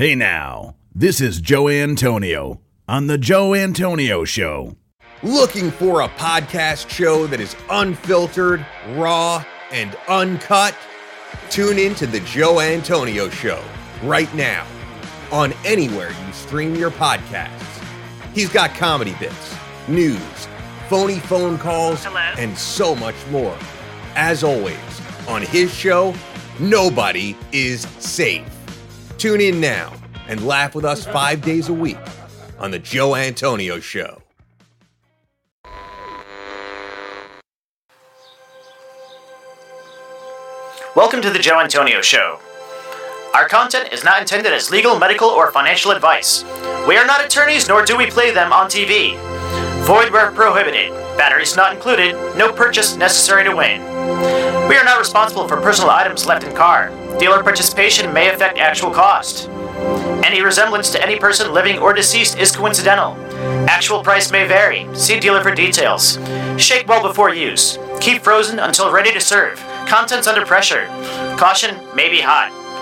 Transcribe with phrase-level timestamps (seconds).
[0.00, 4.74] Hey now, this is Joe Antonio on The Joe Antonio Show.
[5.22, 10.74] Looking for a podcast show that is unfiltered, raw, and uncut?
[11.50, 13.62] Tune in to The Joe Antonio Show
[14.02, 14.66] right now
[15.30, 17.84] on anywhere you stream your podcasts.
[18.34, 19.54] He's got comedy bits,
[19.86, 20.48] news,
[20.88, 22.20] phony phone calls, Hello?
[22.38, 23.58] and so much more.
[24.16, 24.78] As always,
[25.28, 26.14] on his show,
[26.58, 28.50] nobody is safe.
[29.20, 29.92] Tune in now
[30.28, 31.98] and laugh with us five days a week
[32.58, 34.22] on The Joe Antonio Show.
[40.96, 42.40] Welcome to the Joe Antonio Show.
[43.34, 46.42] Our content is not intended as legal, medical, or financial advice.
[46.88, 49.18] We are not attorneys, nor do we play them on TV.
[49.84, 50.92] Void where prohibited.
[51.18, 52.14] Batteries not included.
[52.38, 53.82] No purchase necessary to win.
[54.70, 56.90] We are not responsible for personal items left in car.
[57.18, 59.48] Dealer participation may affect actual cost.
[60.24, 63.16] Any resemblance to any person living or deceased is coincidental.
[63.68, 64.86] Actual price may vary.
[64.94, 66.20] See dealer for details.
[66.56, 67.80] Shake well before use.
[68.00, 69.58] Keep frozen until ready to serve.
[69.88, 70.86] Contents under pressure.
[71.36, 72.59] Caution may be hot.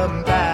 [0.00, 0.49] Welcome back.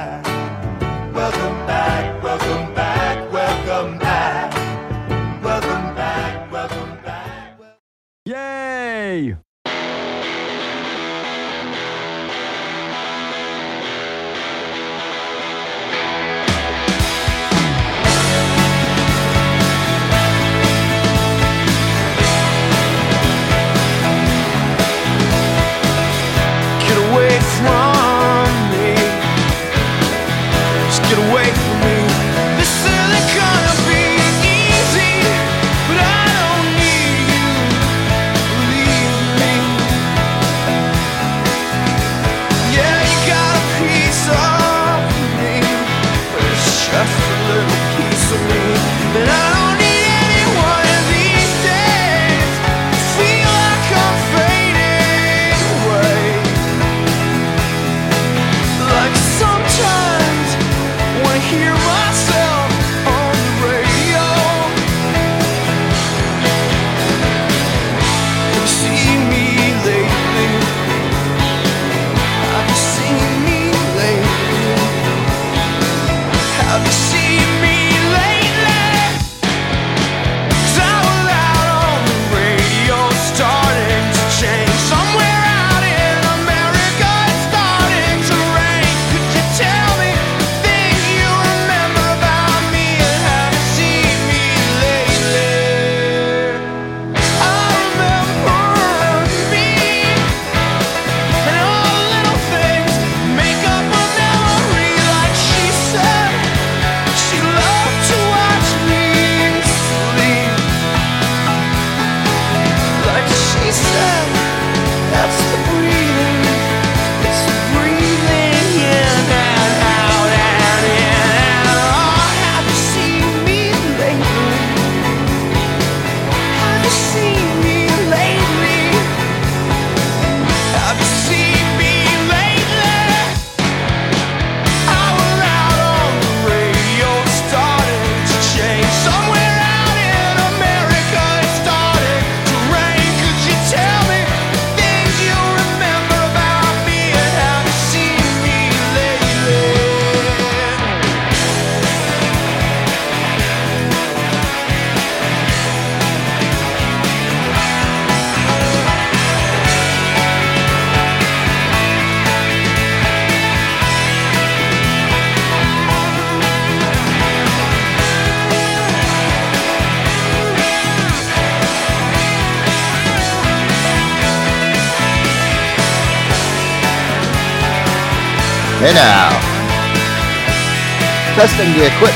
[181.57, 182.16] Testing the equipment.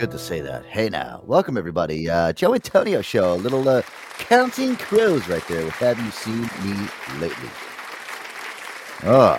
[0.00, 0.64] Good to say that.
[0.64, 1.22] Hey now.
[1.26, 2.08] Welcome everybody.
[2.08, 3.34] Uh, Joe Antonio Show.
[3.34, 3.82] A little uh,
[4.18, 5.62] counting crows right there.
[5.64, 6.88] with Have you seen me
[7.20, 7.50] lately?
[9.04, 9.34] Oh,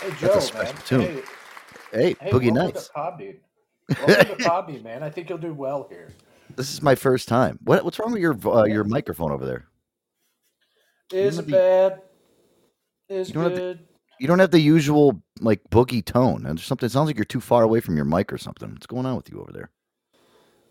[0.00, 0.82] Hey That's Joe, a special man.
[0.86, 1.00] tune.
[1.02, 1.22] Hey,
[1.92, 2.86] hey, hey, Boogie welcome Nights.
[2.88, 3.36] to Podbean.
[4.06, 5.02] Welcome to Podbean, man.
[5.02, 6.08] I think you'll do well here.
[6.54, 7.58] This is my first time.
[7.64, 9.66] What, what's wrong with your uh, your microphone over there?
[11.12, 12.00] Is it be- bad?
[13.10, 13.85] Is You have to- good.
[14.18, 16.46] You don't have the usual like boogie tone.
[16.46, 18.70] And something it sounds like you're too far away from your mic or something.
[18.70, 19.70] What's going on with you over there?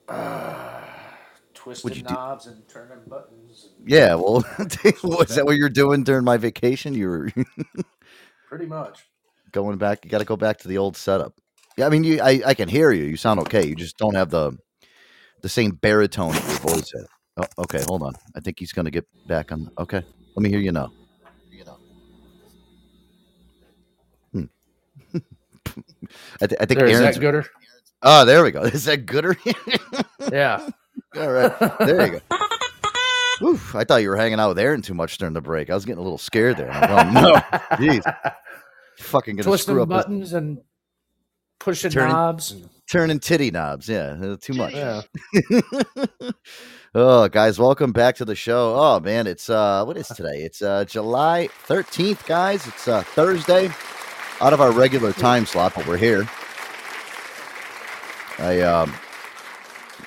[1.54, 3.70] Twisting you do- knobs and turning buttons.
[3.80, 4.44] And Yeah, well,
[5.04, 6.94] was that what you're doing during my vacation?
[6.94, 7.30] You were
[8.48, 9.00] pretty much.
[9.52, 10.04] going back.
[10.04, 11.34] You got to go back to the old setup.
[11.78, 13.04] Yeah, I mean, you, I, I can hear you.
[13.04, 13.66] You sound okay.
[13.66, 14.58] You just don't have the
[15.42, 16.92] the same baritone that your voice.
[17.38, 18.14] Oh, okay, hold on.
[18.36, 19.70] I think he's going to get back on.
[19.78, 20.02] Okay,
[20.36, 20.92] let me hear you now.
[21.52, 21.78] You know.
[24.34, 24.46] Hmm.
[26.42, 27.16] I, th- I think There, is Aaron's.
[27.16, 27.46] that gooder?
[28.02, 28.62] Oh, there we go.
[28.64, 29.36] Is that gooder?
[30.32, 30.68] Yeah.
[31.18, 33.48] All right, there you go.
[33.48, 35.70] Oof, I thought you were hanging out with Aaron too much during the break.
[35.70, 36.68] I was getting a little scared there.
[36.68, 37.36] Going, no,
[37.78, 38.04] jeez,
[38.98, 40.62] fucking gonna Twisting screw up this buttons and
[41.60, 42.52] pushing Turning- knobs.
[42.54, 43.88] And, turning titty knobs.
[43.88, 44.74] Yeah, uh, too much.
[44.74, 45.02] yeah.
[46.96, 48.76] oh, guys, welcome back to the show.
[48.76, 50.40] Oh man, it's uh, what is today?
[50.44, 52.66] It's uh, July thirteenth, guys.
[52.68, 53.70] It's uh, Thursday,
[54.42, 56.28] out of our regular time slot, but we're here.
[58.40, 58.94] I um,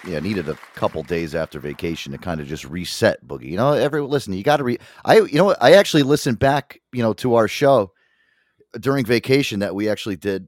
[0.07, 3.51] yeah, needed a couple days after vacation to kind of just reset, Boogie.
[3.51, 4.79] You know, every listen, you got to re.
[5.05, 5.63] I, you know, what?
[5.63, 7.93] I actually listened back, you know, to our show
[8.79, 10.47] during vacation that we actually did,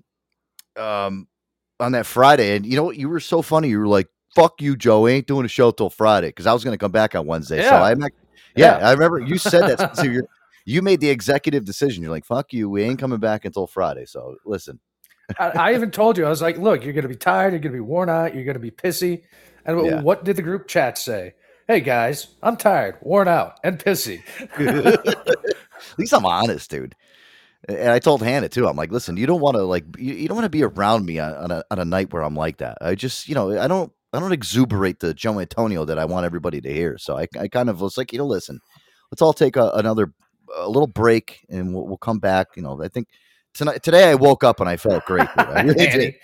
[0.76, 1.26] um,
[1.78, 2.96] on that Friday, and you know what?
[2.96, 3.68] You were so funny.
[3.68, 5.06] You were like, "Fuck you, Joe.
[5.06, 7.26] I ain't doing a show till Friday," because I was going to come back on
[7.26, 7.62] Wednesday.
[7.62, 7.82] So Yeah.
[7.82, 8.12] I'm, not,
[8.56, 8.88] yeah, Yeah.
[8.88, 9.96] I remember you said that.
[9.96, 10.24] so you're,
[10.64, 12.02] you made the executive decision.
[12.02, 12.68] You're like, "Fuck you.
[12.68, 14.80] We ain't coming back until Friday." So listen,
[15.38, 17.52] I, I even told you, I was like, look, you're going to be tired.
[17.52, 18.34] You're going to be worn out.
[18.34, 19.22] You're going to be pissy.
[19.64, 20.00] And Yeah.
[20.02, 21.34] what did the group chat say?
[21.68, 24.22] Hey, guys, I'm tired, worn out, and pissy.
[24.58, 26.96] At least I'm honest, dude.
[27.68, 28.66] And I told Hannah too.
[28.66, 31.06] I'm like, listen, you don't want to like, you, you don't want to be around
[31.06, 32.78] me on, on a on a night where I'm like that.
[32.80, 36.26] I just, you know, I don't, I don't exuberate the Joe Antonio that I want
[36.26, 36.98] everybody to hear.
[36.98, 38.58] So I, I kind of was like, you know, listen,
[39.12, 40.12] let's all take a, another,
[40.56, 42.48] a little break, and we'll, we'll come back.
[42.56, 43.08] You know, I think
[43.54, 45.28] tonight, today I woke up and I felt great.
[45.36, 45.88] I really did.
[45.88, 46.16] Andy,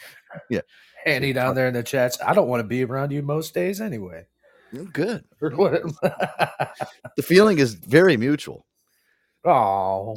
[0.50, 0.61] Yeah.
[1.06, 2.18] Andy down there in the chats.
[2.25, 4.26] I don't want to be around you most days anyway.
[4.75, 5.25] Mm, Good.
[7.16, 8.66] The feeling is very mutual.
[9.45, 10.16] Oh,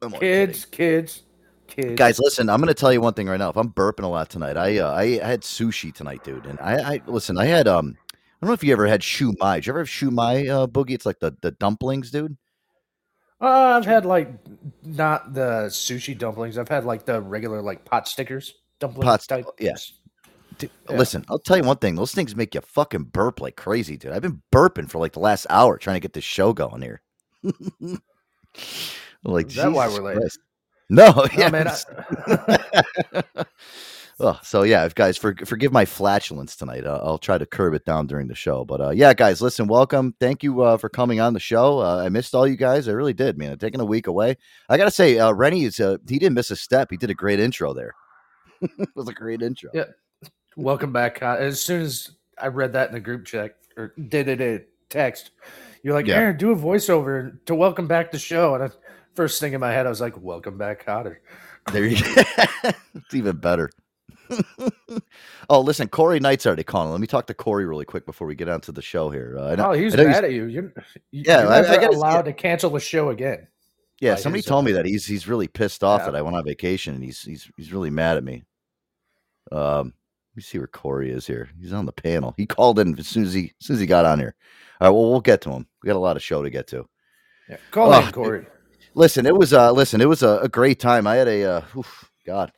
[0.00, 0.20] I'm kidding.
[0.20, 1.22] kids, kids,
[1.66, 1.94] kids.
[1.96, 2.48] Guys, listen.
[2.48, 3.50] I'm going to tell you one thing right now.
[3.50, 6.46] If I'm burping a lot tonight, I uh, I had sushi tonight, dude.
[6.46, 7.36] And I, I listen.
[7.38, 7.96] I had um.
[8.14, 9.56] I don't know if you ever had shumai.
[9.56, 10.92] Did you ever have shumai, uh, boogie?
[10.92, 12.36] It's like the the dumplings, dude.
[13.44, 14.28] Uh, I've had like
[14.84, 16.56] not the sushi dumplings.
[16.56, 19.46] I've had like the regular like pot stickers dumplings Pot- type.
[19.58, 19.74] yeah.
[20.56, 20.96] Dude, Yeah.
[20.96, 21.94] Listen, I'll tell you one thing.
[21.96, 24.12] Those things make you fucking burp like crazy, dude.
[24.12, 27.02] I've been burping for like the last hour trying to get this show going here.
[29.24, 30.16] like, Is that why we're late?
[30.16, 30.38] Christ.
[30.90, 31.66] No, Oh, yeah, man,
[34.20, 36.84] oh, so yeah, if guys, for, forgive my flatulence tonight.
[36.84, 38.64] Uh, I'll try to curb it down during the show.
[38.64, 40.14] But uh, yeah, guys, listen, welcome.
[40.20, 41.80] Thank you uh, for coming on the show.
[41.80, 42.88] Uh, I missed all you guys.
[42.88, 43.58] I really did, man.
[43.58, 44.36] Taking a week away.
[44.68, 46.88] I gotta say, uh, Rennie is uh, he didn't miss a step.
[46.90, 47.94] He did a great intro there.
[48.60, 49.70] it was a great intro.
[49.74, 49.84] Yeah.
[50.56, 51.20] Welcome back.
[51.22, 55.32] As soon as I read that in the group chat or did it text,
[55.82, 56.16] you're like, Yeah.
[56.16, 58.54] Aaron, do a voiceover to welcome back the show.
[58.54, 58.70] And I,
[59.14, 61.16] first thing in my head, I was like, welcome back, Kotter.
[61.72, 62.22] There you go.
[62.94, 63.70] it's even better.
[65.50, 66.90] oh, listen, Corey Knight's already calling.
[66.90, 69.36] Let me talk to Corey really quick before we get on to the show here.
[69.38, 70.44] Uh, I know, Oh, he's mad at you.
[70.44, 73.46] You're, you- Yeah, you're I- I gotta- allowed to cancel the show again.
[74.00, 76.06] Yeah, somebody told me that he's he's really pissed off Yeah.
[76.10, 78.42] that I went on vacation and he's he's he's really mad at me.
[79.52, 79.94] Um,
[80.32, 81.48] let me see where Corey is here.
[81.60, 82.34] He's on the panel.
[82.36, 84.34] He called in as soon as he as soon as he got on here.
[84.80, 85.66] All right, well we'll get to him.
[85.82, 86.86] We got a lot of show to get to.
[87.48, 87.56] Yeah.
[87.70, 88.46] Call Oh, in, Corey.
[88.94, 91.06] Listen, it was uh listen, it was a, a great time.
[91.06, 92.50] I had a uh oof, God.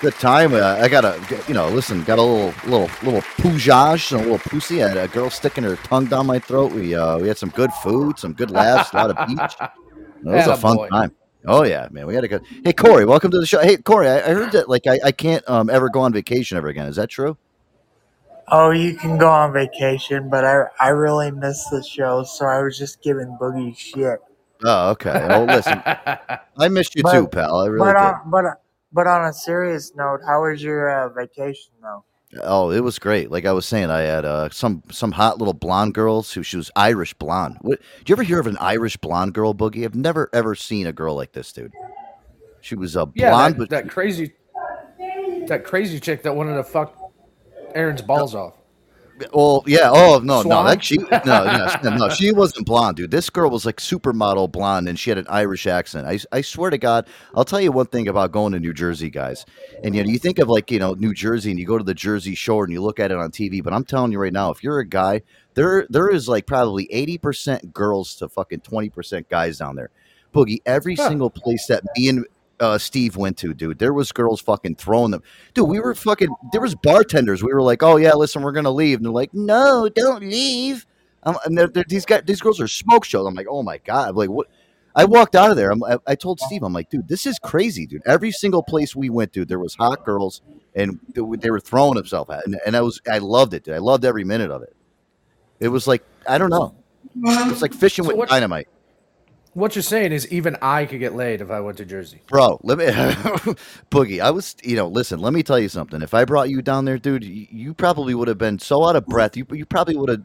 [0.00, 0.54] Good time.
[0.54, 4.38] Uh, I got a, you know, listen, got a little, little, little poujage, a little
[4.38, 4.82] pussy.
[4.82, 6.72] I had a girl sticking her tongue down my throat.
[6.72, 9.68] We, uh, we had some good food, some good laughs, a lot of beach.
[10.22, 10.88] It was a fun Attaboy.
[10.90, 11.12] time.
[11.46, 12.42] Oh yeah, man, we had a good.
[12.62, 13.58] Hey Corey, welcome to the show.
[13.62, 16.58] Hey Corey, I, I heard that like I, I can't um ever go on vacation
[16.58, 16.86] ever again.
[16.88, 17.38] Is that true?
[18.48, 22.60] Oh, you can go on vacation, but I I really miss the show, so I
[22.62, 24.18] was just giving Boogie shit.
[24.62, 25.24] Oh, okay.
[25.26, 27.56] Well, listen, I missed you But- too, pal.
[27.60, 27.98] I really but did.
[27.98, 28.44] on but
[28.92, 32.04] but on a serious note, how was your uh, vacation though?
[32.44, 33.30] Oh, it was great.
[33.30, 36.56] Like I was saying, I had uh, some some hot little blonde girls who she
[36.56, 37.56] was Irish blonde.
[37.60, 39.84] What, do you ever hear of an Irish blonde girl, Boogie?
[39.84, 41.72] I've never ever seen a girl like this, dude.
[42.60, 44.32] She was a Yeah, blonde, that, but that crazy,
[45.46, 46.96] that crazy chick that wanted to fuck
[47.74, 48.54] Aaron's balls off.
[49.32, 49.90] Oh yeah.
[49.92, 50.42] Oh no, no.
[50.42, 50.64] Swan?
[50.66, 52.08] That she no, no, no.
[52.10, 53.10] She wasn't blonde, dude.
[53.10, 56.06] This girl was like supermodel blonde, and she had an Irish accent.
[56.06, 59.10] I, I swear to God, I'll tell you one thing about going to New Jersey,
[59.10, 59.44] guys.
[59.82, 61.84] And you know, you think of like you know New Jersey, and you go to
[61.84, 63.62] the Jersey Shore, and you look at it on TV.
[63.62, 65.22] But I'm telling you right now, if you're a guy,
[65.54, 69.90] there there is like probably eighty percent girls to fucking twenty percent guys down there.
[70.34, 71.08] Boogie, every Huh.
[71.08, 72.24] single place that me and
[72.60, 73.78] uh, Steve went to, dude.
[73.78, 75.22] There was girls fucking throwing them.
[75.54, 76.28] Dude, we were fucking.
[76.52, 77.42] There was bartenders.
[77.42, 80.86] We were like, "Oh yeah, listen, we're gonna leave," and they're like, "No, don't leave."
[81.22, 83.26] Um, and they're, they're- these guys, these girls are smoke shows.
[83.26, 84.46] I'm like, "Oh my god!" I'm like, what?
[84.96, 85.70] I walked out of there.
[85.70, 88.94] I'm, I, I told Steve, I'm like, "Dude, this is crazy, dude." Every single place
[88.96, 90.42] we went to, there was hot girls,
[90.74, 93.64] and they were- they were throwing themselves at, and, and I was, I loved it,
[93.64, 93.74] dude.
[93.74, 94.74] I loved every minute of it.
[95.60, 96.74] It was like, I don't know,
[97.50, 98.68] it's like fishing So with dynamite.
[99.52, 102.22] What you're saying is even I could get laid if I went to Jersey.
[102.28, 102.84] Bro, let me
[103.90, 104.20] Boogie.
[104.20, 105.18] I was, you know, listen.
[105.18, 106.02] Let me tell you something.
[106.02, 108.94] If I brought you down there, dude, you, you probably would have been so out
[108.94, 109.36] of breath.
[109.36, 110.24] You you probably would have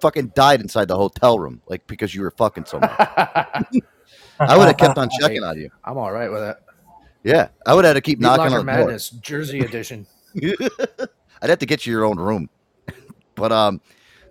[0.00, 2.90] fucking died inside the hotel room, like because you were fucking so much.
[2.98, 5.70] I would have kept on checking on you.
[5.84, 6.62] I'm all right with that.
[7.22, 8.84] Yeah, I would have to keep Meat knocking Locker on the door.
[8.86, 10.06] Madness, Jersey edition.
[11.42, 12.48] I'd have to get you your own room.
[13.34, 13.80] but um,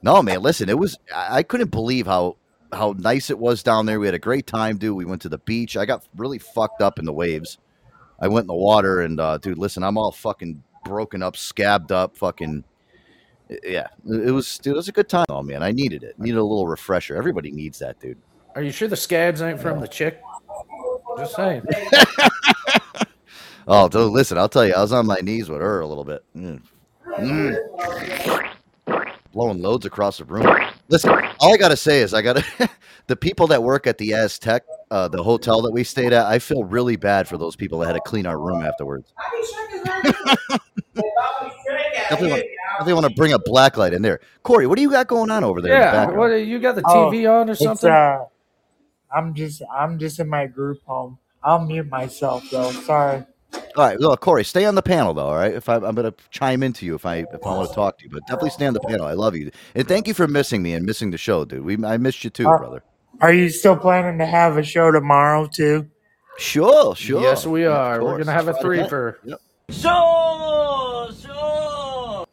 [0.02, 0.42] no, man.
[0.42, 0.98] Listen, it was.
[1.14, 2.37] I couldn't believe how
[2.74, 4.00] how nice it was down there.
[4.00, 4.96] We had a great time, dude.
[4.96, 5.78] We went to the beach.
[5.78, 7.58] I got really fucked up in the waves.
[8.20, 11.92] I went in the water, and uh, dude, listen, I'm all fucking broken up, scabbed
[11.92, 12.64] up, fucking.
[13.64, 14.58] Yeah, it was.
[14.58, 15.26] Dude, it was a good time.
[15.30, 16.20] Oh man, I needed it.
[16.20, 17.16] Needed a little refresher.
[17.16, 18.18] Everybody needs that, dude.
[18.56, 20.22] Are you sure the scabs ain't from the chick?
[21.18, 21.64] Just saying.
[23.70, 26.06] Oh, dude, listen, I'll tell you, I was on my knees with her a little
[26.06, 26.24] bit.
[26.36, 26.62] Mm.
[27.18, 28.50] Mm.
[29.34, 30.48] Blowing loads across the room.
[30.90, 32.70] Listen, all I got to say is I got to,
[33.08, 36.40] the people that work at the Aztec, uh, the hotel that we stayed at, I
[36.40, 39.14] feel really bad for those people that had to clean our room afterwards.
[42.10, 42.44] Definitely want,
[42.78, 44.20] definitely want to bring a black light in there.
[44.44, 45.74] Corey, what do you got going on over there?
[45.74, 45.92] in the Yeah.
[46.06, 46.20] background?
[46.20, 47.90] What you got the Oh, TV on or something?
[47.90, 48.26] uh,
[49.14, 51.18] I'm just I'm just in my group home.
[51.44, 52.72] I'll mute myself though.
[52.72, 53.26] Sorry.
[53.76, 55.28] All right, well, Corey, stay on the panel though.
[55.28, 57.70] All right, if I, I'm going to chime into you if I if I want
[57.70, 59.06] to talk to you, but definitely stay on the panel.
[59.06, 61.64] I love you, and thank you for missing me and missing the show, dude.
[61.64, 62.84] We I missed you too, Uh, brother.
[63.22, 65.88] Are you still planning to have a show tomorrow too?
[66.38, 67.22] Sure, sure.
[67.22, 68.04] Yes, we are.
[68.04, 68.90] We're gonna have a three night.
[68.90, 69.20] for.
[69.24, 69.40] Yep.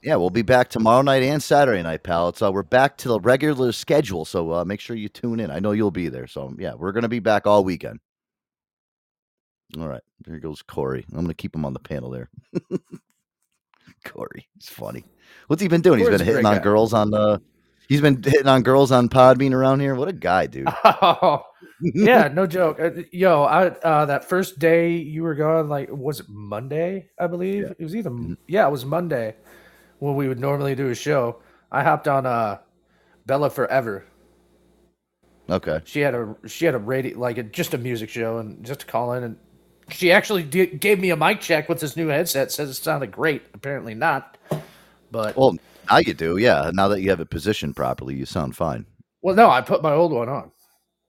[0.02, 2.28] Yeah, we'll be back tomorrow night and Saturday night, pal.
[2.28, 5.50] It's uh, we're back to the regular schedule, so uh, make sure you tune in.
[5.50, 8.00] I know you'll be there, so yeah, we're gonna be back all weekend.
[9.78, 11.04] All right, there goes Corey.
[11.12, 12.28] I'm gonna keep him on the panel there.
[14.04, 15.04] Corey, he's funny.
[15.46, 16.00] What's he been doing?
[16.00, 16.62] Corey's he's been hitting on guy.
[16.62, 17.38] girls on uh
[17.88, 19.94] He's been hitting on girls on Podbean around here.
[19.94, 20.68] What a guy, dude.
[20.84, 21.42] Oh,
[21.80, 22.78] yeah, no joke.
[22.80, 27.10] Uh, Yo, I uh, that first day you were gone, like was it Monday?
[27.18, 28.10] I believe it was either.
[28.10, 28.34] Mm-hmm.
[28.46, 29.36] Yeah, it was Monday
[29.98, 31.42] when we would normally do a show.
[31.70, 32.58] I hopped on uh,
[33.26, 34.04] Bella Forever.
[35.50, 35.80] Okay.
[35.84, 38.80] She had a she had a radio like a, just a music show and just
[38.80, 39.36] to call in and
[39.90, 42.50] she actually did, gave me a mic check with this new headset.
[42.52, 43.42] Says it sounded great.
[43.54, 44.38] Apparently not,
[45.10, 45.56] but Well,
[45.90, 46.36] now you do.
[46.38, 46.70] Yeah.
[46.74, 48.86] Now that you have it positioned properly, you sound fine.
[49.22, 50.50] well, no, I put my old one on.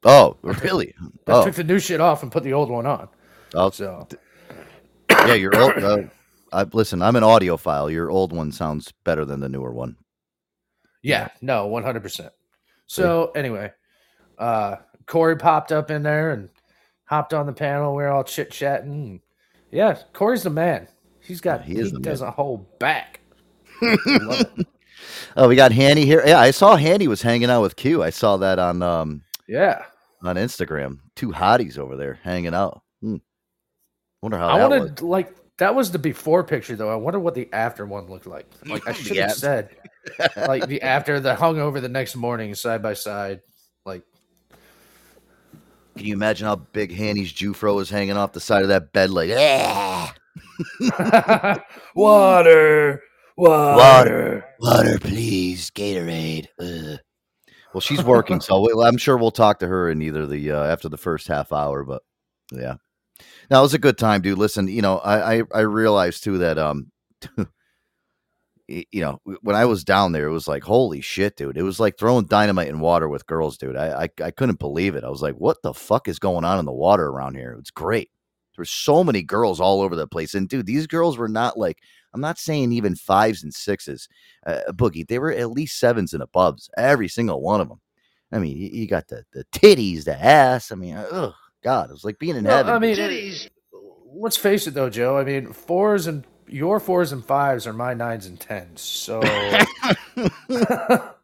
[0.03, 0.93] Oh, really?
[1.27, 3.07] I Oh, took the new shit off and put the old one on.
[3.55, 4.07] oh So
[5.09, 5.33] yeah.
[5.33, 5.73] Your old.
[5.83, 5.97] Uh,
[6.53, 7.91] I, listen, I'm an audiophile.
[7.91, 9.97] Your old one sounds better than the newer one.
[11.01, 12.31] Yeah, no, one hundred percent.
[12.87, 13.71] So anyway,
[14.37, 14.77] uh
[15.07, 16.49] Corey popped up in there and
[17.05, 17.95] hopped on the panel.
[17.95, 19.21] We are all chit chatting.
[19.71, 20.87] Yeah, Corey's the man.
[21.21, 21.63] He's got.
[21.63, 22.01] he he man.
[22.01, 23.19] doesn't hold back.
[25.37, 26.23] Oh, we got Hanny here.
[26.25, 28.01] Yeah, I saw Hanny was hanging out with Cue.
[28.01, 29.83] I saw that on um Yeah.
[30.23, 30.99] on Instagram.
[31.15, 32.81] Two hotties over there hanging out.
[33.01, 33.17] Hmm.
[34.21, 34.79] Wonder how I that was.
[34.79, 36.89] wanted like that was the before picture though.
[36.89, 38.47] I wonder what the after one looked like.
[38.65, 39.75] Like I should have said,
[40.37, 43.41] like the after the hungover the next morning side by side.
[43.85, 44.03] Like
[45.97, 49.09] Can you imagine how big Hanny's Jewfro is hanging off the side of that bed
[49.11, 50.13] like "Ah,
[51.95, 53.01] water,
[53.37, 56.47] water, water, please, Gatorade.
[56.59, 56.99] Ugh."
[57.73, 60.63] Well, she's working, so we- I'm sure we'll talk to her in either the uh,
[60.65, 61.83] after the first half hour.
[61.83, 62.03] But
[62.51, 62.75] yeah,
[63.49, 64.37] now it was a good time, dude.
[64.37, 66.91] Listen, you know, I I, I realized too that um,
[67.37, 67.45] y-
[68.67, 71.57] you know, when I was down there, it was like holy shit, dude.
[71.57, 73.75] It was like throwing dynamite in water with girls, dude.
[73.77, 75.03] I I, I couldn't believe it.
[75.03, 77.55] I was like, what the fuck is going on in the water around here?
[77.59, 78.09] It's great.
[78.55, 81.79] There's so many girls all over the place, and dude, these girls were not like.
[82.13, 84.07] I'm not saying even fives and sixes,
[84.47, 85.05] uh, boogie.
[85.05, 87.81] They were at least sevens and aboves, every single one of them.
[88.31, 90.71] I mean, you, you got the the titties, the ass.
[90.71, 92.73] I mean, oh God, it was like being in Well, heaven.
[92.73, 93.49] I mean, it-
[94.17, 95.17] let's face it though, Joe.
[95.17, 98.81] I mean, fours and your fours and fives are my nines and tens.
[98.81, 99.21] So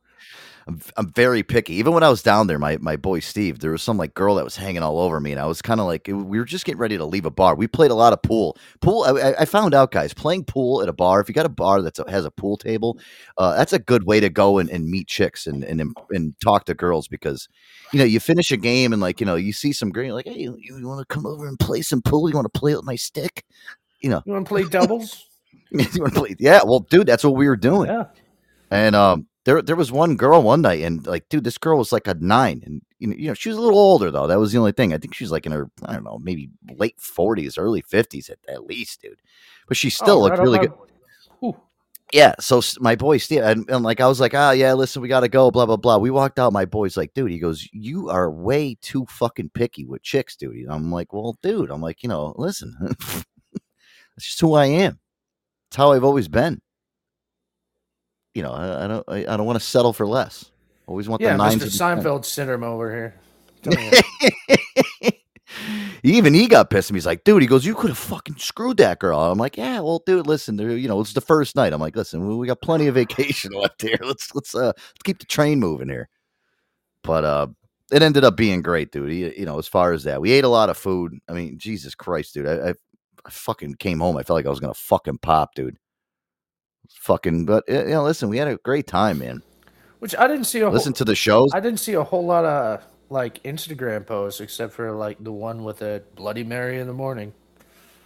[0.68, 1.74] I'm, I'm very picky.
[1.75, 4.36] Even when I was down there, my, my boy Steve, there was some like girl
[4.36, 6.66] that was hanging all over me, and I was kind of like, we were just
[6.66, 7.56] getting ready to leave a bar.
[7.56, 8.58] We played a lot of pool.
[8.80, 9.04] Pool.
[9.04, 11.20] I, I- I found out, guys, playing pool at a bar.
[11.20, 13.00] If you got a bar that has a pool table,
[13.40, 16.66] uh, that's a good way to go and, and meet chicks and, and and talk
[16.66, 17.48] to girls because,
[17.92, 20.13] you know, you finish a game and like you know you see some girl, you're
[20.13, 22.30] like, hey, you, you want to come over and play some pool?
[22.30, 23.43] You want to play with my stick?
[24.02, 25.26] You know, you want to play doubles?
[25.72, 26.36] you want to play?
[26.40, 27.90] Yeah, well, dude, that's what we were doing.
[27.90, 28.06] yeah.
[28.72, 31.92] And um, there there was one girl one night, and like, dude, this girl was
[31.92, 34.28] like a nine, and you know, she was a little older though.
[34.28, 34.94] That was the only thing.
[34.94, 38.38] I think she's like in her, I don't know, maybe late forties, early fifties at,
[38.48, 39.20] at least, dude.
[39.68, 40.74] But she still Oh, looked really good.
[41.44, 41.58] Ooh.
[42.14, 42.36] Yeah.
[42.40, 45.30] So my boy Steve, and, and like I was like, ah, yeah, listen, we gotta
[45.30, 45.98] go, blah blah blah.
[45.98, 46.54] We walked out.
[46.54, 50.56] My boy's like, dude, he goes, you are way too fucking picky with chicks, dude.
[50.56, 52.76] And I'm like, well, dude, I'm like, you know, listen,
[54.15, 55.00] that's just who I am.
[55.69, 56.62] It's how I've always been.
[58.34, 60.52] You know, I, I don't, I, I don't want to settle for less.
[60.88, 61.63] Always want Yeah, the nines.
[61.63, 61.82] Mr.
[61.91, 62.10] and the.
[62.10, 63.15] Seinfeld syndrome over here.
[66.04, 66.97] Even he got pissed at me.
[66.97, 69.19] He's like, dude, he goes, you could have fucking screwed that girl.
[69.19, 71.74] I'm like, yeah, well, dude, listen, you know, it's the first night.
[71.74, 74.00] I'm like, listen, we- we got plenty of vacation left here.
[74.02, 76.10] Let's let's uh let's keep the train moving here.
[77.04, 77.47] But uh,
[77.91, 79.12] it ended up being great, dude.
[79.12, 81.17] You, you know, as far as that, we ate a lot of food.
[81.28, 82.74] I mean, Jesus Christ, dude, I, I,
[83.25, 84.17] I fucking came home.
[84.17, 85.77] I felt like I was gonna fucking pop, dude.
[86.89, 89.41] Fucking, but uh, you know, listen, we had a great time, man.
[89.99, 91.51] Which I didn't see a Listen whole, to the shows.
[91.53, 95.63] I didn't see a whole lot of like Instagram posts except for like the one
[95.63, 97.34] with a Bloody Mary in the morning.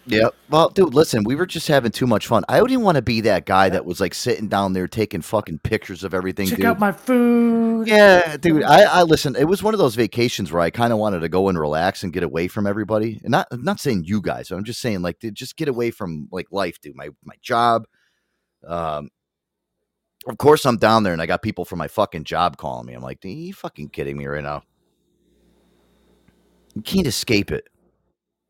[0.08, 0.28] Yeah.
[0.48, 2.44] Well, dude, listen, we were just having too much fun.
[2.48, 5.58] I wouldn't want to be that guy that was like sitting down there taking fucking
[5.60, 6.66] pictures of everything, Check dude.
[6.66, 7.88] out my food.
[7.88, 8.62] yeah, dude.
[8.62, 9.34] I, I listen.
[9.34, 12.04] It was one of those vacations where I kind of wanted to go and relax
[12.04, 13.20] and get away from everybody.
[13.24, 14.50] And not, I'm not saying you guys.
[14.52, 16.94] I'm just saying like, dude, just get away from like life, dude.
[16.94, 17.86] My my job.
[18.66, 19.10] Um,
[20.28, 22.94] of course I'm down there and I got people from my fucking job calling me.
[22.94, 24.62] I'm like, are you fucking kidding me right now?
[26.74, 27.68] You can't escape it.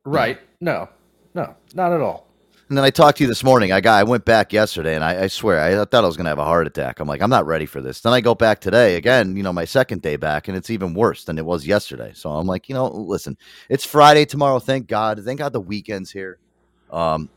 [0.05, 0.39] Right.
[0.61, 0.89] No.
[1.37, 2.27] No, not at all.
[2.71, 3.71] And then I talked to you this morning.
[3.71, 6.31] I got I went back yesterday, and I, I swear I thought I was gonna
[6.31, 6.99] have a heart attack.
[6.99, 8.01] I'm like, I'm not ready for this.
[8.01, 9.37] Then I go back today again.
[9.37, 12.13] You know, my second day back, and it's even worse than it was yesterday.
[12.15, 13.37] So I'm like, you know, listen,
[13.69, 14.59] it's Friday tomorrow.
[14.59, 15.23] Thank God.
[15.23, 16.39] Thank God the weekend's here.
[16.91, 17.29] Um,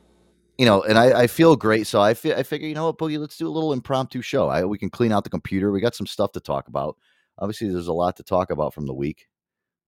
[0.58, 1.86] you know, and I, I feel great.
[1.86, 4.48] So I I figure, you know what, Boogie, let's do a little impromptu show.
[4.48, 5.72] I we can clean out the computer.
[5.72, 6.96] We got some stuff to talk about.
[7.38, 9.28] Obviously, there's a lot to talk about from the week.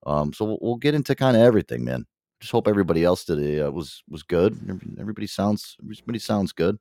[0.06, 2.06] Um, so we'll, we'll get into kind of everything, man.
[2.42, 4.58] Just hope everybody else today uh, was was good.
[5.00, 6.78] Everybody sounds everybody sounds good.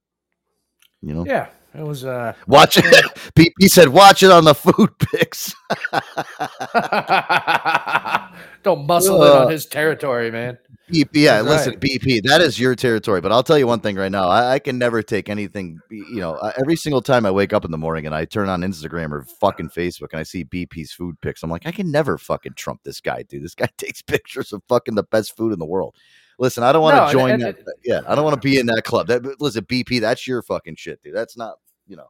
[1.03, 2.05] You know, Yeah, it was.
[2.05, 3.35] uh watch it.
[3.35, 5.55] Pete, he said, "Watch it on the food picks."
[8.63, 10.59] Don't muscle Uh, on his territory, man.
[10.91, 11.81] BP, yeah, That's listen, right.
[11.81, 13.21] BP, that is your territory.
[13.21, 15.79] But I'll tell you one thing right now: I, I can never take anything.
[15.91, 18.61] You know, every single time I wake up in the morning and I turn on
[18.63, 22.19] Instagram or fucking Facebook and I see BP's food pics, I'm like, I can never
[22.19, 23.43] fucking trump this guy, dude.
[23.45, 25.95] This guy takes pictures of fucking the best food in the world.
[26.39, 27.57] Listen, I don't want to No, join and- that.
[27.85, 29.09] yeah, I don't want to be in that club.
[29.09, 31.15] That listen, BP, that's your fucking shit, dude.
[31.15, 32.09] That's not, you know.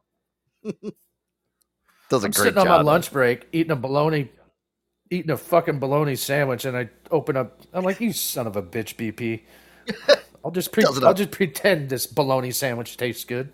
[2.09, 4.29] Does a I'm great sitting on my lunch break eating a bologna,
[5.11, 7.61] eating a fucking bologna sandwich, and I open up.
[7.73, 9.41] I'm like, you son of a bitch, BP.
[10.43, 13.51] I'll just pre- I'll just pretend this bologna sandwich tastes good.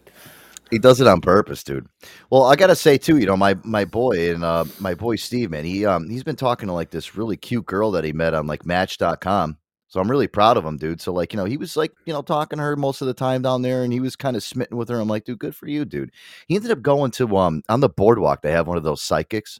[0.69, 1.87] He does it on purpose, dude.
[2.29, 5.51] Well, I gotta say too, you know, my my boy and uh my boy Steve,
[5.51, 8.33] man, he um he's been talking to like this really cute girl that he met
[8.33, 9.57] on like Match.com.
[9.89, 10.99] So I'm really proud of him, dude.
[10.99, 13.13] So like, you know, he was like, you know, talking to her most of the
[13.13, 14.99] time down there, and he was kind of smitten with her.
[14.99, 16.11] I'm like, dude, good for you, dude.
[16.47, 18.41] He ended up going to um on the boardwalk.
[18.41, 19.59] They have one of those psychics.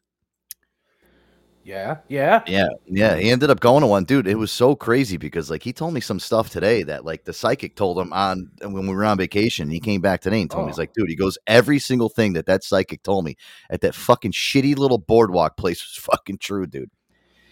[1.68, 2.44] Yeah, yeah.
[2.48, 3.18] Yeah, yeah.
[3.18, 4.26] He ended up going to one, dude.
[4.26, 7.34] It was so crazy because like he told me some stuff today that like the
[7.34, 9.70] psychic told him on when we were on vacation.
[9.70, 10.84] He came back today and told me he's Oh.
[10.84, 13.36] like, dude, he goes every single thing that that psychic told me
[13.70, 16.90] at that fucking shitty little boardwalk place was fucking true, dude.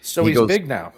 [0.00, 0.94] So He he's goes- big now.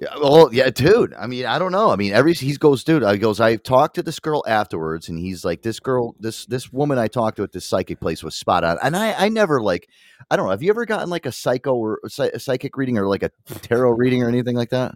[0.00, 1.12] Yeah, well, yeah, dude.
[1.14, 1.90] I mean, I don't know.
[1.90, 3.02] I mean, every he goes, dude.
[3.02, 3.40] I goes.
[3.40, 7.08] I talked to this girl afterwards, and he's like, this girl, this this woman I
[7.08, 8.78] talked to at this psychic place was spot on.
[8.80, 9.88] And I, I never like,
[10.30, 10.52] I don't know.
[10.52, 13.30] Have you ever gotten like a psycho or a psychic reading or like a
[13.62, 14.94] tarot reading or anything like that?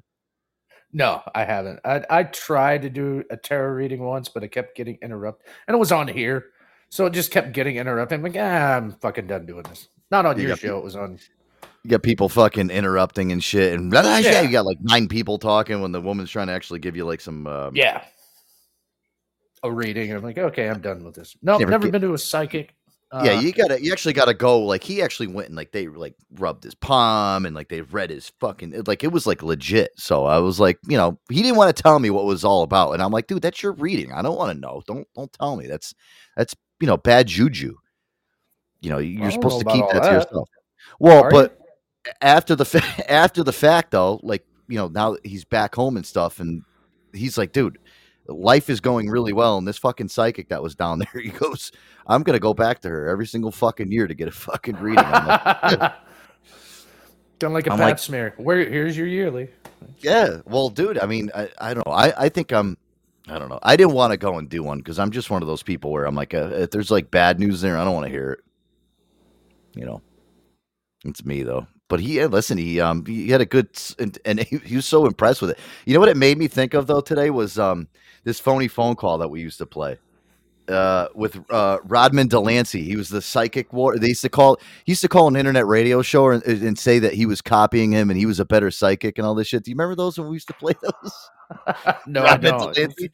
[0.93, 1.81] No, I haven't.
[1.85, 5.75] I I tried to do a tarot reading once, but it kept getting interrupted, and
[5.75, 6.51] it was on here,
[6.91, 8.19] so it just kept getting interrupted.
[8.19, 9.89] I'm like, ah, I'm fucking done doing this.
[10.13, 10.79] Not on You your show.
[10.79, 11.19] It was on.
[11.85, 14.19] You got people fucking interrupting and shit, and blah, blah.
[14.19, 14.43] Yeah.
[14.43, 17.21] you got like nine people talking when the woman's trying to actually give you like
[17.21, 17.47] some.
[17.47, 18.05] Um, Yeah.
[19.65, 20.09] A reading.
[20.11, 21.37] and I'm like, okay, I'm done with this.
[21.43, 22.75] No, Never never get- been to a psychic.
[23.13, 24.61] yeah, Uh, you gotta, you actually gotta go.
[24.61, 28.11] Like he actually went and like they like rubbed his palm and like they read
[28.11, 29.91] his fucking it- like it was like legit.
[29.97, 32.45] So I was like, you know, he didn't want to tell me what it was
[32.45, 34.13] all about, and I'm like, dude, that's your reading.
[34.13, 34.83] I don't want to know.
[34.87, 35.67] Don't don't tell me.
[35.69, 35.95] That's
[36.37, 37.77] that's you know bad juju.
[38.81, 40.49] You know, you're supposed to keep all that to yourself.
[40.99, 41.57] Well, Are but
[42.21, 45.97] after the fa- after the fact though, like you know now that he's back home
[45.97, 46.63] and stuff, and
[47.13, 47.79] he's like, dude,
[48.27, 49.59] life is going really well.
[49.59, 51.73] And this fucking psychic that was down there, he goes,
[52.07, 55.05] I'm gonna go back to her every single fucking year to get a fucking reading.
[55.05, 55.27] I'm
[55.79, 55.93] like,
[57.39, 58.35] Done like a I'm pap like- smear.
[58.37, 59.49] Where here's your yearly.
[60.01, 61.93] yeah, well, dude, I mean, I, I don't know.
[61.93, 62.77] I, I think I'm.
[63.29, 63.59] I don't know.
[63.63, 65.93] I didn't want to go and do one because I'm just one of those people
[65.93, 68.33] where I'm like, uh, if there's like bad news there, I don't want to hear
[68.33, 68.41] it.
[69.75, 70.03] You know,
[71.05, 71.67] it's me though.
[71.93, 75.05] But he, listen, he um he had a good and, and he, he was so
[75.05, 75.59] impressed with it.
[75.85, 77.87] You know what it made me think of though today was um
[78.25, 79.99] this phony phone call that we used to play
[80.69, 82.83] uh with uh Rodman Delancey.
[82.83, 83.99] He was the psychic war.
[83.99, 86.99] They used to call he used to call an internet radio show and, and say
[86.99, 89.63] that he was copying him and he was a better psychic and all this shit.
[89.63, 91.13] Do you remember those when we used to play those?
[92.07, 92.75] No, I don't.
[92.75, 93.11] Delancey?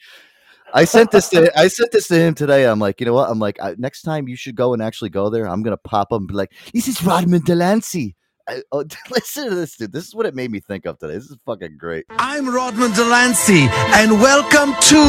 [0.73, 2.63] I sent this to I sent this to him today.
[2.63, 3.29] I'm like, you know what?
[3.29, 5.49] I'm like, next time you should go and actually go there.
[5.49, 8.15] I'm gonna pop up and be like, this is Rodman Delancey.
[8.49, 9.93] I, oh, listen to this, dude.
[9.93, 11.15] This is what it made me think of today.
[11.15, 12.07] This is fucking great.
[12.09, 15.05] I'm Rodman Delancey, and welcome to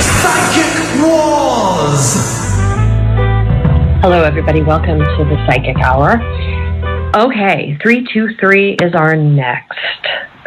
[0.00, 2.14] Psychic Wars.
[4.00, 4.62] Hello, everybody.
[4.62, 6.22] Welcome to the Psychic Hour.
[7.14, 9.78] Okay, 323 is our next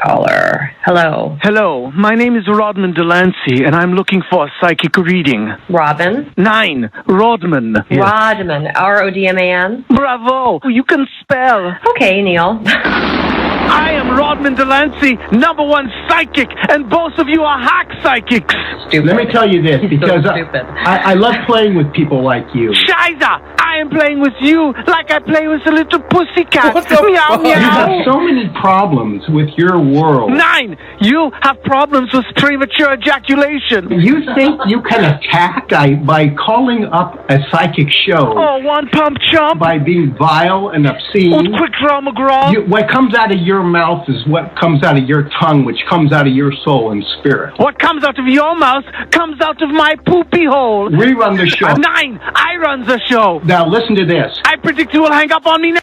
[0.03, 0.71] caller.
[0.85, 1.37] Hello.
[1.41, 5.53] Hello, my name is Rodman Delancey, and I'm looking for a psychic reading.
[5.69, 6.33] Robin?
[6.37, 7.75] Nine, Rodman.
[7.91, 8.67] Rodman.
[8.75, 9.85] R O D M A N?
[9.89, 11.77] Bravo, you can spell.
[11.95, 12.61] Okay, Neil.
[13.67, 18.55] I am Rodman Delancey, number one psychic, and both of you are hack psychics.
[18.87, 19.05] Stupid.
[19.07, 22.45] Let me tell you this, because uh, I, I, I love playing with people like
[22.55, 22.71] you.
[22.71, 26.73] Shiza, I am playing with you like I play with a little pussycat.
[26.73, 27.41] Meow, meow.
[27.43, 30.31] You have so many problems with your world.
[30.31, 33.91] Nine, you have problems with premature ejaculation.
[33.91, 39.17] You think you can attack I, by calling up a psychic show Oh, one pump
[39.31, 39.59] chump.
[39.59, 41.33] by being vile and obscene?
[41.33, 42.53] Und quick draw McGraw.
[42.53, 45.79] You, what comes out of your mouth is what comes out of your tongue, which
[45.89, 47.57] comes out of your soul and spirit.
[47.59, 50.89] What comes out of your mouth comes out of my poopy hole.
[50.89, 51.67] Rerun the show.
[51.67, 53.39] Uh, nine, I run the show.
[53.43, 54.37] Now listen to this.
[54.45, 55.81] I predict you will hang up on me now.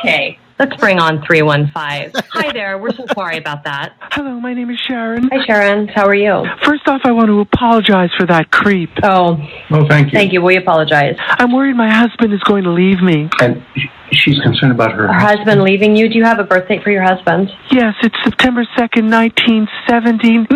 [0.00, 2.22] Okay, let's bring on 315.
[2.32, 2.78] Hi there.
[2.78, 3.92] We're so sorry about that.
[4.12, 5.28] Hello, my name is Sharon.
[5.32, 5.86] Hi, Sharon.
[5.88, 6.44] How are you?
[6.64, 8.90] First off, I want to apologize for that creep.
[9.02, 9.36] Oh,
[9.70, 10.18] Oh, thank you.
[10.18, 10.42] thank you.
[10.42, 11.16] We apologize.
[11.18, 13.28] I'm worried my husband is going to leave me.
[13.40, 15.06] And sh- she's concerned about her.
[15.08, 16.08] Her husband leaving you.
[16.08, 17.50] Do you have a birth date for your husband?
[17.70, 20.46] Yes, it's September 2nd, 1979.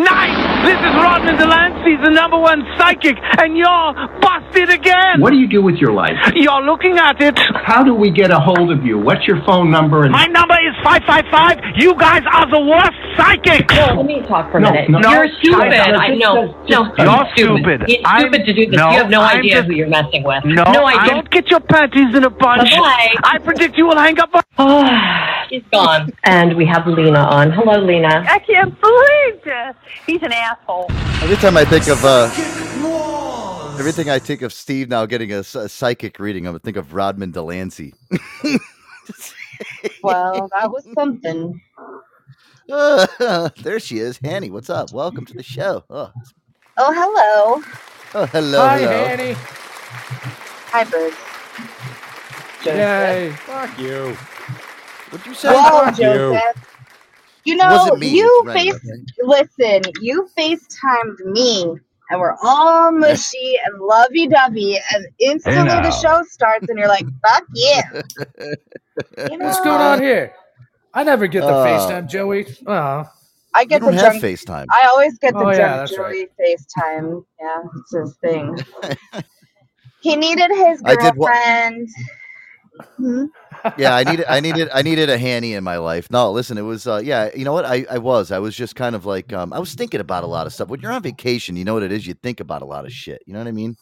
[0.65, 5.21] This is Rodman Delancey, the number one psychic, and you're busted again!
[5.21, 6.17] What do you do with your life?
[6.35, 7.39] You're looking at it.
[7.65, 8.99] How do we get a hold of you?
[8.99, 10.03] What's your phone number?
[10.05, 11.77] And My number is 555.
[11.77, 13.75] You guys are the worst psychics!
[13.75, 14.91] Well, let me talk for a No, minute.
[14.91, 15.01] no.
[15.11, 15.73] You're No, stupid.
[15.75, 16.55] I know.
[16.67, 17.37] just- No, You're stupid.
[17.37, 17.85] stupid.
[17.89, 18.77] It's I'm- stupid to do this.
[18.77, 20.45] no, you have no I'm idea just- who you're messing with.
[20.45, 21.15] No, no idea.
[21.15, 22.71] don't get your panties in a bunch.
[22.71, 23.15] Bye-bye.
[23.41, 25.47] I predict you will hang up on...
[25.49, 26.13] She's gone.
[26.25, 27.51] And we have Lena on.
[27.51, 28.23] Hello, Lena.
[28.29, 29.75] I can't believe this.
[30.07, 30.87] He's an asshole.
[31.23, 32.27] Every time I think of uh,
[33.79, 37.31] everything I think of Steve now getting a psychic reading, I would think of Rodman
[37.33, 37.95] Delancey.
[40.03, 41.61] Well, that was something.
[43.63, 44.51] there she is, Hanny.
[44.51, 44.91] What's up?
[44.93, 45.85] Welcome to the show.
[45.91, 46.11] Oh,
[46.79, 47.63] Oh, hello.
[48.15, 48.91] oh hello, Hi, hello.
[48.91, 49.35] Annie.
[50.73, 51.13] Hi, Bird.
[52.65, 53.31] Yay.
[53.47, 54.15] Fuck you.
[55.11, 55.49] What'd you say?
[55.53, 56.05] Whoa, Fuck you.
[56.05, 56.67] Joseph.
[57.45, 58.75] You know, wasn't me, you it's face
[59.23, 61.75] listen, you FaceTimed me
[62.11, 67.07] and we're all mushy and lovey dovey and instantly the show starts and you're like,
[67.27, 67.83] fuck yeah.
[69.31, 70.35] You know, What's going on here?
[70.93, 72.47] I never get the Uh, FaceTime, Joey.
[72.67, 73.09] Oh,
[73.55, 74.67] I get You don't the have drunk FaceTime.
[74.71, 77.25] I always get the Oh, yeah, drunk that's Joey FaceTime.
[77.41, 78.59] Yeah, it's his thing.
[80.01, 81.89] he needed his I did wa- girlfriend.
[82.97, 83.25] Hmm?
[83.79, 86.11] yeah, I needed, I needed, I needed a handy in my life.
[86.11, 87.65] No, listen, it was, uh, yeah, you know what?
[87.65, 90.27] I, I was, I was just kind of like, um, I was thinking about a
[90.27, 90.69] lot of stuff.
[90.69, 92.07] When you're on vacation, you know what it is.
[92.07, 93.23] You think about a lot of shit.
[93.27, 93.77] You know what I mean?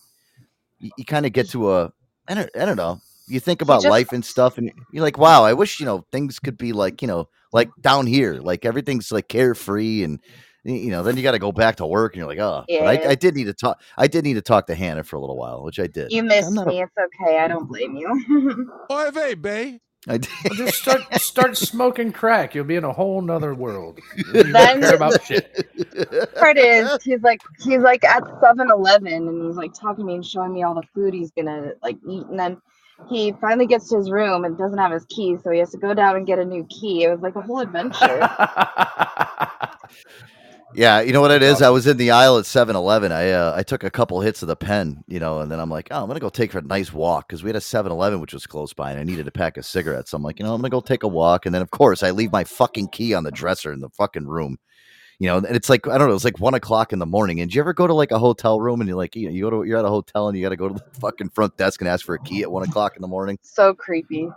[0.78, 1.92] You, you kind of get to a,
[2.28, 3.00] I don't, I don't know.
[3.28, 6.06] You think about just- life and stuff, and you're like, wow, I wish you know
[6.12, 10.20] things could be like, you know, like down here, like everything's like carefree and.
[10.68, 12.64] Y- You know, then you got to go back to work, and you're like, oh.
[12.68, 12.84] But Yeah.
[12.84, 13.80] I, I did need to talk.
[13.96, 16.12] I did need to talk to Hannah for a little while, which I did.
[16.12, 16.82] You missed I'm a- me.
[16.82, 17.38] It's okay.
[17.38, 18.70] I don't blame you.
[18.92, 19.80] Oy vey, bae.
[20.06, 20.30] I did.
[20.44, 22.54] well, just start start smoking crack.
[22.54, 23.98] You'll be in a whole nother world.
[24.16, 26.34] You Then- don't care about shit.
[26.38, 30.24] part is he's like he's like at 7-Eleven and he's like talking to me and
[30.24, 32.56] showing me all the food he's gonna like eat and then
[33.10, 35.78] he finally gets to his room and doesn't have his key so he has to
[35.78, 37.98] go down and get a new key it was like a whole adventure
[40.74, 41.62] Yeah, you know what it is?
[41.62, 43.10] I was in the aisle at 7-Eleven.
[43.10, 45.70] I uh, I took a couple hits of the pen, you know, and then I'm
[45.70, 48.34] like, oh, I'm gonna go take a nice walk because we had a 7-Eleven which
[48.34, 50.10] was close by, and I needed a pack of cigarettes.
[50.10, 52.02] So I'm like, you know, I'm gonna go take a walk, and then of course
[52.02, 54.58] I leave my fucking key on the dresser in the fucking room.
[55.18, 57.40] You know, and it's like I don't know, it's like one o'clock in the morning.
[57.40, 59.34] And do you ever go to like a hotel room and you're like, you, know,
[59.34, 61.30] you go to you're at a hotel and you got to go to the fucking
[61.30, 63.38] front desk and ask for a key at one o'clock in the morning?
[63.42, 64.28] so creepy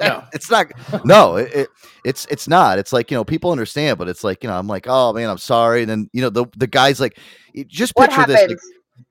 [0.00, 0.24] No.
[0.32, 0.66] it's not
[1.04, 1.68] no it, it
[2.04, 2.78] it's it's not.
[2.78, 5.28] It's like you know people understand but it's like you know i'm like oh man
[5.28, 5.82] i'm sorry.
[5.82, 7.18] And then you know the the guy's like
[7.66, 8.58] just picture this like,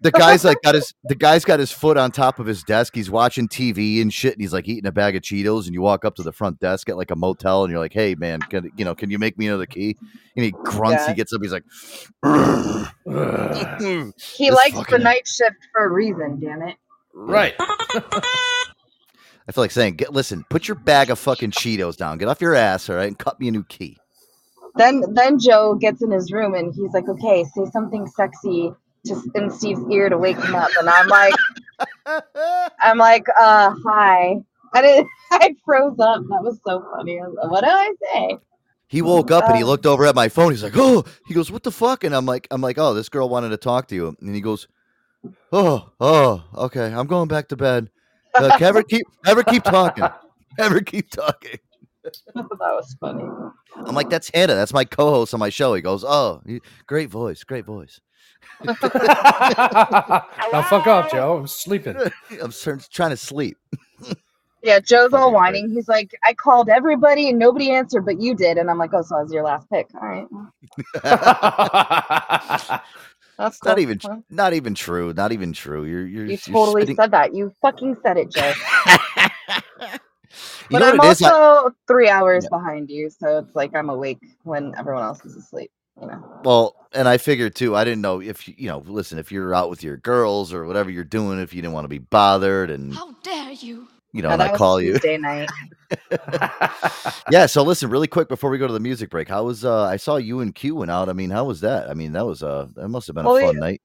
[0.02, 2.96] the guy's like got his the guy's got his foot on top of his desk.
[2.96, 5.82] He's watching tv and shit and he's like eating a bag of cheetos and you
[5.82, 8.40] walk up to the front desk at like a motel and you're like hey man
[8.42, 9.98] can you know can you make me another key?
[10.36, 11.10] And he grunts Yeah.
[11.10, 11.64] he gets up he's like
[14.18, 16.76] he likes the night shift for a reason damn it.
[17.14, 17.56] Right.
[19.50, 22.42] i feel like saying get listen put your bag of fucking cheetos down get off
[22.42, 23.98] your ass all right and cut me a new key
[24.76, 28.72] then then joe gets in his room and he's like okay say something sexy
[29.06, 31.36] to in steve's ear to wake him up and i'm like
[32.82, 34.38] i'm like uh hi
[34.76, 37.94] and it, i froze up that was so funny I was like, what did i
[38.14, 38.38] say
[38.88, 40.52] He woke up and he Um, looked over at my phone.
[40.52, 43.10] He's like, "Oh," he goes, "What the fuck?" And I'm like, "I'm like, oh, this
[43.10, 44.68] girl wanted to talk to you." And he goes,
[45.52, 47.90] "Oh, oh, okay, I'm going back to bed.
[48.36, 50.08] Uh, ever keep, ever keep talking,
[50.58, 51.60] ever keep talking."
[52.04, 53.24] that was funny
[53.86, 54.56] I'm like, "That's Hannah.
[54.56, 56.42] That's my co-host on my show." He goes, "Oh,
[56.88, 58.00] great voice, great voice."
[58.64, 58.74] now
[60.70, 61.38] fuck off, Joe.
[61.38, 61.96] I'm sleeping.
[62.42, 62.52] I'm
[62.92, 63.58] trying to sleep.
[64.62, 65.70] Yeah, Joe's all whining.
[65.70, 68.58] He's like, I called everybody and nobody answered, but you did.
[68.58, 69.88] And I'm like, oh, so I was your last pick.
[69.96, 70.28] All
[71.02, 72.82] right.
[73.40, 73.84] That's not cool.
[73.84, 74.18] even, Huh?
[74.30, 75.14] not even true.
[75.14, 75.86] Not even true.
[75.86, 77.36] You're, you're, You you're totally spitting- said that.
[77.36, 78.54] You fucking said it, Joe.
[80.70, 81.22] You but I'm what it is?
[81.24, 85.36] I- also three hours behind you, so it's like I'm awake when everyone else is
[85.38, 85.72] asleep.
[86.02, 86.42] You know.
[86.46, 87.76] Well, and I figured too.
[87.76, 88.80] I didn't know if you, you know.
[88.86, 91.86] Listen, if you're out with your girls or whatever you're doing, if you didn't want
[91.86, 93.88] to be bothered, and How dare you?
[94.12, 94.94] You know, No, and that I call you.
[94.94, 95.50] Tuesday night.
[97.32, 97.46] yeah.
[97.46, 99.64] So listen, really quick before we go to the music break, how was?
[99.66, 101.10] uh I saw you and Cue went out.
[101.10, 101.90] I mean, how was that?
[101.90, 103.82] I mean, that was uh that must have been Well, a we- fun night.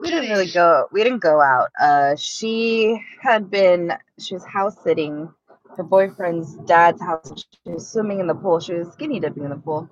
[0.00, 0.86] We didn't really go.
[0.92, 1.68] We didn't go out.
[1.80, 3.92] Uh, she had been.
[4.18, 5.32] She was house sitting
[5.76, 7.32] her boyfriend's dad's house.
[7.64, 8.58] She was swimming in the pool.
[8.60, 9.88] She was skinny dipping in the pool,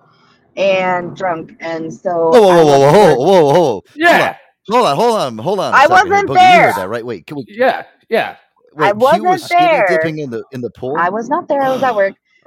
[0.56, 1.52] and drunk.
[1.60, 3.82] And so Whoa, whoa, whoa, whoa, whoa, whoa, whoa, whoa!
[3.94, 4.36] Yeah.
[4.68, 5.72] Hold on, hold on, hold on.
[5.72, 6.72] a I second here, wasn't Boogie, You heard there.
[6.74, 7.06] that, right?
[7.06, 7.44] Wait, can we?
[7.48, 8.36] Yeah, yeah.
[8.74, 9.87] Wait, I Cue wasn't was there.
[9.87, 10.98] dipping in the in the pool.
[10.98, 11.62] I was not there.
[11.62, 12.14] I was at work.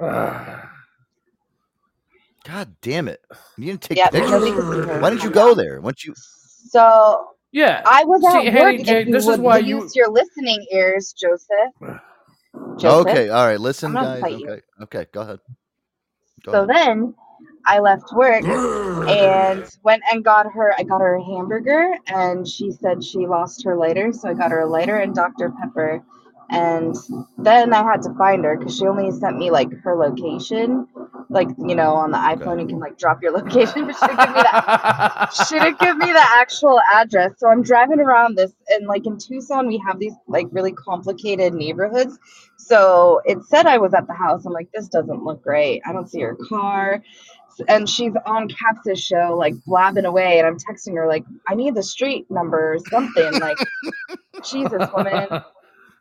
[2.44, 3.20] God damn it!
[3.56, 4.30] You didn't take Yeah, pictures.
[4.30, 5.00] nobody could see her.
[5.00, 5.80] Why didn't you go there?
[5.80, 6.14] Once you
[6.70, 7.86] So Yeah.
[7.86, 8.82] I was See, at Hanny work.
[8.82, 11.72] J, if you this is would why you- use your listening ears, Joseph.
[12.78, 13.06] Joseph.
[13.10, 13.60] okay, all right.
[13.60, 14.20] Listen, guys.
[14.20, 14.50] fight you.
[14.50, 15.40] Okay, okay, go ahead.
[16.44, 16.72] Go So ahead.
[16.72, 17.14] then
[17.66, 18.46] I left work
[19.08, 23.64] and went and got her I got her a hamburger and she said she lost
[23.64, 25.52] her lighter, so I got her a lighter and Dr.
[25.60, 26.02] Pepper.
[26.50, 26.94] And
[27.38, 30.88] then I had to find her because she only sent me like her location.
[31.30, 34.20] Like, you know, on the iPhone you can like drop your location, but she didn't
[34.20, 37.32] give me that she didn't give me the actual address.
[37.38, 41.54] So I'm driving around this and like in Tucson we have these like really complicated
[41.54, 42.18] neighborhoods.
[42.58, 44.46] So it said I was at the house.
[44.46, 45.82] I'm like, this doesn't look great.
[45.86, 47.02] I don't see her car.
[47.68, 51.74] And she's on Caps's show, like blabbing away, and I'm texting her like, I need
[51.74, 53.32] the street number or something.
[53.40, 53.56] Like,
[54.44, 55.42] Jesus, woman.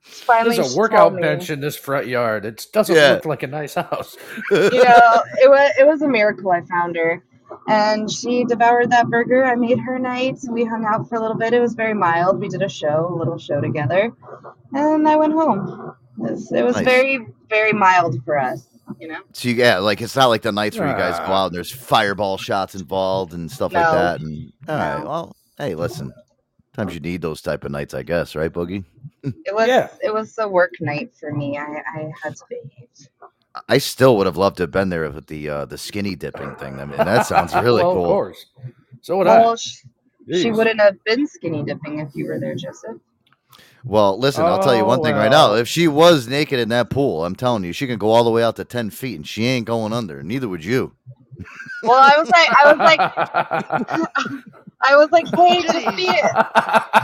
[0.02, 2.46] finally There's a workout bench in this front yard.
[2.46, 3.14] It doesn't Yeah.
[3.14, 4.16] look like a nice house.
[4.52, 7.24] you know, it was it was a miracle I found her.
[7.68, 9.46] And she devoured that burger.
[9.46, 10.40] I made her night.
[10.50, 11.54] We hung out for a little bit.
[11.54, 12.40] It was very mild.
[12.40, 14.12] We did a show, a little show together.
[14.74, 15.94] And I went home.
[16.20, 16.86] It was, it was Nice.
[16.86, 18.68] very, very mild for us,
[19.00, 19.20] you know?
[19.34, 21.44] So you, yeah, like it's not like the nights where you guys go Ah.
[21.44, 24.22] out and there's fireball shots involved and stuff like that.
[24.22, 25.06] And all right, No.
[25.10, 26.12] well, hey, listen,
[26.76, 28.84] sometimes you need those type of nights, I guess, right, Boogie?
[29.24, 29.90] It was Yeah.
[30.04, 31.58] it was a work night for me.
[31.58, 31.64] I,
[31.96, 32.90] I had to behave.
[33.70, 36.56] I still would have loved to have been there with the uh, the skinny dipping
[36.58, 36.80] thing.
[36.80, 38.04] I mean, that sounds really well, cool.
[38.04, 38.46] Of course.
[39.02, 39.56] So would Well, I.
[39.56, 39.80] she,
[40.34, 42.98] she wouldn't have been skinny dipping if you were there, Joseph.
[43.86, 45.52] Well, listen, I'll tell you Oh, one thing right now.
[45.52, 48.24] Oh, if she was naked in that pool, I'm telling you, she can go all
[48.24, 50.24] the way out to ten feet, and she ain't going under.
[50.24, 50.94] Neither would you.
[51.84, 53.04] Well, I was like, I was like,
[54.86, 56.22] I was like, hey, just be.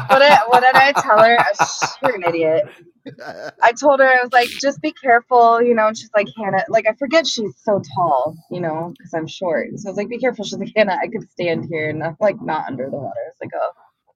[0.07, 1.39] What did, what did I tell her?
[1.55, 2.63] Sh- You're an idiot.
[3.61, 5.87] I told her I was like, just be careful, you know.
[5.87, 9.69] And she's like, Hannah, like I forget she's so tall, you know, because I'm short.
[9.77, 10.45] So I was like, be careful.
[10.45, 13.19] She's like, Hannah, I could stand here and I'm like not under the water.
[13.25, 13.71] I was like, oh,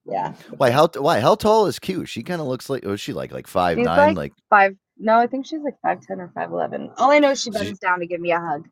[0.08, 0.34] yeah.
[0.56, 0.70] Why?
[0.70, 0.88] How?
[0.96, 1.20] Why?
[1.20, 2.06] How tall is Cue?
[2.06, 2.84] She kind of looks like.
[2.84, 4.14] Was she like like five She's nine?
[4.14, 4.76] like, Like five.
[4.98, 6.90] No, I think she's like five ten or five eleven.
[6.96, 8.66] All I know is she bends down to give me a hug.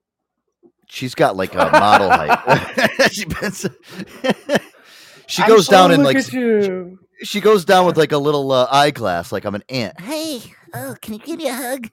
[0.89, 3.11] she's got like a model height.
[3.13, 3.67] she bends.
[5.27, 6.99] she I'm goes down Oh, in like at you.
[7.23, 10.01] she goes down with like a little uh, eyeglass, like I'm an ant.
[10.01, 10.41] Hey,
[10.75, 11.89] oh, can you give me a hug?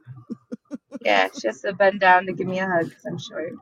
[1.04, 3.54] Yeah, she has to bend down to give me a hug because I'm short.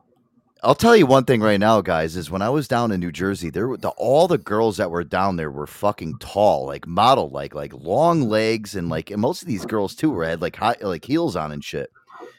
[0.62, 3.12] I'll tell you one thing right now, guys, is when I was down in New
[3.12, 6.86] Jersey, there were the, all the girls that were down there were fucking tall, like
[6.86, 10.42] model, like like long legs, and like and most of these girls too were had
[10.42, 11.90] like high like heels on and shit.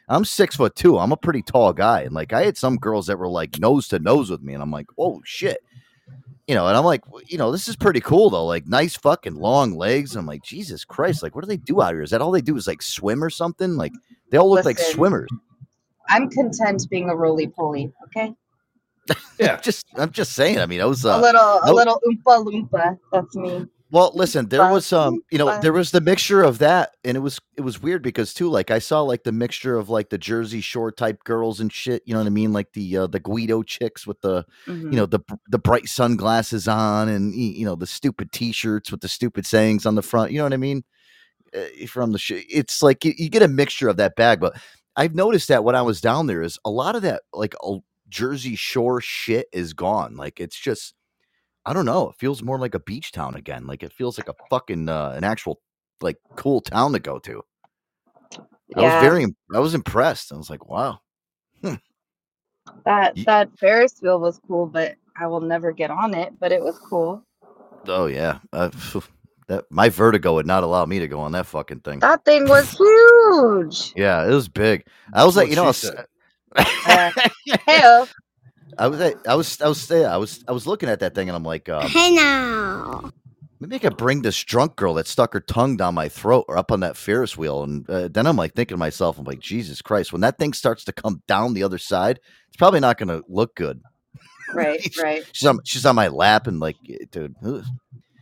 [0.07, 0.99] I'm six foot two.
[0.99, 3.87] I'm a pretty tall guy, and like I had some girls that were like nose
[3.87, 5.63] to nose with me, and I'm like, oh shit,
[6.47, 6.67] you know.
[6.67, 8.45] And I'm like, you know, this is pretty cool though.
[8.45, 10.15] Like nice fucking long legs.
[10.15, 12.03] I'm like, Jesus Christ, like what do they do out here?
[12.03, 13.77] Is that all they do is like swim or something?
[13.77, 13.93] Like
[14.29, 15.29] they all look like swimmers.
[16.11, 17.91] I'm content being a roly poly.
[18.05, 18.33] Okay,
[19.39, 19.59] Yeah.
[19.61, 20.59] Just I'm just saying.
[20.59, 22.97] I mean, I was uh, a little, a no- little oompa loompa.
[23.11, 23.65] That's me.
[23.93, 26.91] Well, listen, there But- was um, you know, but- there was the mixture of that,
[27.03, 29.89] and it was it was weird because too, like I saw like the mixture of
[29.89, 32.01] like the Jersey Shore type girls and shit.
[32.05, 32.53] You know what I mean?
[32.53, 34.83] Like the uh, the Guido chicks with the Mhm.
[34.93, 35.19] you know the
[35.49, 39.95] the bright sunglasses on, and you know the stupid T-shirts with the stupid sayings on
[39.95, 40.31] the front.
[40.31, 40.83] You know what I mean?
[41.53, 44.55] Uh, from the sh- it's like you, you get a mixture of that bag, but
[44.95, 47.53] I've noticed that when I was down there is a lot of that like
[48.09, 50.15] Jersey Shore shit is gone.
[50.15, 50.93] Like it's just
[51.65, 52.09] I don't know.
[52.09, 53.67] It feels more like a beach town again.
[53.67, 55.59] Like it feels like a fucking uh, an actual
[56.01, 57.41] like cool town to go to.
[58.69, 58.77] Yeah.
[58.77, 60.31] I was very I was impressed.
[60.31, 60.99] I was like, wow.
[62.85, 66.33] That that Ferris wheel was cool, but I will never get on it.
[66.39, 67.23] But it was cool.
[67.87, 68.39] Oh yeah.
[68.53, 68.69] Uh,
[69.51, 71.99] that my vertigo would not allow me to go on that fucking thing.
[71.99, 73.91] That thing was huge.
[73.97, 74.85] Yeah, it was big.
[75.13, 75.85] I was like, you know, I was.
[75.85, 76.03] Uh,
[77.65, 77.81] hey,
[78.77, 81.27] I was, I was, I was, yeah, I was, I was looking at that thing,
[81.27, 83.11] and I'm like, um, Hey now.
[83.59, 86.57] maybe I could bring this drunk girl that stuck her tongue down my throat or
[86.57, 87.63] up on that Ferris wheel.
[87.63, 90.53] And uh, then I'm like thinking to myself, I'm like, Jesus Christ, when that thing
[90.53, 93.81] starts to come down the other side, it's probably not going to look good.
[94.53, 95.23] right, right.
[95.33, 96.77] She's on, she's on my lap, and like,
[97.11, 97.65] dude, ugh.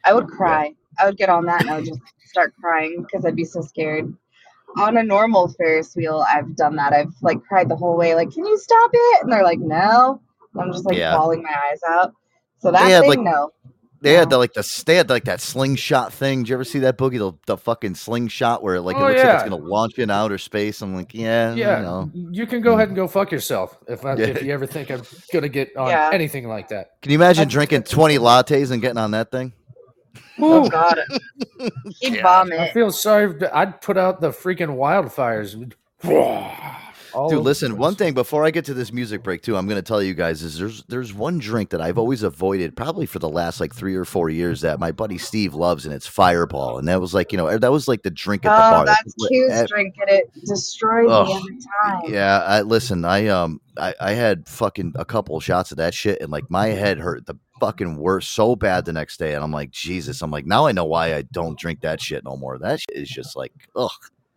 [0.03, 0.73] I would cry.
[0.99, 3.61] I would get on that and I would just start crying because I'd be so
[3.61, 4.13] scared.
[4.77, 6.93] On a normal Ferris wheel, I've done that.
[6.93, 10.21] I've like cried the whole way, like, "Can you stop it?" And they're like, "No."
[10.53, 11.15] And I'm just like Yeah.
[11.17, 12.11] bawling my eyes out.
[12.59, 13.49] So that had, thing, like- no.
[14.01, 16.39] they had the, like the they had like that slingshot thing.
[16.43, 17.17] Did you ever see that boogie?
[17.17, 20.11] The, the fucking slingshot where like it Oh, looks like it's gonna launch you in
[20.11, 20.81] outer space.
[20.83, 22.11] I'm like, yeah, Yeah, you know.
[22.13, 24.25] you can go ahead and go fuck yourself if I, Yeah.
[24.27, 25.01] if you ever think I'm
[25.33, 26.11] gonna get on Yeah.
[26.13, 27.01] anything like that.
[27.01, 29.53] Can you imagine drinking 20 lattes and getting on that thing?
[30.39, 30.99] Oh Ooh, God,
[31.99, 32.71] he'd I vomit.
[32.73, 33.33] feel sorry.
[33.53, 35.55] I'd put out the freaking wildfires.
[37.11, 37.71] All Dude, listen.
[37.71, 40.01] the One thing before I get to this music break, too, I'm going to tell
[40.01, 43.59] you guys is there's there's one drink that I've always avoided, probably for the last
[43.59, 46.77] like three or four years, that my buddy Steve loves, and it's Fireball.
[46.77, 48.85] And that was like, you know, that was like the drink at the Oh, bar.
[48.85, 51.27] that's what- Cue's drink, and it destroys Ugh.
[51.27, 52.13] me every time.
[52.13, 53.03] Yeah, I listen.
[53.03, 56.67] I um, I, I had fucking a couple shots of that shit, and like my
[56.67, 60.21] head hurt the fucking worse so bad the next day, and I'm like, Jesus.
[60.21, 62.57] I'm like, now I know why I don't drink that shit no more.
[62.57, 63.89] That shit is just like, ugh.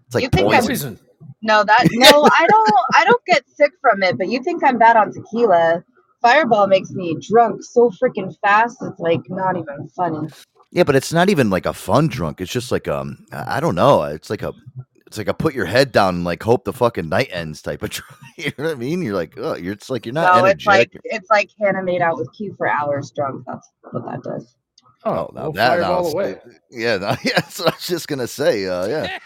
[0.06, 0.96] It's like You like think I'm- poison.
[0.96, 1.08] Poison.
[1.40, 2.08] No, that no,
[2.38, 2.70] I don't.
[2.94, 4.18] I don't get sick from it.
[4.18, 5.84] But you think I'm bad on tequila?
[6.20, 8.78] Fireball makes me drunk so freaking fast.
[8.82, 10.28] It's like not even funny.
[10.72, 12.40] Yeah, but it's not even like a fun drunk.
[12.40, 14.02] It's just like um, I I don't know.
[14.02, 14.52] It's like a,
[15.12, 17.82] it's like a put your head down and like hope the fucking night ends type
[17.82, 18.14] of drunk.
[18.38, 19.02] You know what I mean?
[19.02, 20.94] You're like, oh, you're it's like you're not no, it's energetic.
[20.94, 23.44] like it's like Hannah made out with Cue for hours drunk.
[23.46, 24.56] That's what that does.
[25.04, 26.54] Oh, no, well, that, no, fireball it's- away.
[26.70, 28.66] Yeah, no, yeah, that's what I was just gonna say.
[28.66, 29.18] Uh, yeah,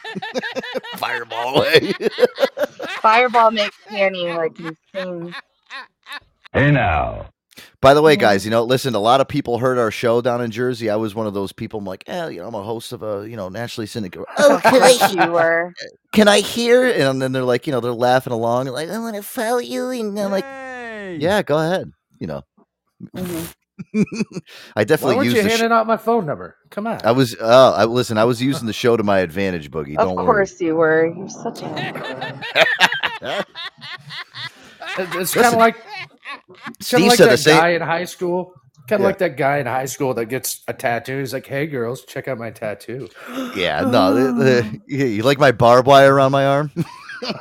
[0.97, 1.93] fireball away.
[3.01, 5.33] Fireball makes Danny like insane.
[6.53, 7.29] Hey now.
[7.87, 10.41] By the way, guys, you know, listen, a lot of people heard our show down
[10.41, 10.91] in Jersey.
[10.91, 11.79] I was one of those people.
[11.79, 14.27] I'm like, eh, you know, I'm a host of a, you know, nationally syndicated.
[14.39, 15.73] Oh, can I, Yes, you were.
[16.13, 16.85] can I hear?
[16.85, 18.65] And then they're like, you know, they're laughing along.
[18.65, 20.43] They're like, I want to follow you, and I'm like,
[21.23, 21.93] yeah, go ahead.
[22.19, 22.43] You know,
[23.15, 23.55] Mhm.
[23.95, 24.05] I
[24.75, 25.49] Why definitely weren't you the.
[25.49, 26.57] Sh- handing out my phone number?
[26.71, 26.99] Come on.
[27.05, 28.19] I was, uh, I listen.
[28.19, 29.97] I was using the show to my advantage, Boogie.
[29.97, 30.27] Of Don't worry.
[30.27, 31.07] course you were.
[31.17, 33.45] You're such a.
[34.99, 38.05] It's kind of like Steve kind of like said the that same- guy in high
[38.05, 38.53] school.
[38.89, 39.07] Kind of Yeah.
[39.09, 41.19] like that guy in high school that gets a tattoo.
[41.19, 43.09] He's like, "Hey, girls, check out my tattoo."
[43.57, 44.81] Yeah, no, the, the,
[45.17, 46.71] you like my barbed wire around my arm?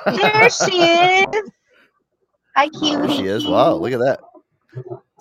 [0.06, 1.26] There she is.
[2.56, 3.14] Hi, There cutie.
[3.18, 3.46] she is.
[3.46, 4.20] Wow, look at that.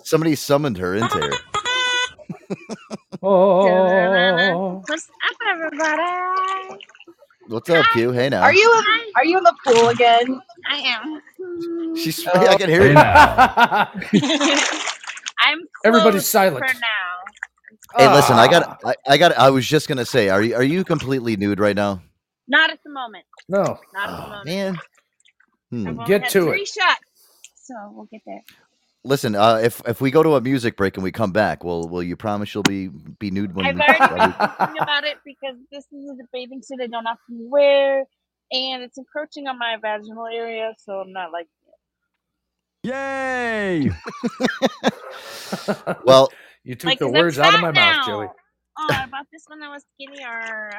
[0.03, 1.31] Somebody summoned her into here.
[3.21, 6.01] Oh, What's up, everybody?
[7.47, 8.11] What's up, Cue?
[8.11, 8.41] Hey now.
[8.41, 8.83] Are you
[9.15, 10.41] are you in the pool again?
[10.69, 11.95] I am.
[11.95, 12.25] She's.
[12.27, 12.31] Oh.
[12.47, 12.93] I can hear you.
[12.93, 13.91] now.
[15.39, 16.65] I'm Everybody's silent.
[16.67, 17.97] for now.
[17.97, 18.35] Hey, listen.
[18.35, 18.63] I got.
[18.83, 18.89] Ah.
[18.89, 19.37] I, I got.
[19.37, 20.29] I was just gonna say.
[20.29, 20.55] Are you?
[20.55, 22.01] Are you completely nude right now?
[22.47, 23.25] Not at the moment.
[23.47, 23.79] no.
[23.93, 24.45] Not at the Oh moment.
[24.45, 24.77] man.
[25.71, 26.03] Hmm.
[26.05, 26.67] Get had to three it.
[26.67, 27.01] shots,
[27.55, 28.41] so we'll get there.
[29.05, 29.35] Listen.
[29.35, 32.03] Uh, if if we go to a music break and we come back, will will
[32.03, 33.65] you promise you'll be be nude when?
[33.65, 37.07] I've we, already been thinking about it because this is a bathing suit I don't
[37.07, 38.05] often wear,
[38.51, 41.47] and it's encroaching on my vaginal area, so I'm not like.
[42.83, 43.91] Yay!
[46.05, 46.31] well,
[46.63, 48.03] You took like, the 'cause I'm words out of my fat mouth.
[48.03, 48.29] Joey.
[48.79, 50.71] Oh, I bought this when I was skinnier.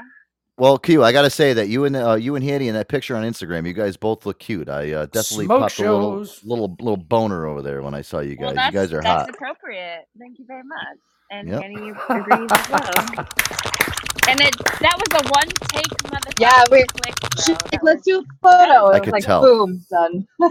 [0.58, 1.04] Well, Cue.
[1.04, 3.66] I gotta say that you and uh, you and Handy in that picture on Instagram,
[3.66, 4.68] you guys both look cute.
[4.68, 8.20] I uh, definitely Smoke popped a little little little boner over there when I saw
[8.20, 8.54] you guys.
[8.56, 9.30] well, you guys are that's hot.
[9.30, 10.06] appropriate.
[10.18, 10.98] Thank you very much.
[11.30, 11.62] And Yep.
[11.62, 13.26] Annie agrees as well.
[14.28, 16.34] And it that was a one take motherfucker.
[16.40, 16.84] Yeah, we.
[16.84, 17.14] click,
[17.72, 18.92] like, let's do a photo.
[18.92, 19.42] I It could like, tell.
[19.42, 20.26] boom, done.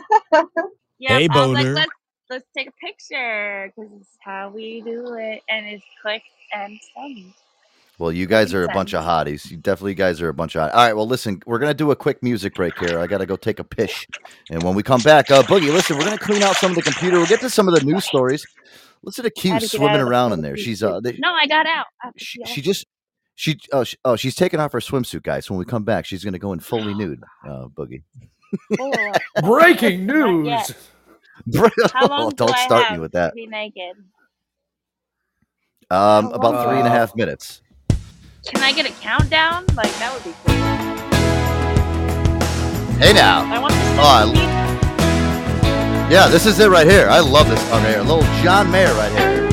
[1.00, 1.74] Yeah, Hey, I was like, boner.
[1.76, 1.92] let's
[2.30, 7.34] let's take a picture because it's how we do it, and it's click and send.
[7.98, 9.50] Well, you guys are a bunch of hotties.
[9.50, 10.64] You definitely guys are a bunch of.
[10.64, 10.94] Hot- All right.
[10.94, 13.00] Well, listen, we're gonna do a quick music break here.
[13.00, 14.06] I gotta go take a pish,
[14.50, 16.82] and when we come back, uh, Boogie, listen, we're gonna clean out some of the
[16.82, 17.18] computer.
[17.18, 18.46] We'll get to some of the news stories.
[19.04, 20.58] Listen to Cue Had to swimming out the around in there.
[20.58, 21.86] She's uh, they, No, I got out.
[22.04, 22.86] I- she, she just
[23.36, 25.50] she oh, she oh she's taking off her swimsuit, guys.
[25.50, 27.22] When we come back, she's gonna go in fully nude.
[27.48, 28.04] Uh, Boogie.
[29.42, 30.72] Breaking news.
[31.94, 33.34] How long do Don't I start have me with that.
[33.36, 33.96] Be naked.
[35.92, 36.68] Um, about long?
[36.68, 37.62] three and a half minutes.
[38.46, 39.66] Can I get a countdown?
[39.76, 40.54] Like that would be cool.
[43.00, 43.42] Hey now.
[43.52, 43.98] I want this.
[43.98, 44.26] Oh, I,
[46.12, 47.08] yeah, this is it right here.
[47.10, 48.04] I love this song right here.
[48.04, 49.50] Little John Mayer right here.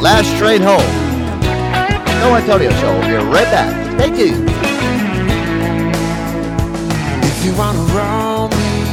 [0.00, 0.80] Last train home.
[2.20, 2.98] No Antonio show.
[2.98, 3.98] We'll be right back.
[3.98, 4.42] Thank you.
[7.28, 8.84] If you wanna roll me,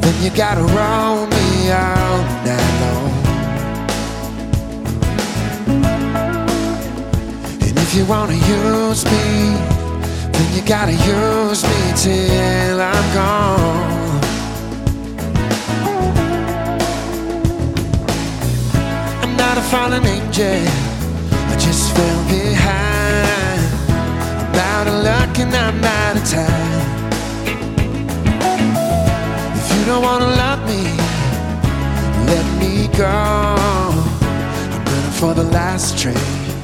[0.00, 2.01] then you gotta roll me all
[7.92, 9.54] if you wanna use me,
[10.32, 14.20] then you gotta use me till I'm gone.
[19.22, 20.64] I'm not a fallen angel,
[21.52, 23.60] I just fell behind.
[24.40, 27.02] I'm out of luck and I'm out of time.
[29.54, 30.82] If you don't wanna love me,
[32.24, 33.04] let me go.
[33.06, 36.61] I'm running for the last train.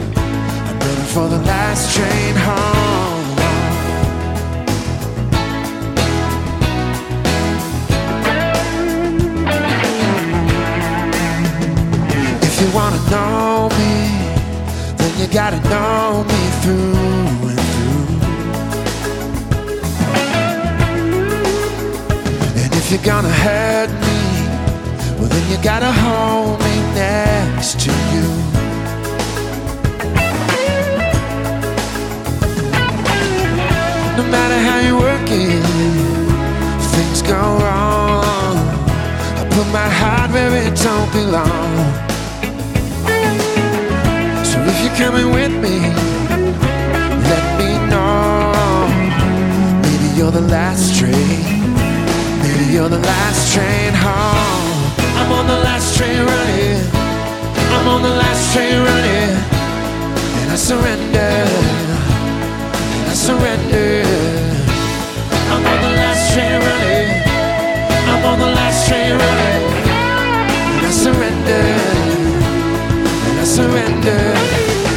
[1.18, 3.38] For the last train home.
[12.40, 13.94] If you wanna know me,
[14.96, 18.06] then you gotta know me through and through.
[22.62, 24.20] And if you're gonna hurt me,
[25.18, 28.47] well then you gotta hold me next to you.
[34.30, 35.62] Matter how you work it,
[36.94, 38.56] things go wrong.
[39.40, 41.72] I put my heart where it don't belong.
[44.44, 45.76] So if you're coming with me,
[47.30, 48.88] let me know.
[49.82, 51.42] Maybe you're the last train.
[52.42, 54.78] Maybe you're the last train home.
[55.18, 56.80] I'm on the last train running.
[57.74, 59.30] I'm on the last train running.
[60.40, 61.77] And I surrender
[63.28, 64.02] surrender.
[65.52, 67.10] I'm on the last train running.
[68.10, 69.64] I'm on the last train running.
[70.76, 71.64] And I surrender.
[73.26, 74.87] And I surrender.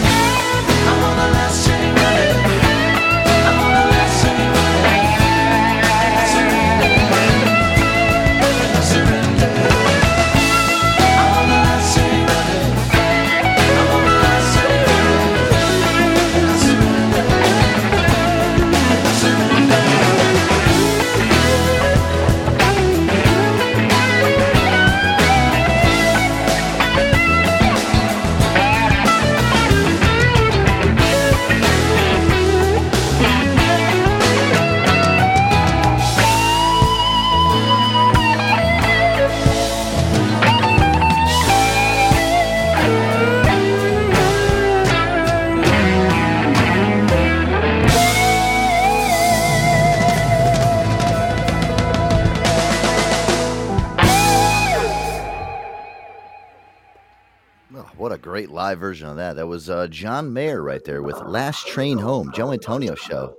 [58.71, 59.35] Live version of that.
[59.35, 63.35] That was uh, John Mayer right there with Last Train Home, Joe Antonio show.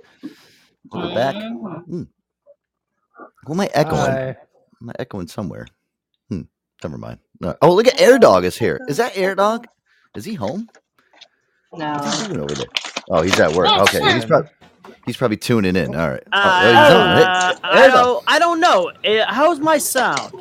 [0.91, 1.35] Look at back.
[1.35, 2.03] Hmm.
[3.45, 3.95] Who am I echoing?
[4.11, 4.37] Hi.
[4.81, 5.65] Am I echoing somewhere?
[6.29, 6.41] Hmm.
[6.83, 7.17] Never mind.
[7.39, 7.55] No.
[7.63, 8.79] Oh, look at Air Dog is here.
[8.87, 9.65] Is that Air Dog?
[10.15, 10.69] Is he home?
[11.73, 11.93] No.
[11.93, 12.67] What's he doing over there?
[13.09, 13.67] Oh, he's at work.
[13.71, 14.51] Oh, Okay, he's probably
[15.07, 15.95] he's probably tuning in.
[15.95, 16.23] All right.
[16.31, 17.55] Oh, Uh, there he's on.
[17.73, 18.23] Hey, I don't.
[18.27, 18.91] I don't know.
[19.03, 20.31] Uh, how's my sound?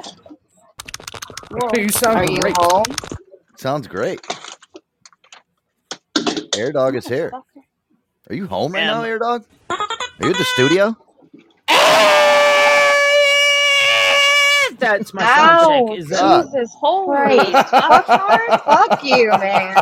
[1.76, 2.84] you sound Are you home?
[3.56, 4.20] Sounds great.
[6.56, 7.32] Air Dog is here.
[8.28, 9.44] Are you home right now, Air Dog?
[9.70, 9.76] Are
[10.20, 10.96] you at the studio?
[14.78, 15.98] That's my Ow, sound check.
[15.98, 16.44] Is that?
[16.46, 17.52] Jesus Christ.
[17.70, 19.74] Fuck, fuck you, man.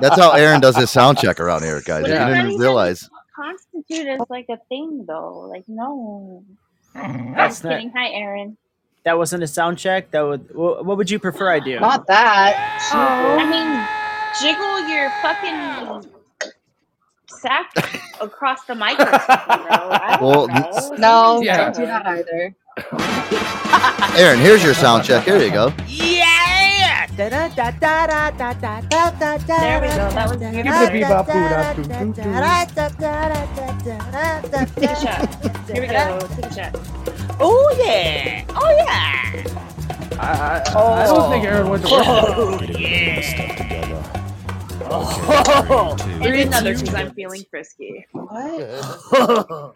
[0.00, 2.06] That's how Aaron does his sound check around here, guys.
[2.06, 2.28] Yeah.
[2.28, 3.08] You didn't even realize.
[3.34, 5.48] Constitute as like a thing though.
[5.50, 6.44] Like no.
[6.94, 7.70] Mm, that's Just not.
[7.70, 7.92] kidding.
[7.96, 8.58] Hi, Aaron.
[9.04, 10.10] That wasn't a sound check.
[10.10, 10.54] That would.
[10.54, 11.80] What would you prefer I do?
[11.80, 12.90] Not that.
[12.92, 13.38] Oh.
[13.38, 14.01] I mean,
[14.40, 16.10] jiggle your fucking
[17.28, 17.70] sack
[18.20, 18.98] across the mic.
[20.20, 20.48] Well,
[20.98, 21.56] no, yeah.
[21.56, 22.54] don't do that either.
[24.18, 25.24] Aaron, here's your sound check.
[25.24, 25.72] Here you go.
[25.86, 27.06] Yeah.
[27.16, 27.32] There we
[29.88, 30.14] go.
[30.14, 30.62] That was beautiful.
[34.76, 35.68] Take a shot.
[35.68, 36.20] Here we go.
[36.36, 36.76] Take a shot.
[37.40, 38.44] Oh yeah.
[38.50, 39.44] Oh yeah.
[40.18, 40.92] I, I, oh.
[40.92, 42.04] I don't think Aaron went to work.
[42.06, 43.71] Oh, yeah.
[44.94, 48.06] Oh, And another because I'm feeling frisky.
[48.12, 48.30] What?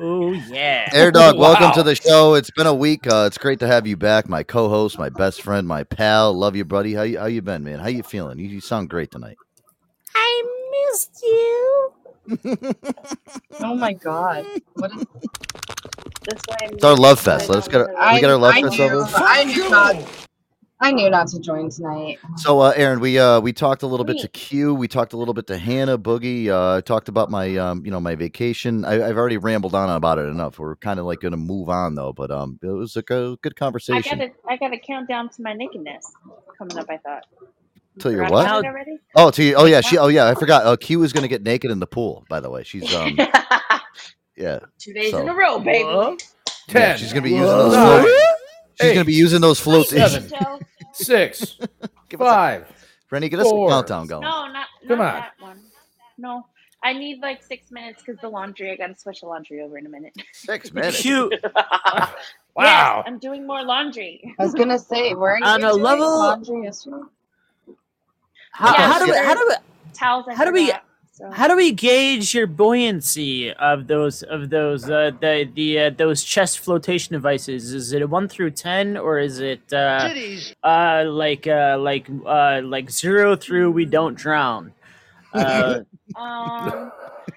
[0.00, 0.88] oh yeah.
[0.94, 1.72] Air Dog, welcome Wow.
[1.72, 2.34] to the show.
[2.34, 3.06] It's been a week.
[3.06, 6.32] Uh, it's great to have you back, my co-host, my best friend, my pal.
[6.34, 6.94] Love you, buddy.
[6.94, 7.78] How you how you been, man?
[7.80, 8.38] How you feeling?
[8.38, 9.36] You, you sound great tonight.
[10.14, 10.42] I
[10.90, 11.92] missed you.
[13.60, 14.46] Oh my god.
[14.74, 15.04] What is
[16.24, 16.68] This way.
[16.72, 17.48] It's our love fest.
[17.50, 19.12] Let's get our, I, we get our love I fest knew, over.
[19.16, 20.27] I knew not.
[20.80, 22.18] I knew not to join tonight.
[22.36, 24.72] So, uh, Aaron, we uh, we talked a little bit to Cue.
[24.72, 26.48] We talked a little bit to Hannah Boogie.
[26.48, 28.84] Uh, talked about my um, you know, my vacation.
[28.84, 30.58] I, I've already rambled on about it enough.
[30.58, 33.34] We're kind of like going to move on though, but um, it was a go-
[33.36, 34.20] good conversation.
[34.20, 36.12] I got a I got a countdown to my nakedness
[36.56, 36.86] coming up.
[36.88, 37.24] I thought.
[37.98, 38.64] Tell you Forgot what.
[38.64, 38.86] about?
[39.16, 39.54] Oh, to you.
[39.56, 39.98] Oh yeah, she.
[39.98, 40.64] Oh yeah, I forgot.
[40.64, 42.24] Uh, Cue is going to get naked in the pool.
[42.28, 43.18] By the way, she's um,
[44.36, 44.60] yeah.
[44.78, 45.88] Two days So- in a row, baby.
[45.88, 46.14] yeah
[46.68, 46.98] Ten.
[46.98, 47.74] she's going to be using those.
[48.80, 48.86] Nine.
[48.86, 49.90] Float, she's going to be using those floats.
[49.90, 50.28] Seven.
[50.28, 50.60] Joe.
[50.92, 51.58] Six.
[52.08, 52.66] Give us a- Five.
[53.10, 53.68] Rennie, get us Four.
[53.68, 54.22] a countdown going.
[54.22, 55.06] No, not, not Come on.
[55.14, 55.60] that one.
[56.18, 56.44] No,
[56.82, 58.70] I need like six minutes because the laundry.
[58.70, 60.12] I got to switch the laundry over in a minute.
[60.32, 61.00] Six minutes.
[61.00, 61.32] Cute.
[62.56, 62.96] Wow.
[62.96, 64.34] Yes, I'm doing more laundry.
[64.36, 66.96] I was gonna say, weren't On a level- laundry yesterday?
[68.50, 69.54] How, Yeah, how do we, how do we,
[69.94, 70.24] Towels.
[70.28, 70.84] I How do we- forgot,
[71.18, 71.30] so.
[71.32, 76.22] how do we gauge your buoyancy of those of those uh, the the uh, those
[76.22, 77.74] chest flotation devices?
[77.74, 80.08] Is it a one through ten or is it uh,
[80.62, 84.72] uh like uh like uh like zero through we don't drown?
[85.34, 85.80] Uh,
[86.16, 86.90] Um,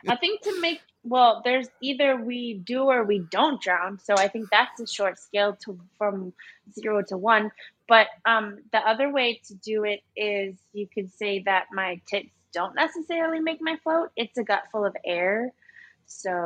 [0.07, 3.99] I think to make well, there's either we do or we don't drown.
[3.99, 6.34] So I think that's a short scale to from
[6.73, 7.51] zero to one.
[7.88, 12.29] But um, the other way to do it is you could say that my tits
[12.54, 14.10] don't necessarily make my float.
[14.16, 15.52] It's a gut full of air.
[16.06, 16.45] So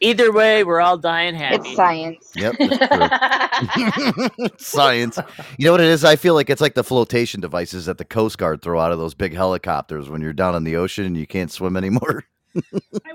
[0.00, 1.56] either way, we're all dying happy.
[1.56, 2.30] It's science.
[2.36, 2.56] Yep.
[2.58, 3.74] that's
[4.04, 4.48] true.
[4.58, 5.18] Science.
[5.58, 6.04] You know what it is?
[6.04, 8.98] I feel like it's like the flotation devices that the Coast Guard throw out of
[8.98, 12.24] those big helicopters when you're down in the ocean and you can't swim anymore.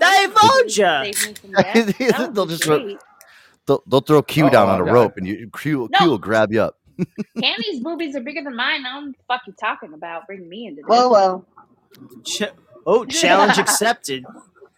[0.00, 1.14] Divulgia.
[1.14, 1.98] Save me from death.
[1.98, 2.98] That would They'll just throw, great.
[3.66, 4.92] they'll, they'll throw Cue Oh, down on a God.
[4.92, 5.98] rope and you Cue, No.
[5.98, 6.76] Cue will grab you up.
[7.40, 8.84] Candy's boobies are bigger than mine.
[8.84, 10.26] I don't know fuck you talking about.
[10.26, 10.88] Bring me into this.
[10.88, 11.44] Whoa, whoa.
[12.24, 12.42] Ch-
[12.86, 14.24] oh, challenge accepted.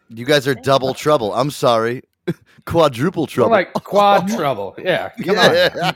[0.08, 1.32] You guys are double trouble.
[1.34, 2.02] I'm sorry.
[2.66, 3.50] quadruple More trouble.
[3.52, 4.74] like quad trouble.
[4.78, 5.94] Yeah, come on.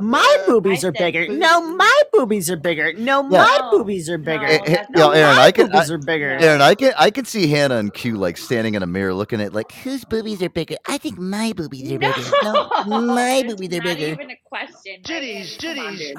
[0.00, 1.26] My boobies are bigger.
[1.28, 2.92] No, my boobies are bigger.
[2.94, 3.42] No, Yeah.
[3.44, 4.46] my boobies are bigger.
[4.46, 6.30] Eh, eh, No, Aaron, my I can, I, boobies are bigger.
[6.40, 9.40] Aaron, I can, I can see Hannah and Cue like standing in a mirror, looking
[9.40, 10.76] at like, Whose boobies are bigger?
[10.86, 12.22] I think my boobies are bigger.
[12.42, 14.06] No, my boobies are Not bigger.
[14.12, 15.02] even a question.
[15.02, 16.14] Titties, titties.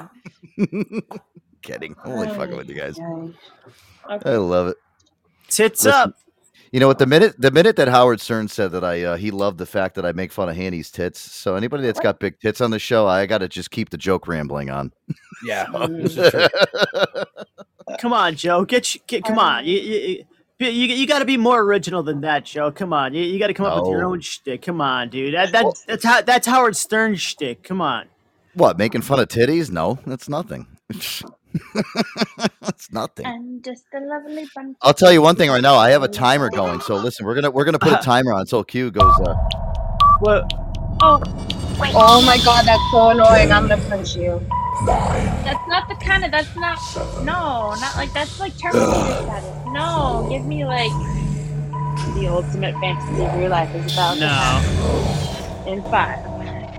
[1.66, 1.96] Kidding.
[2.04, 2.98] I'm only fucking with you guys.
[4.08, 4.76] I love it.
[5.48, 6.14] Tits Listen, up.
[6.72, 6.98] You know what?
[6.98, 9.94] The minute the minute that Howard Stern said that I uh, he loved the fact
[9.94, 11.20] that I make fun of Hanny's tits.
[11.20, 13.96] So anybody that's got big tits on the show, I got to just keep the
[13.98, 14.92] joke rambling on.
[15.44, 16.46] Yeah, this is true.
[17.98, 18.64] Come on, Joe.
[18.64, 19.64] Get, sh- get come on.
[19.64, 20.24] You, you,
[20.58, 22.72] you, you, you got to be more original than that, Joe.
[22.72, 23.14] Come on.
[23.14, 24.62] You, you got to come up with your own shtick.
[24.62, 25.34] Come on, dude.
[25.34, 27.62] That, that that's how that's Howard Stern shtick.
[27.62, 28.06] Come on.
[28.54, 28.76] What?
[28.76, 29.70] Making fun of titties?
[29.70, 30.66] No, that's nothing.
[32.60, 33.26] that's nothing.
[33.26, 34.76] I'm just a lovely bunch.
[34.82, 35.74] I'll tell you one thing right now.
[35.76, 36.80] I have a timer going.
[36.80, 39.20] So listen, we're gonna we're gonna put a timer on until Cue goes.
[39.20, 39.34] Uh,
[40.20, 40.50] What?
[41.02, 41.18] Oh,
[41.80, 41.92] wait.
[41.94, 43.52] Oh my god, that's so annoying.
[43.52, 44.40] I'm gonna punch you.
[44.86, 46.30] That's not the kind of.
[46.30, 46.78] That's not.
[47.24, 49.44] No, not like that's like Terminator status.
[49.68, 50.90] No, give me like
[52.14, 54.26] the ultimate fantasy of your life is about to No.
[54.28, 56.22] happen in five.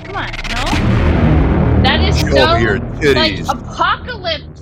[0.05, 1.83] Come on, no.
[1.83, 4.61] That is Show so me your like apocalypse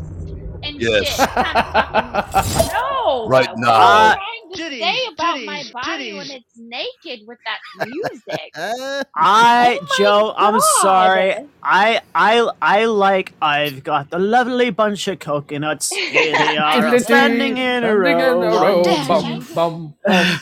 [0.76, 1.15] and Yes.
[1.15, 1.30] shit.
[1.30, 3.28] Kind of no.
[3.28, 3.71] Right What now.
[3.71, 8.51] are you trying to say about my body when it's naked with that music?
[9.15, 11.36] I, Oh Joe, I'm sorry.
[11.63, 13.34] I, I, I like.
[13.41, 15.89] I've got the lovely bunch of coconuts.
[15.93, 18.84] Here they are, standing in a Standing in a row.
[18.84, 18.84] row.
[18.84, 19.07] Bum,
[19.53, 20.34] bum, bum.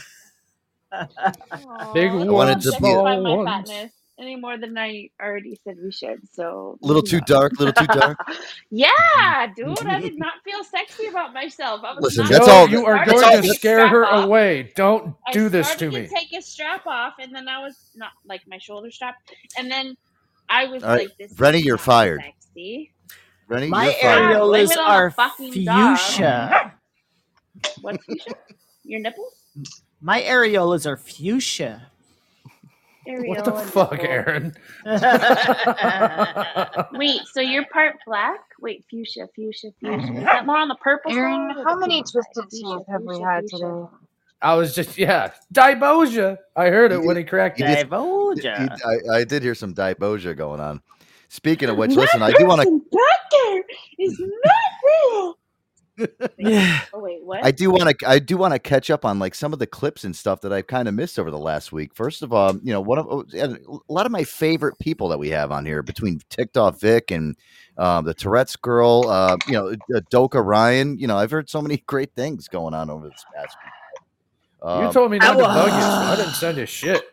[1.93, 3.91] Big Aw, wanted to be a- justify my ones.
[4.23, 6.21] Fatness any more than I already said we should.
[6.33, 8.17] So a little too dark, little too dark.
[8.71, 11.81] yeah, dude, I did not feel sexy about myself.
[11.83, 14.25] I was Listen, that's all- you are going to scare her off.
[14.25, 14.71] away.
[14.75, 16.17] Don't I do this to started me.
[16.19, 19.15] take a strap off, and then I was not like my shoulder strap,
[19.57, 19.95] and then
[20.49, 22.21] I was All right, like, "This Rennie, you're fired.
[22.21, 22.91] Sexy.
[23.47, 24.35] Rennie, My you're fired.
[24.35, 26.73] Areolas it on the are fuchsia.
[27.81, 28.01] What?
[28.03, 28.33] fuchsia?
[28.83, 29.33] Your nipples?
[30.01, 31.87] My areolas are fuchsia.
[33.05, 34.07] What the Areola fuck, nipple.
[34.07, 34.55] Aaron?
[36.93, 38.39] Wait, so you're part black?
[38.61, 39.97] Wait, fuchsia, fuchsia, fuchsia.
[39.97, 40.17] Mm-hmm.
[40.17, 41.63] Is that more on the purple Aaron, side?
[41.65, 43.57] how many twisted Fuchsia, teeth have we had fuchsia.
[43.57, 43.85] today?
[44.41, 46.37] I was just yeah, Diboja.
[46.55, 47.75] I heard it when he cracked You it.
[47.75, 48.77] did- Diboja.
[48.85, 50.81] I, I did hear some Diboja going on.
[51.29, 52.65] Speaking of which, listen, I do want to.
[52.67, 53.63] Person back there
[53.99, 55.37] is not real.
[56.37, 56.81] Yeah.
[56.93, 57.43] Oh wait, what?
[57.43, 58.09] I do want to.
[58.09, 60.53] I do want to catch up on like some of the clips and stuff that
[60.53, 61.93] I've kind of missed over the last week.
[61.95, 65.19] First of all, you know, one of oh, a lot of my favorite people that
[65.19, 67.37] we have on here between TikTok Vic and
[67.77, 69.05] um, the Tourette's girl.
[69.09, 70.99] Uh, you know, uh, Doka Ryan.
[70.99, 73.73] You know, I've heard so many great things going on over this past week.
[74.73, 77.03] You Um, told me not to I bug you, I didn't send you shit.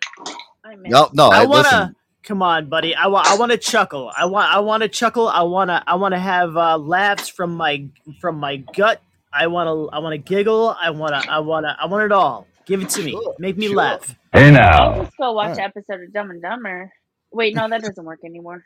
[0.64, 1.30] I no, no.
[1.30, 1.62] I I, wanna.
[1.62, 1.96] listen.
[2.22, 2.94] Come on, buddy.
[2.94, 3.26] I want.
[3.26, 4.12] I want to chuckle.
[4.16, 4.52] I want.
[4.52, 5.28] I want to chuckle.
[5.28, 5.82] I want to.
[5.86, 7.86] I want to have uh, laughs from my
[8.20, 9.00] from my gut.
[9.32, 9.94] I want to.
[9.94, 10.76] I want to giggle.
[10.80, 11.30] I want to.
[11.30, 11.76] I want to.
[11.80, 12.46] I want it all.
[12.66, 13.18] Give it to me.
[13.38, 13.76] Make me sure.
[13.76, 14.14] laugh.
[14.32, 15.02] Hey I'll now.
[15.04, 15.58] just go watch Alright.
[15.58, 16.92] an episode of Dumb and Dumber.
[17.32, 18.64] Wait, no, that doesn't work anymore.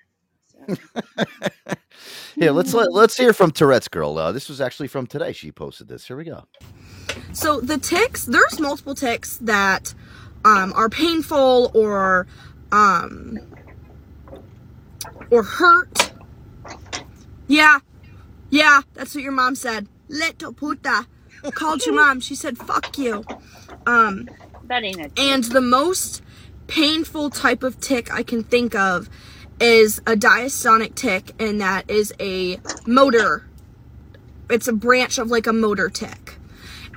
[2.36, 4.18] yeah, let's let, let's hear from Tourette's girl.
[4.18, 5.32] Uh, this was actually from today.
[5.32, 6.06] She posted this.
[6.06, 6.44] Here we go.
[7.32, 9.94] So the tics, there's multiple tics that
[10.44, 12.26] um, are painful or
[12.74, 13.38] um,
[15.30, 16.12] or hurt.
[17.46, 17.78] Yeah,
[18.50, 19.86] yeah, that's what your mom said.
[20.08, 21.06] Little puta
[21.52, 22.20] called your mom.
[22.20, 23.24] She said, "Fuck you."
[23.86, 24.28] Um,
[24.64, 25.12] that ain't it.
[25.18, 26.22] and the most
[26.66, 29.08] painful type of tic I can think of
[29.60, 33.46] is a dystonic tic, and that is a motor.
[34.50, 36.38] It's a branch of like a motor tic.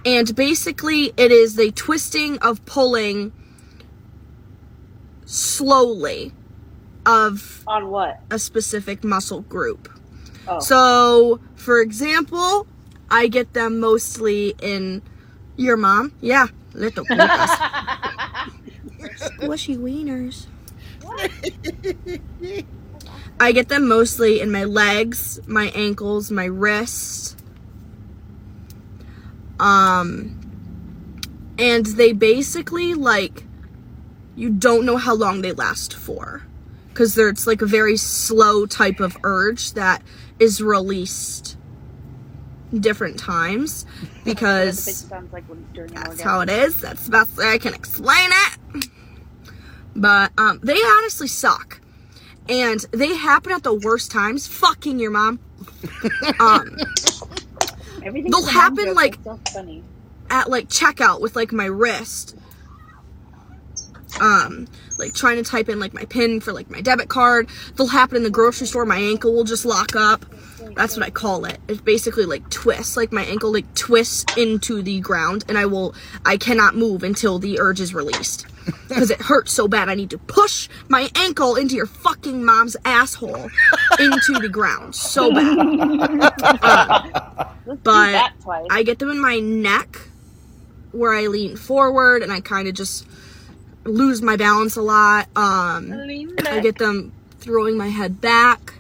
[0.06, 3.32] And basically, it is the twisting of pulling
[5.28, 6.32] slowly
[7.06, 8.20] of On what?
[8.32, 9.90] a specific muscle group.
[10.48, 10.60] Oh.
[10.60, 12.66] So, for example,
[13.12, 15.02] I get them mostly in
[15.58, 16.14] your mom.
[16.22, 17.50] Yeah, little putas.
[19.18, 20.48] Squishy wieners.
[23.40, 27.36] I get them mostly in my legs, my ankles, my wrists.
[29.60, 30.40] Um
[31.60, 33.44] and they basically like
[34.38, 36.44] you don't know how long they last for
[36.94, 40.02] cuz there it's like a very slow type of urge that
[40.40, 41.58] is released
[42.78, 43.86] different times
[44.26, 46.80] because it like when during an that's how it is.
[46.82, 48.90] That's the best way I can explain it.
[49.96, 51.80] But um, they honestly suck,
[52.48, 54.46] and they happen at the worst times.
[54.48, 55.40] Fucking your mom.
[56.40, 56.78] um,
[58.02, 59.40] they'll happen, like- so
[60.30, 62.36] at like checkout with like my wrist.
[64.22, 67.50] Um like trying to type in like my pin for like my debit card.
[67.76, 68.86] They'll happen in the grocery store.
[68.86, 70.26] My ankle will just lock up.
[70.76, 71.60] That's what I call it.
[71.68, 72.98] It's basically like twists.
[72.98, 75.96] Like my ankle like twists into the ground and I will
[76.26, 78.46] I cannot move until the urge is released.
[78.90, 82.76] Because it hurts so bad I need to push my ankle into your fucking mom's
[82.84, 83.50] asshole
[83.98, 84.94] into the ground.
[84.94, 86.34] So bad.
[87.68, 88.32] Uh, but.
[88.70, 90.00] I get them in my neck
[90.92, 93.06] where I lean forward and I kind of just
[93.88, 95.28] lose my balance a lot.
[95.36, 95.92] Um,
[96.46, 98.74] I get them throwing my head back.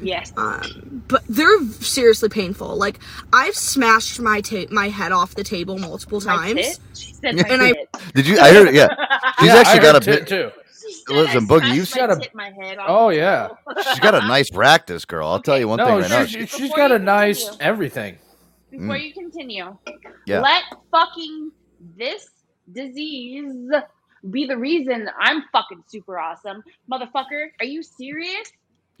[0.00, 0.32] Yes.
[0.36, 2.76] Um, but they're seriously painful.
[2.76, 2.98] Like
[3.32, 6.54] I've smashed my ta- my head off the table multiple My times.
[6.54, 6.78] tit?
[6.94, 7.88] She said my and I tit.
[8.14, 8.38] Did you?
[8.38, 8.74] I heard.
[8.74, 8.88] Yeah,
[9.38, 10.52] she's Yeah, I actually got a heard tit bit.
[10.52, 11.12] too.
[11.14, 12.30] Listen, Boogie, you've I got a.
[12.34, 13.48] my head on Oh yeah.
[13.90, 15.28] She's got a nice rack, this girl.
[15.28, 16.24] I'll tell you one thing No, right now.
[16.24, 18.18] she's, She- she's got a nice everything.
[18.70, 19.04] Before Mm.
[19.04, 19.76] you continue,
[20.26, 20.40] Yeah.
[20.40, 21.52] let fucking
[21.96, 22.28] this
[22.72, 23.52] disease
[24.28, 26.62] be the reason I'm fucking super awesome.
[26.90, 28.50] Motherfucker, are you serious?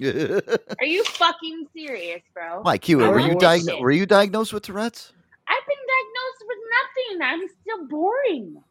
[0.00, 2.62] Are you fucking serious, bro?
[2.62, 3.80] Mike, Cue, I were you this diagnosed?
[3.82, 5.12] Were you diagnosed with Tourette's?
[5.46, 7.22] I've been diagnosed with nothing.
[7.22, 8.62] I'm still boring.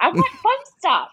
[0.00, 1.08] I want fun stuff.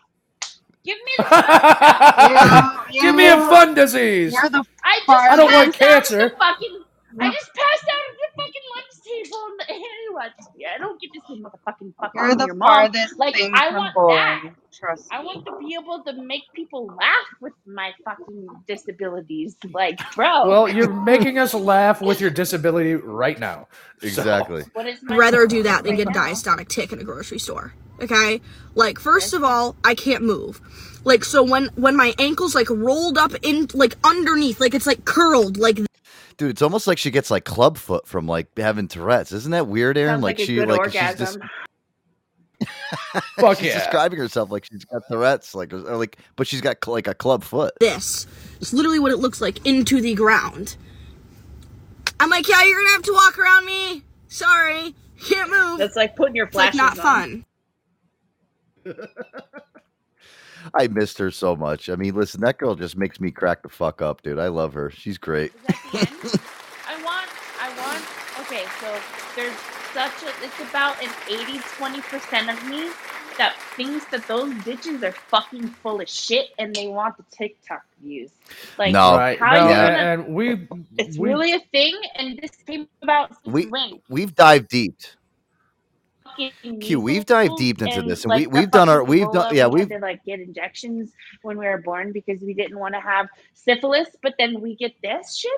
[0.84, 4.36] Give me the fun Give me a fun disease.
[4.36, 6.18] I just I don't want passed out at cancer.
[6.30, 6.84] the Fucking,
[7.20, 10.32] I just passed out at the fucking lunch table and the anyone.
[10.58, 12.92] Yeah, I don't get to say motherfucking fuck You're on the your mom.
[13.18, 14.16] Like thing I from want boring.
[14.16, 14.54] that.
[14.74, 19.56] Trust I want to be able to make people laugh with my fucking disabilities.
[19.74, 20.48] Like, bro.
[20.48, 23.68] Well, you're making us laugh with your disability right now.
[24.00, 24.64] So- Exactly.
[24.74, 26.28] What is my I'd rather do that than right get a now?
[26.28, 27.74] diastolic tick in a grocery store.
[28.02, 28.42] Okay?
[28.74, 30.62] Like first of all, I can't move.
[31.04, 35.04] Like so when when my ankles like rolled up in like underneath, like it's like
[35.06, 35.80] curled like
[36.38, 39.32] Dude, it's almost like she gets like club foot from like having Tourette's.
[39.32, 40.14] Isn't that weird, Aaron?
[40.16, 41.18] Sounds like, a she good like she's orgasm.
[41.18, 41.40] just
[43.40, 43.80] Fuck she's yeah.
[43.80, 47.14] describing herself like she's got Tourette's, like or like, but she's got cl- like a
[47.14, 47.74] club foot.
[47.80, 48.28] this.
[48.60, 50.78] It's literally what it looks like into the ground.
[52.20, 54.04] I'm like, yeah, you're gonna have to walk around me.
[54.28, 54.94] Sorry,
[55.28, 55.80] can't move.
[55.80, 57.46] That's like putting your It's like not on.
[58.86, 58.96] fun.
[60.74, 61.90] I missed her so much.
[61.90, 64.40] I mean, listen, that girl just makes me crack the fuck up, dude.
[64.40, 64.90] I love her.
[64.92, 65.52] She's great.
[65.94, 68.04] I want, I want,
[68.42, 68.98] okay, so
[69.36, 69.54] there's
[69.94, 72.90] such a, it's about an 80 20% of me
[73.38, 77.84] that thinks that those bitches are fucking full of shit and they want the TikTok
[78.04, 78.30] views.
[78.78, 79.16] Like, No.
[79.16, 79.40] Right.
[79.40, 79.88] no, Yeah.
[80.16, 84.02] gonna, and we it's we- really a thing, and this came about since We when?
[84.10, 84.96] we've dived deep.
[86.50, 89.54] Fucking Cue, we've dived deep into this, and like, we we've done our we've done
[89.56, 91.12] yeah we we've to like get injections
[91.44, 94.94] when we were born because we didn't want to have syphilis, but then we get
[95.04, 95.52] this shit.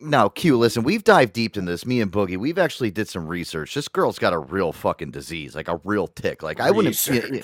[0.00, 0.56] now Cue.
[0.58, 1.84] Listen, we've dived deep in this.
[1.86, 3.74] Me and Boogie, we've actually did some research.
[3.74, 6.42] This girl's got a real fucking disease, like a real tic.
[6.42, 7.06] Like I wouldn't.
[7.06, 7.42] yeah, yeah.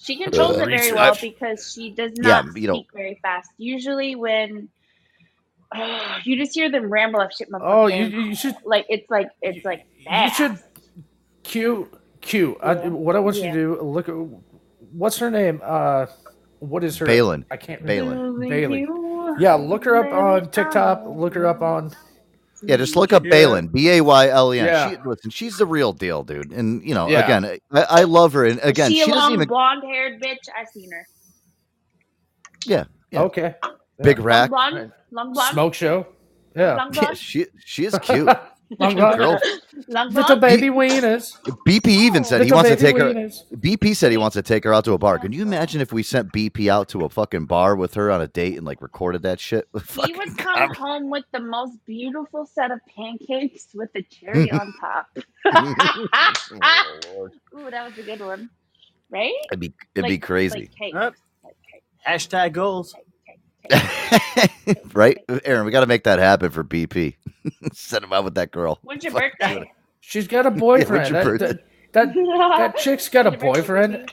[0.00, 3.50] She controls it very well because she does Yeah, not you know- speak very fast.
[3.58, 4.68] Usually, when
[6.24, 9.28] you just hear them ramble up shit, my Oh, you, you should like it's like
[9.42, 10.58] it's like you should
[11.42, 11.88] Cue
[12.20, 12.56] Cue.
[12.62, 13.52] I, what I want you Yeah.
[13.52, 14.14] to do look at
[14.92, 15.60] what's her name?
[15.62, 16.06] Uh,
[16.60, 17.06] what is her?
[17.06, 17.44] Baylen.
[17.50, 18.10] I can't Baylen.
[18.10, 18.48] remember.
[18.48, 18.86] Bailey.
[19.38, 21.04] Yeah, look her up on TikTok.
[21.06, 21.92] Look her up on.
[22.62, 23.30] Yeah, just look up Yeah.
[23.30, 24.66] Baylen, B A Y L E N.
[24.66, 24.90] Yeah.
[24.90, 26.50] She, listen, she's the real deal, dude.
[26.50, 27.24] And you know, Yeah.
[27.24, 28.44] again, I, I love her.
[28.46, 29.46] And again, she, she, a doesn't long even.
[29.48, 30.48] blonde haired bitch.
[30.58, 31.06] I've seen her.
[32.66, 33.22] Yeah, yeah.
[33.22, 33.54] Okay.
[34.02, 34.24] Big Yeah.
[34.24, 34.50] rack.
[34.50, 36.06] Long blonde, long blonde, Smoke show.
[36.56, 36.88] Yeah.
[36.92, 38.28] Yeah, she she is cute.
[38.78, 39.18] Long Cute blonde.
[39.18, 39.40] girl.
[39.88, 41.32] long Little baby wieners.
[41.66, 43.56] BP even said he Little wants to baby take her.
[43.56, 45.18] BP said he wants to take her out to a bar.
[45.18, 48.20] Can you imagine if we sent BP out to a fucking bar with her on
[48.20, 49.68] a date and like recorded that shit?
[50.06, 54.74] He would come home with the most beautiful set of pancakes with a cherry on
[54.80, 55.06] top.
[55.46, 58.50] Oh, Ooh, that was a good one,
[59.10, 59.32] right?
[59.50, 60.94] It'd be it'd be Like- crazy, Like cake.
[60.94, 61.14] Yep.
[61.44, 61.82] Like cake.
[62.06, 62.94] Hashtag goals.
[64.94, 65.18] right?
[65.44, 67.16] Aaron, we got to make that happen for BP.
[67.72, 68.78] Send him out with that girl.
[68.82, 69.70] When's your Fuck, birthday?
[70.00, 71.10] She's got a when's boyfriend.
[71.10, 71.62] your that, birthday?
[71.92, 74.12] that, that that chick's got a boyfriend,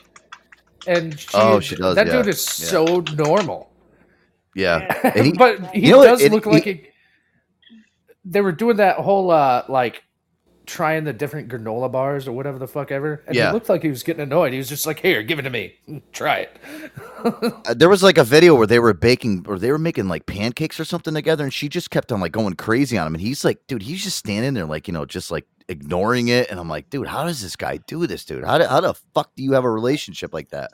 [0.86, 2.12] and she, Oh, she does, That yeah.
[2.14, 2.66] dude is Yeah.
[2.68, 3.70] so normal.
[4.54, 6.86] Yeah, And he- but he you know does And look he- like he,
[8.24, 10.02] they were doing that whole uh like
[10.66, 13.22] trying the different granola bars or whatever the fuck ever.
[13.26, 13.48] And Yeah.
[13.48, 14.52] he looked like he was getting annoyed.
[14.52, 15.74] He was just like, "Here, give it to me.
[16.12, 16.56] Try it."
[17.24, 20.26] Uh, there was like a video where they were baking or they were making like
[20.26, 23.14] pancakes or something together, and she just kept on like going crazy on him.
[23.14, 26.50] And he's like, dude, he's just standing there like you know, just like ignoring it.
[26.50, 28.44] And I'm like, dude, how does this guy do this, dude?
[28.44, 30.70] How do, how the fuck do you have a relationship like that?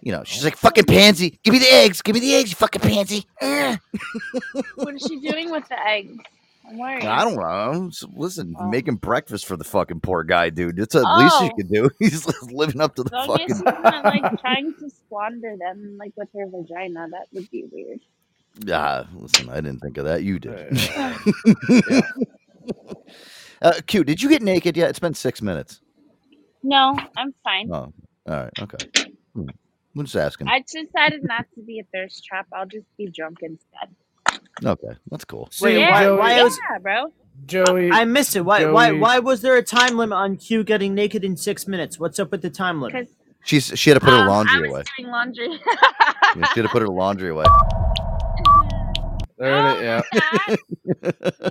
[0.00, 2.56] You know, she's like, fucking pansy, give me the eggs, give me the eggs, you
[2.56, 3.26] fucking pansy.
[4.76, 6.16] What is she doing with the eggs?
[6.68, 6.80] I'm.
[6.80, 7.86] I don't know.
[7.88, 10.78] S- Listen, making breakfast for the fucking poor guy, dude.
[10.78, 11.56] It's the least you Oh.
[11.56, 11.90] can do.
[11.98, 13.54] He's living up to the As long fucking.
[13.56, 18.00] she's not like trying to squander them like with her vagina, that would be weird.
[18.64, 20.22] Yeah, listen, I didn't think of that.
[20.24, 20.76] You did.
[23.62, 24.90] uh, Cue, did you get naked yet?
[24.90, 25.80] It's been six minutes.
[26.62, 27.70] No, I'm fine.
[27.72, 27.92] Oh,
[28.26, 28.86] all right, okay.
[29.34, 29.48] Hmm.
[29.96, 30.48] I'm just asking.
[30.48, 32.46] I decided not to be a thirst trap.
[32.52, 33.94] I'll just be drunk instead.
[34.64, 35.48] Okay, that's cool.
[35.60, 36.10] Wait, yeah, why?
[36.10, 37.12] Why yeah, was bro.
[37.46, 37.90] Joey?
[37.92, 38.40] I missed it.
[38.42, 38.64] Why?
[38.66, 38.88] Why?
[38.90, 41.98] Joey- Why was there a time limit on Cue getting naked in six minutes?
[42.00, 43.08] What's up with the time limit?
[43.44, 44.82] She's she had to put her um, I laundry was away.
[44.98, 45.60] doing laundry.
[46.36, 47.44] Yeah, she had to put her laundry away.
[49.38, 50.04] There it is.
[51.02, 51.40] Yeah.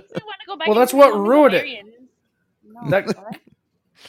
[0.66, 1.64] Well, that's what ruined it.
[1.64, 2.90] Hungarian.
[2.90, 3.06] That,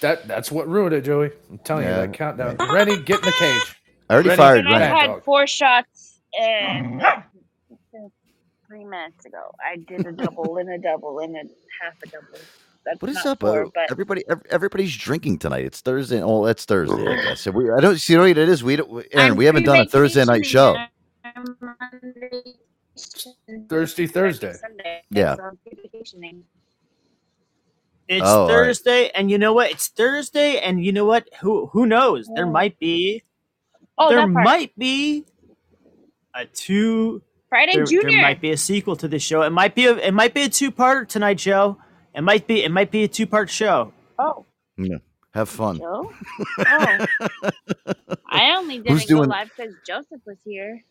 [0.02, 1.32] that that's what ruined it, Joey.
[1.50, 2.02] I'm telling Yeah.
[2.02, 2.58] you that countdown.
[2.74, 3.76] Ready, get in the cage.
[4.10, 4.86] I already Rennie, fired I Rennie.
[5.00, 5.24] Had dog.
[5.24, 7.02] four shots and
[8.70, 9.52] three minutes ago.
[9.60, 11.40] I did a double and a double and a
[11.84, 12.28] half a double.
[12.86, 13.40] That's What is up?
[13.42, 15.66] four, uh, but everybody, ev- everybody's drinking tonight.
[15.66, 16.22] It's Thursday.
[16.22, 17.12] Oh, it's Thursday.
[17.12, 17.42] I guess.
[17.42, 18.64] So we, I don't see what it is.
[18.64, 19.32] We don't, Aaron.
[19.32, 20.78] I'm we haven't done a Thursday night show.
[21.26, 21.58] pre-vacationing.
[21.62, 24.54] I'm Monday, Thirsty Thursday.
[24.54, 25.04] Sunday.
[25.12, 25.36] Yeah.
[25.36, 26.44] So I'm pre-vacationing.
[28.08, 28.50] It's Oh, all right.
[28.56, 29.70] Thursday, and you know what?
[29.72, 31.28] It's Thursday, and you know what?
[31.42, 32.28] Who who knows?
[32.34, 33.24] There might be
[33.98, 35.26] Oh, there might be
[36.34, 37.22] a two.
[37.50, 38.12] Friday there, Junior.
[38.12, 39.42] there might be a sequel to this show.
[39.42, 41.78] It might be a it might be a two parter tonight, Joe.
[42.16, 43.92] It might be it might be a two part show.
[44.20, 44.46] Oh,
[44.78, 44.98] Yeah.
[45.34, 45.78] Have fun.
[45.78, 46.12] Joe.
[46.60, 47.06] Oh.
[48.30, 50.82] I only didn't Who's go doing- live because Joseph was here.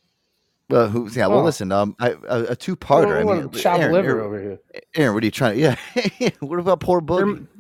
[0.71, 1.09] Well, who?
[1.11, 1.29] Yeah.
[1.29, 1.45] Well, Oh.
[1.45, 1.73] listen.
[1.73, 3.21] Um, I, a, a two-parter.
[3.21, 4.59] I We're mean, chop Aaron, liver Aaron- over here.
[4.97, 5.61] Aaron, what are you trying to?
[6.21, 6.31] Yeah.
[6.41, 7.47] what about poor Boogie?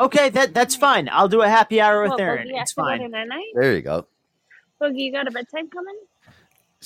[0.00, 1.06] Okay, that that's fine.
[1.12, 2.48] I'll do a happy hour with Well, Aaron.
[2.48, 3.10] Boogie has It's to go fine.
[3.10, 3.44] night night.
[3.54, 4.06] There you go.
[4.80, 5.96] Boogie, you got a bedtime coming?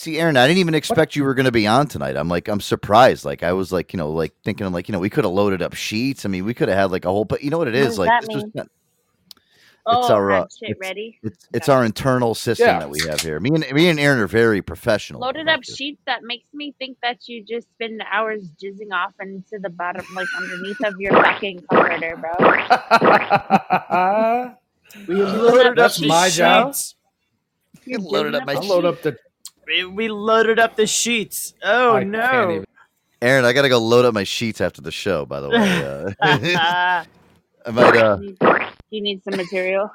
[0.01, 2.17] See, Aaron, I didn't even expect you were going to be on tonight.
[2.17, 3.27] I'm like, I'm surprised.
[3.27, 5.33] Like, I was like, you know, like thinking, I'm like, you know, we could have
[5.35, 6.25] loaded up sheets.
[6.25, 7.27] I mean, we could have had like a whole.
[7.27, 7.99] But you know what it What is?
[7.99, 8.53] Like, that this was mean?
[8.55, 8.69] not-
[9.85, 11.19] Oh, it's our uh, shit it's, ready.
[11.23, 12.79] It's, it's our internal system Yeah.
[12.79, 13.41] that we have here.
[13.41, 15.21] Me and me and Aaron are very professional.
[15.21, 19.59] Loaded up sheets that makes me think that you just spend hours jizzing off into
[19.59, 22.33] the bottom, like underneath of your fucking comforter, bro.
[25.07, 26.75] We loaded up That's my job.
[27.85, 29.17] You're loaded up my I load up the.
[29.71, 31.55] We, we loaded up the sheets.
[31.63, 32.51] Oh I no!
[32.51, 32.65] even.
[33.23, 35.27] Aaron, I got to go load up my sheets after the show.
[35.27, 37.97] By the way, uh, I might.
[37.97, 38.37] Uh, You
[38.91, 39.91] you need some material.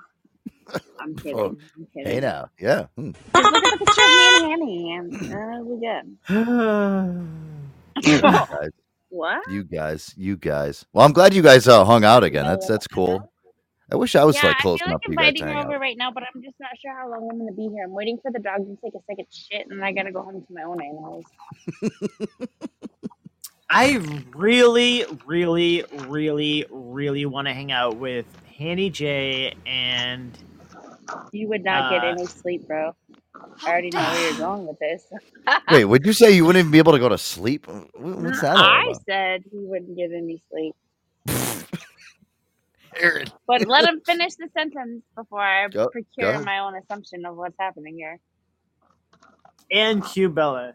[1.00, 1.38] I'm kidding.
[1.38, 2.14] Oh, I'm kidding.
[2.14, 2.86] hey now, yeah.
[2.98, 3.12] hmm.
[3.36, 6.18] Just look at the picture of me and Annie, and uh, we good.
[8.04, 8.70] You guys,
[9.10, 9.44] What?
[9.50, 10.86] you guys, you guys.
[10.94, 12.46] Well, I'm glad you guys uh, hung out again.
[12.46, 13.32] That's that's cool.
[13.92, 15.38] I wish I was yeah, like close I feel enough like for you guys inviting
[15.38, 15.80] to her hang over out.
[15.80, 17.86] right now, but I'm just not sure how long I'm gonna be here.
[17.86, 20.42] I'm waiting for the dog to take a second shit, and I gotta go home
[20.46, 21.26] to my own animals.
[23.70, 23.96] I
[24.36, 28.28] really, really, really, really want to hang out with
[28.58, 30.38] Hanny J and
[31.32, 32.94] You would not get Uh, any sleep, bro.
[33.66, 35.08] I already know where you're going with this.
[35.70, 37.68] Wait, would you say you wouldn't even be able to go to sleep?
[37.96, 39.02] What's that I about?
[39.08, 40.76] said he wouldn't get any sleep.
[42.98, 43.28] Aaron.
[43.48, 46.46] But let him finish the sentence before I Go- go procure ahead.
[46.46, 48.20] my own assumption of what's happening here.
[49.72, 50.74] and Cue Bella.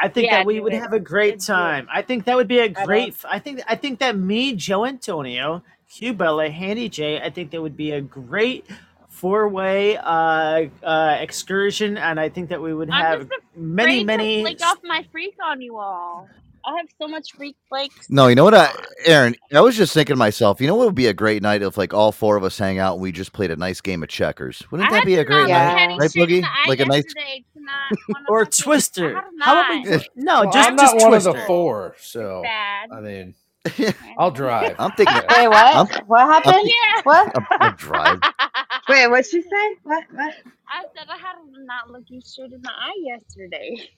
[0.00, 0.80] I think Yeah, that we do would it.
[0.80, 1.56] have a great Let's do it.
[1.56, 1.88] time.
[1.92, 3.16] I think that would be a I great.
[3.28, 7.20] I think I think that me, Joe Antonio, Cue Bella, Handy J.
[7.20, 8.64] I think that would be a great
[9.08, 14.06] four-way uh, uh, excursion, and I think that we would I'm have just many, Afraid
[14.06, 14.36] many.
[14.36, 16.28] to flick off my freak on you all.
[16.68, 18.10] I have so much freak flakes.
[18.10, 18.70] No, you know what, I,
[19.06, 19.34] Aaron?
[19.54, 20.60] I was just thinking to myself.
[20.60, 22.78] You know what would be a great night if like all four of us hang
[22.78, 24.62] out and we just played a nice game of checkers?
[24.70, 26.46] Wouldn't I that be a great night, Kenny right, Boogie?
[26.66, 27.04] Like a nice.
[27.04, 29.14] yesterday to not or Twister.
[29.40, 29.98] How about we?
[30.16, 31.32] No, Well, just I'm not just one of Twister.
[31.32, 32.90] the four, so Bad.
[32.92, 33.34] I mean,
[34.18, 34.76] I'll drive.
[34.78, 35.16] I'm thinking.
[35.30, 35.74] Wait, what?
[35.74, 36.56] I'm, what happened?
[36.56, 37.00] I'm, Yeah.
[37.04, 37.32] What?
[37.34, 38.20] I'm, I'm drive.
[38.90, 39.76] Wait, what'd she say?
[39.84, 40.04] What?
[40.12, 40.34] What?
[40.68, 43.90] I said I had to not look you straight in the eye yesterday.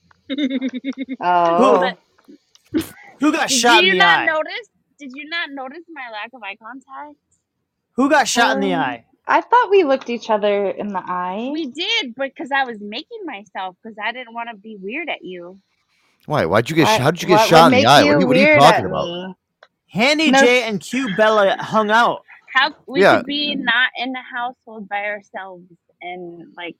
[1.19, 1.79] Oh.
[1.81, 1.97] But
[3.19, 4.19] Who got did shot you in the eye?
[4.19, 4.67] Did you not notice?
[4.99, 7.17] Did you not notice my lack of eye contact?
[7.93, 9.05] Who got shot in the Um, eye?
[9.27, 11.49] I thought we looked each other in the eye.
[11.53, 15.09] We did, but because I was making myself, because I didn't want to be weird
[15.09, 15.59] at you.
[16.25, 16.45] Why?
[16.45, 16.85] Why'd you get?
[16.87, 18.03] What- How did you get what shot would in the eye?
[18.03, 19.05] What are you, what are you talking about?
[19.05, 19.35] me?
[19.89, 20.39] Handy No.
[20.39, 22.23] J and Cue Bella hung out.
[22.53, 23.17] How we Yeah.
[23.17, 25.65] could be not in the household by ourselves
[26.01, 26.77] and like,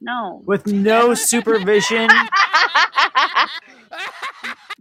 [0.00, 0.42] no.
[0.46, 2.08] with no supervision.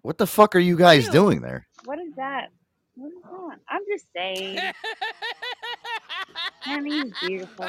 [0.06, 1.66] What the fuck are you guys doing there?
[1.86, 2.50] What is that?
[2.94, 3.58] What is that?
[3.68, 4.60] I'm just saying.
[6.62, 7.66] Honey's beautiful.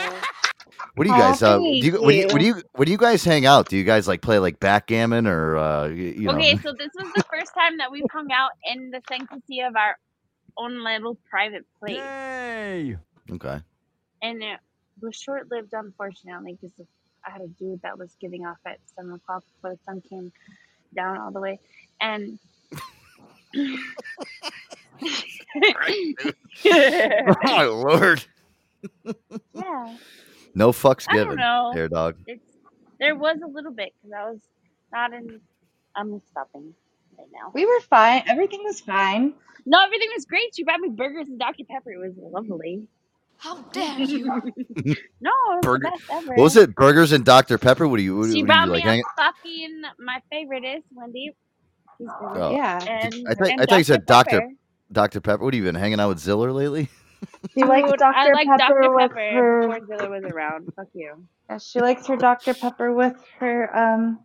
[0.97, 1.43] What do you Aw, guys?
[1.43, 2.57] Uh, do thank you, when, you, when you.
[2.57, 3.70] you when you guys hang out?
[3.70, 6.32] Do you guys like play like backgammon or uh, you know?
[6.32, 9.74] Okay, so this was the first time that we've hung out in the sanctity of
[9.74, 9.97] our
[10.59, 11.97] own little private place.
[13.32, 13.61] Okay.
[14.20, 14.61] And it
[15.01, 16.87] was short lived, unfortunately, because
[17.26, 20.32] I had a dude that was getting off at 7 o'clock before the sun came
[20.95, 21.59] down all the way.
[22.01, 22.38] And.
[27.44, 28.24] My lord.
[29.55, 29.97] yeah.
[30.55, 31.36] No fucks I don't given.
[31.36, 31.72] know.
[31.74, 32.16] Hair dog.
[32.26, 32.44] It's,
[32.99, 34.40] there was a little bit because I was
[34.92, 35.40] not in.
[35.94, 36.74] I'm stopping
[37.18, 37.51] right now.
[37.55, 38.22] We were fine.
[38.26, 39.34] Everything was fine.
[39.64, 40.55] No, everything was great.
[40.55, 41.64] She brought me burgers and Dr.
[41.68, 41.92] Pepper.
[41.92, 42.86] It was lovely.
[43.38, 44.24] How dare you?
[45.20, 45.84] no, it was Burger.
[45.84, 46.34] the best ever.
[46.34, 46.74] What was it?
[46.74, 47.86] Burgers and Dr Pepper.
[47.88, 48.16] What do you?
[48.16, 48.84] What, She what brought you me like?
[48.84, 51.34] a Hang, fucking my favorite is Wendy.
[51.99, 52.36] She's good.
[52.40, 52.51] Oh.
[52.53, 52.78] Yeah.
[52.88, 54.49] And, I thought and I thought you said Dr.
[54.92, 55.20] Dr.
[55.20, 55.42] Pepper.
[55.44, 56.88] What have you been hanging out with Ziller lately?
[57.55, 58.14] She likes Dude, Dr.
[58.14, 58.92] I like Pepper Dr.
[58.94, 59.68] with Pepper her.
[59.68, 60.68] before Zilla was around.
[60.76, 61.14] Fuck you.
[61.49, 62.53] Yeah, she likes her Dr.
[62.53, 64.20] Pepper with her um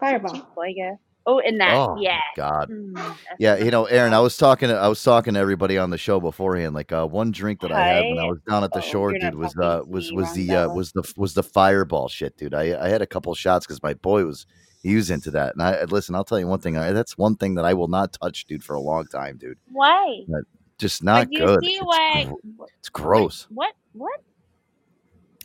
[0.00, 0.48] fireball.
[0.56, 0.94] Boy, yeah.
[1.26, 2.18] Oh, and that, Oh, yeah.
[2.36, 2.70] God.
[2.70, 5.90] Mm, Yeah, you know, Aaron, I was talking to I was talking to everybody on
[5.90, 6.74] the show beforehand.
[6.74, 9.12] Like uh, one drink that I had when I was down at the Oh, shore,
[9.12, 12.54] dude, was uh was was the uh was the was the fireball shit, dude.
[12.54, 14.46] I I had a couple shots because my boy was
[14.82, 15.54] he was into that.
[15.54, 16.76] And I listen, I'll tell you one thing.
[16.76, 19.58] I, that's one thing that I will not touch, dude, for a long time, dude.
[19.72, 20.22] Why?
[20.28, 20.44] That-
[20.78, 21.60] just not but you good.
[21.62, 22.24] see It's, why?
[22.56, 23.46] gr- it's gross.
[23.50, 23.74] What?
[23.92, 24.18] What?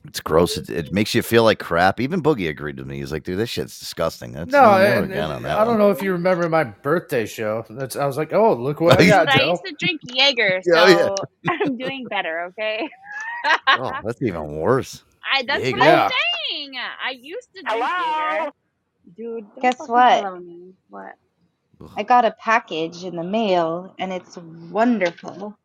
[0.08, 0.56] It's gross.
[0.58, 2.00] It, it makes you feel like crap.
[2.00, 3.00] Even Boogie agreed with me.
[3.00, 4.32] He's like, dude, this shit's disgusting.
[4.32, 5.80] That's No, never and- again on and that I don't one.
[5.80, 7.66] know if you remember my birthday show.
[7.70, 9.50] That's I was like, oh, look what I you- got, But I Joe.
[9.50, 11.52] used to drink Jaeger, so Yeah, yeah.
[11.66, 12.46] I'm doing better.
[12.50, 12.88] Okay.
[13.68, 15.04] Oh, that's even worse.
[15.34, 15.80] I, that's Jaeger.
[15.80, 16.12] what I'm
[16.52, 16.74] saying.
[17.06, 18.52] I used to drink Jaeger.
[19.14, 20.14] Dude, Guess fucking what?
[20.14, 20.42] follow.
[20.90, 21.14] What?
[21.98, 25.58] I got a package in the mail and it's wonderful.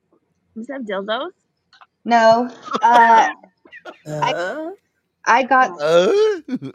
[0.56, 1.30] Is that dildos?
[2.04, 2.50] No,
[2.82, 3.28] uh,
[4.22, 4.34] I,
[5.26, 6.12] I got Uh,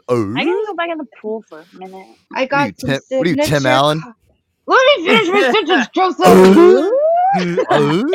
[0.08, 0.36] oh.
[0.36, 2.16] I gotta go back in the pool for a minute.
[2.34, 4.04] I What are got you, some Tim, what are you, Tim signature Allen?
[4.04, 4.12] co-
[4.66, 6.40] Let me finish my sentence, Joseph.
[7.68, 7.90] Uh,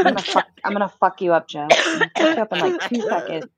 [0.00, 0.46] I'm gonna fuck.
[0.64, 1.78] I'm gonna fuck you up, Joe.
[1.94, 3.50] I'm fuck you up in like two seconds.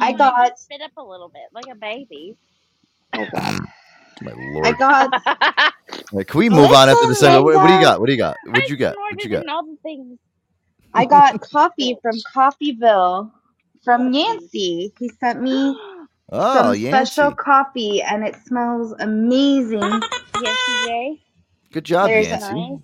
[0.00, 0.58] I got.
[0.58, 2.36] spit up a little bit like a baby.
[3.14, 3.66] Oh God, mm.
[4.22, 4.66] my lord!
[4.66, 5.72] I got.
[6.12, 7.44] Like, can we move on after the Listen, segment?
[7.44, 8.00] What, what do you got?
[8.00, 8.36] What do you got?
[8.46, 8.94] What'd you I got?
[8.94, 9.48] snorted What you got?
[9.48, 10.18] all the things.
[10.92, 13.30] I got coffee from Coffeeville
[13.84, 14.92] from Yancey.
[14.98, 15.76] He sent me
[16.30, 16.88] Oh, some Yancey.
[17.12, 19.80] special coffee, and it smells amazing.
[20.42, 20.56] Yes,
[20.86, 21.22] Jay.
[21.72, 22.54] Good job, There's- Yancey.
[22.54, 22.80] Nice.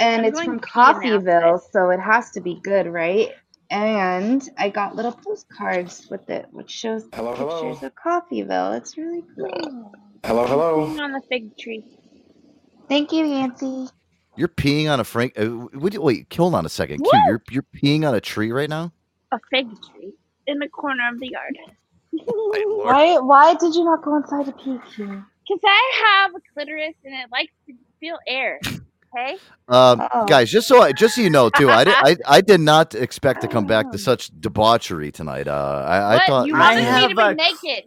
[0.00, 0.72] And I'm it's from to pee.
[0.72, 3.28] Coffeeville, so it has to be good, right?
[3.70, 7.72] And I got little postcards with it, which shows Hello, hello.
[7.72, 8.76] pictures of Coffeeville.
[8.76, 9.92] It's really cool.
[10.24, 10.86] Hello, hello.
[10.86, 11.84] Sitting on the fig tree.
[12.88, 13.86] Thank you, Yancey.
[14.36, 15.38] You're peeing on a Frank.
[15.38, 17.04] Uh, would you, wait, hold on a second.
[17.04, 18.92] Cue, you're you're peeing on a tree right now.
[19.32, 20.12] A fig tree
[20.46, 21.56] in the corner of the yard.
[22.10, 23.18] Why?
[23.18, 25.24] Why did you not go inside to pee, Cue?
[25.46, 28.58] Because I have a clitoris and it likes to feel air.
[29.16, 29.36] Okay?
[29.68, 30.24] Um, Oh.
[30.26, 32.94] guys, just so I, just so you know too, I did I, I did not
[32.94, 35.48] expect to come back to such debauchery tonight.
[35.48, 37.84] Uh, I, I thought you I wanted me have to be a- naked.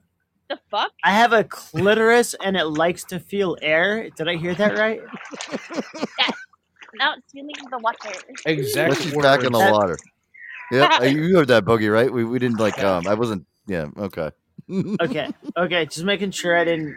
[0.49, 0.91] The fuck?
[1.03, 4.09] I have a clitoris and it likes to feel air.
[4.09, 4.99] Did I hear that right?
[6.95, 7.97] Now it's feeling the water.
[8.45, 9.97] Exact Let's back in the water.
[10.71, 12.11] Yeah, you heard that boogie, right?
[12.11, 14.31] We we didn't like um I wasn't yeah, okay.
[15.01, 16.95] Okay, okay, just making sure I didn't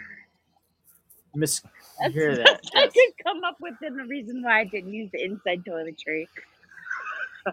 [1.36, 1.64] mishear
[2.00, 2.60] That's that.
[2.74, 6.26] I could come up with the reason why I didn't use the inside toiletry.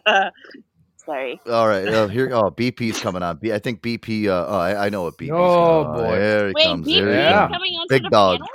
[1.05, 1.41] Sorry.
[1.49, 3.37] All right, uh, here oh BP's coming on.
[3.37, 5.93] B, I think BP uh oh, I, I know what BP's Oh, coming on.
[5.93, 6.19] boy.
[6.19, 6.91] There he Wait, comes.
[6.91, 7.35] BP There he Yeah.
[7.35, 7.51] is comes.
[7.51, 8.39] coming onto Big the dog.
[8.39, 8.47] panel?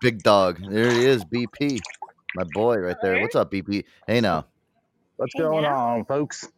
[0.00, 0.60] Big dog.
[0.62, 1.84] There he is, BP.
[2.34, 3.18] My boy right there.
[3.20, 3.84] What's up, BP?
[4.06, 4.46] Hey now.
[5.16, 5.66] What's Hey, going now.
[5.66, 6.50] on, folks?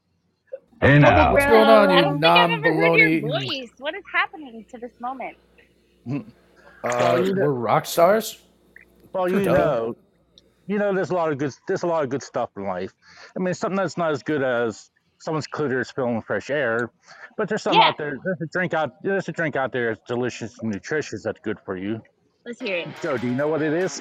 [0.80, 1.32] Hey now.
[1.32, 3.20] What's going on, I you don't think I've ever heard your non-baloney?
[3.20, 3.70] voice.
[3.78, 5.36] What is happening to this moment?
[6.84, 8.38] Uh, you we're rock stars.
[9.12, 9.56] Well, you Good dog.
[9.56, 9.96] know,
[10.66, 12.92] you know, there's a lot of good, there's a lot of good stuff in life.
[13.36, 16.90] I mean, something that's not as good as someone's clitoris feeling fresh air,
[17.36, 17.88] but there's something Yeah.
[17.88, 18.16] out there.
[18.24, 21.58] There's a drink out, there's a drink out there that's delicious and nutritious that's good
[21.64, 22.00] for you.
[22.46, 22.88] Let's hear it.
[23.02, 24.00] Joe, do you know what it is?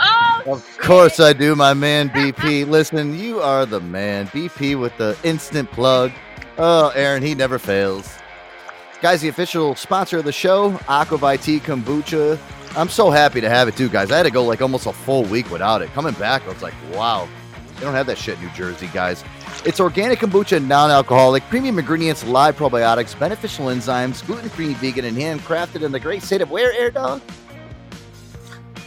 [0.00, 2.64] Oh, Of course I do, my man BP.
[2.68, 4.26] Listen, you are the man.
[4.28, 6.10] BP with the instant plug.
[6.56, 8.08] Oh, Aaron, he never fails.
[9.00, 12.36] Guys, the official sponsor of the show, Aqua ViTea Kombucha.
[12.76, 14.10] I'm so happy to have it too, guys.
[14.10, 15.90] I had to go like almost a full week without it.
[15.90, 17.28] Coming back, I was like, wow.
[17.74, 19.22] They don't have that shit in New Jersey, guys.
[19.64, 25.92] It's organic kombucha, non-alcoholic, premium ingredients, live probiotics, beneficial enzymes, gluten-free, vegan, and handcrafted in
[25.92, 27.22] the great state of where, Air Dog?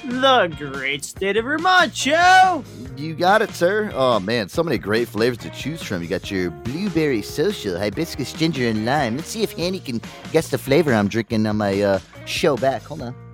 [0.04, 2.64] the great state of Vermont, Joe.
[2.98, 3.92] You got it, sir.
[3.94, 6.02] Oh man, so many great flavors to choose from.
[6.02, 9.16] You got your blueberry social, hibiscus ginger and lime.
[9.16, 10.02] Let's see if Handy can
[10.32, 12.82] guess the flavor I'm drinking on my uh, show back.
[12.84, 13.31] Hold on.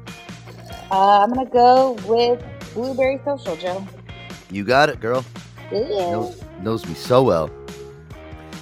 [0.90, 3.86] Uh, I'm gonna go with blueberry social, Joe.
[4.50, 5.26] You got it, girl.
[5.72, 6.12] Yeah.
[6.12, 7.52] Knows, knows me so well.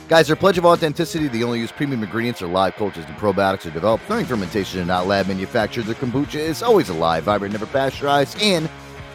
[0.07, 3.65] Guys, their pledge of authenticity, they only use premium ingredients or live cultures and probiotics
[3.65, 5.85] are developed during fermentation and not lab manufactured.
[5.85, 8.69] Their kombucha is always alive, vibrant, never pasteurized, and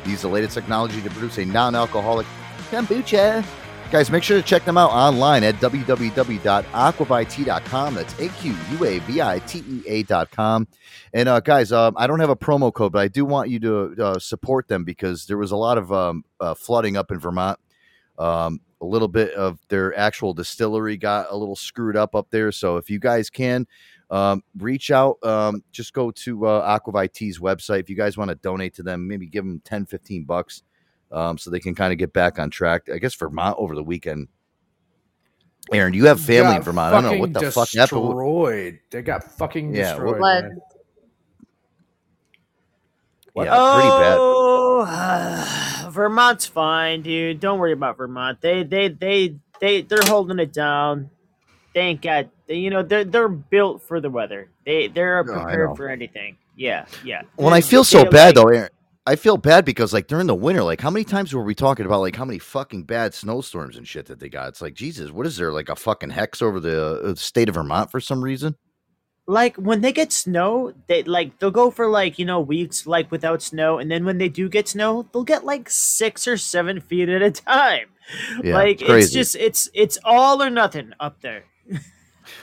[0.04, 2.26] they use the latest technology to produce a non-alcoholic
[2.70, 3.44] kombucha.
[3.90, 7.94] Guys, make sure to check them out online at www.aquavitea.com.
[7.96, 10.68] That's A-Q-U-A-V-I-T-E-A.com.
[11.12, 13.58] And uh, guys, um, I don't have a promo code, but I do want you
[13.58, 17.18] to uh, support them because there was a lot of um, uh, flooding up in
[17.18, 17.58] Vermont.
[18.16, 22.52] Um, a little bit of their actual distillery got a little screwed up up there.
[22.52, 23.66] So if you guys can
[24.08, 27.80] um, reach out, um, just go to uh, Aqua ViTea's website.
[27.80, 30.62] If you guys want to donate to them, maybe give them 10, 15 bucks
[31.12, 32.88] um, so they can kind of get back on track.
[32.92, 34.28] I guess Vermont over the weekend.
[35.72, 36.94] Aaron, you have family in Vermont.
[36.94, 38.02] I don't know what fucking the fuck happened.
[38.02, 38.78] Destroyed.
[38.90, 40.20] They got fucking Yeah, destroyed.
[40.20, 40.58] what- man.
[43.36, 44.18] Yeah, pretty bad.
[44.20, 47.40] Oh, Vermont's fine, dude.
[47.40, 48.40] Don't worry about Vermont.
[48.40, 51.10] They, they, they, they, they're holding it down.
[51.74, 54.50] They ain't got, they, you know, they're they're built for the weather.
[54.66, 56.36] They they're No, prepared for anything.
[56.56, 57.22] Yeah, yeah.
[57.36, 58.70] When I feel so bad though, Aaron,
[59.10, 61.84] I feel bad because like during the winter, like how many times were we talking
[61.84, 64.50] about like how many fucking bad snowstorms and shit that they got?
[64.50, 67.56] It's like Jesus, what is there like a fucking hex over the uh, state of
[67.56, 68.54] Vermont for some reason?
[69.26, 73.10] like when they get snow, they like they'll go for like you know weeks like
[73.10, 76.80] without snow, and then when they do get snow, they'll get like six or seven
[76.80, 77.86] feet at a time.
[78.42, 81.44] Yeah, like it's it's, just it's it's all or nothing up there.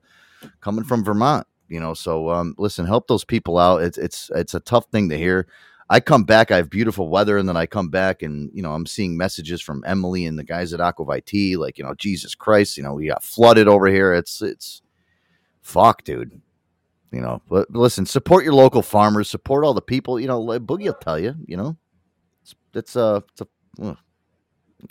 [0.60, 3.82] coming from vermont you know so um listen help those people out.
[3.82, 5.48] It's it's it's a tough thing to hear.
[5.90, 8.74] I come back i have beautiful weather and then i come back and you know
[8.74, 12.36] i'm seeing messages from emily and the guys at Aqua ViTea like you know jesus
[12.36, 14.14] christ you know we got flooded over here.
[14.14, 14.82] It's it's
[15.62, 16.42] fuck dude.
[17.14, 20.88] You know but listen support your local farmers support all the people you know boogie
[20.88, 21.78] will tell you you know?
[22.42, 23.48] It's, it's uh it's a
[23.82, 23.98] ugh.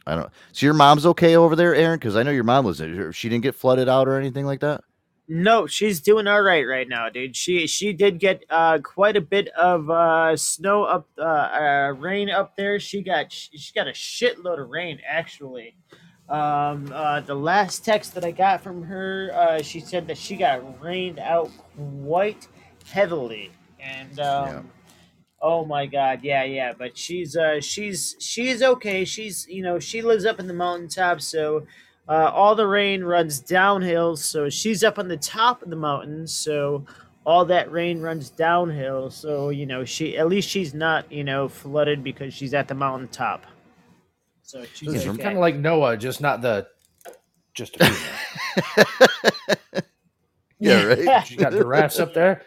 [0.06, 0.30] I don't.
[0.52, 1.98] So your mom's okay over there, Aaron?
[1.98, 2.78] Because I know your mom was.
[3.12, 4.82] She didn't get flooded out or anything like that.
[5.28, 7.34] No, she's doing all right right now, dude.
[7.34, 12.30] She she did get uh quite a bit of uh snow up uh, uh rain
[12.30, 12.78] up there.
[12.78, 15.74] She got she got a shitload of rain actually.
[16.28, 20.36] Um uh the last text that I got from her, uh she said that she
[20.36, 22.46] got rained out quite
[22.88, 23.50] heavily.
[23.80, 24.70] And um
[25.42, 29.04] Oh my god, yeah, yeah, but she's uh she's she's okay.
[29.04, 31.66] She's you know, she lives up in the mountaintop, so
[32.08, 36.26] uh, all the rain runs downhill, so she's up on the top of the mountain,
[36.26, 36.84] so
[37.26, 39.10] all that rain runs downhill.
[39.10, 42.74] So you know, she at least she's not you know flooded because she's at the
[42.74, 43.44] mountaintop.
[44.42, 45.22] So she's She's okay.
[45.22, 46.66] kind of like Noah, just not the
[47.54, 47.76] just.
[47.80, 47.92] A
[50.58, 51.26] Yeah, right.
[51.26, 52.42] She got giraffes up there.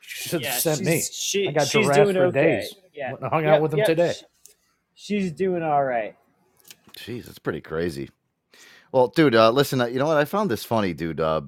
[0.00, 1.00] She should have Yeah, sent me.
[1.02, 2.42] she- I got she's giraffes doing for okay.
[2.60, 2.74] days.
[2.94, 3.10] Yeah.
[3.12, 3.86] Went and hung Yep, out with them yep.
[3.86, 4.14] today.
[4.94, 6.16] She's doing all right.
[6.96, 8.10] Jeez, that's pretty crazy.
[8.92, 9.80] Well, dude, uh, listen.
[9.80, 10.16] Uh, you know what?
[10.16, 11.20] I found this funny, dude.
[11.20, 11.42] Uh,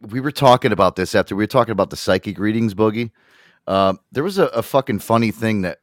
[0.00, 3.10] we were talking about this after we were talking about the psychic readings, boogie.
[3.66, 5.78] Um, there was a, a fucking funny thing that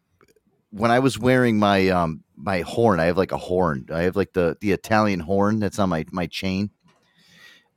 [0.70, 3.88] when I was wearing my um my horn, I have like a horn.
[3.92, 6.70] I have like the the Italian horn that's on my my chain.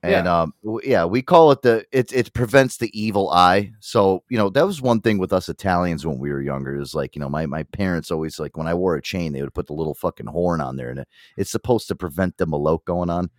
[0.02, 0.42] And Yeah.
[0.42, 0.54] um
[0.84, 3.72] yeah, we call it the it it prevents the evil eye.
[3.80, 6.76] So, you know, that was one thing with us Italians when we were younger.
[6.76, 9.42] Is like, you know, my my parents always like when I wore a chain, they
[9.42, 12.46] would put the little fucking horn on there and it, it's supposed to prevent the
[12.46, 13.30] malote going on.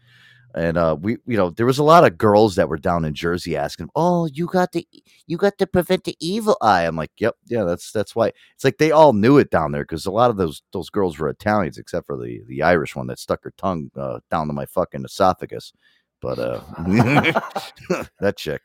[0.56, 3.14] And uh we you know, there was a lot of girls that were down in
[3.14, 4.88] Jersey asking, "Oh, you got the
[5.28, 8.64] you got to prevent the evil eye." I'm like, "Yep, yeah, that's that's why." It's
[8.64, 11.30] like they all knew it down there cuz a lot of those those girls were
[11.30, 14.66] Italians except for the the Irish one that stuck her tongue uh, down to my
[14.66, 15.74] fucking esophagus.
[16.22, 16.62] But uh
[18.20, 18.62] that chick.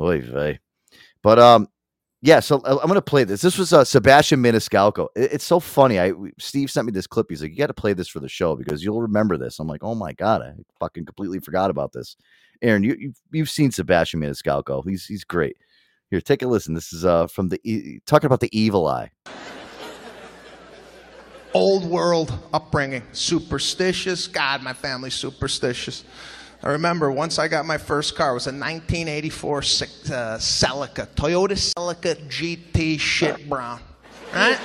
[0.00, 0.58] Oy vey.
[1.22, 1.68] But um
[2.22, 3.40] Yeah, so uh, I'm gonna play this.
[3.40, 5.08] This was uh, Sebastian Maniscalco.
[5.14, 6.00] It- it's so funny.
[6.00, 7.26] I Steve sent me this clip.
[7.28, 9.68] He's like, "You got to play this for the show because you'll remember this." I'm
[9.68, 12.16] like, "Oh my god, I fucking completely forgot about this."
[12.62, 14.82] Aaron, you you've, you've seen Sebastian Maniscalco.
[14.88, 15.56] He's he's great.
[16.10, 16.74] Here, take a listen.
[16.74, 19.12] This is uh from the e- talking about the evil eye.
[21.54, 24.26] old world upbringing, superstitious.
[24.26, 26.04] God, my family's superstitious.
[26.62, 29.88] I remember once I got my first car, it was a 1984 Ci- uh,
[30.38, 33.80] Celica, Toyota Celica GT shit brown.
[34.34, 34.58] Right?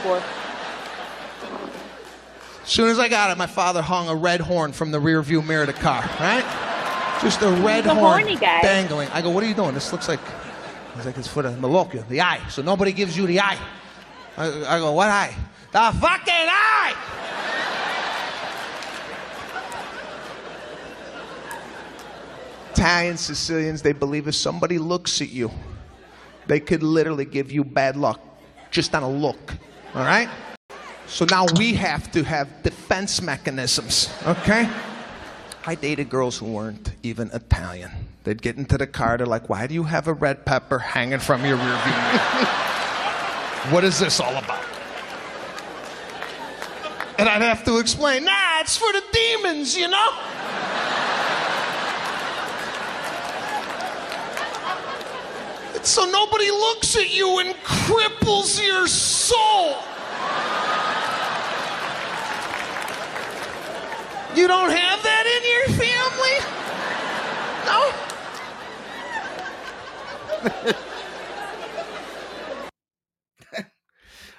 [2.64, 5.22] As soon as I got it, my father hung a red horn from the rear
[5.22, 7.20] view mirror of the car, right?
[7.22, 8.26] Just a red The horn
[8.64, 9.10] dangling.
[9.10, 9.74] I go, what are you doing?
[9.74, 10.20] This looks like,
[10.96, 12.42] it's like it's for the Malokia, the eye.
[12.50, 13.58] So nobody gives you the eye.
[14.36, 15.36] I, I go, what eye?
[15.72, 16.96] The fucking eye!
[22.74, 25.52] Italians, Sicilians, they believe if somebody looks at you,
[26.48, 28.20] they could literally give you bad luck
[28.72, 29.54] just on a look.
[29.94, 30.28] All right?
[31.06, 34.68] So now we have to have defense mechanisms, okay?
[35.68, 37.92] I dated girls who weren't even Italian.
[38.24, 41.20] They'd get into the car, they're like, why do you have a red pepper hanging
[41.20, 41.94] from your rear view
[43.72, 44.64] what is this all about?
[47.20, 50.33] And I'd have to explain, nah, it's for the demons, you know?
[55.84, 59.76] So nobody looks at you and cripples your soul.
[64.36, 66.40] You don't have that in your family?
[67.66, 67.94] No?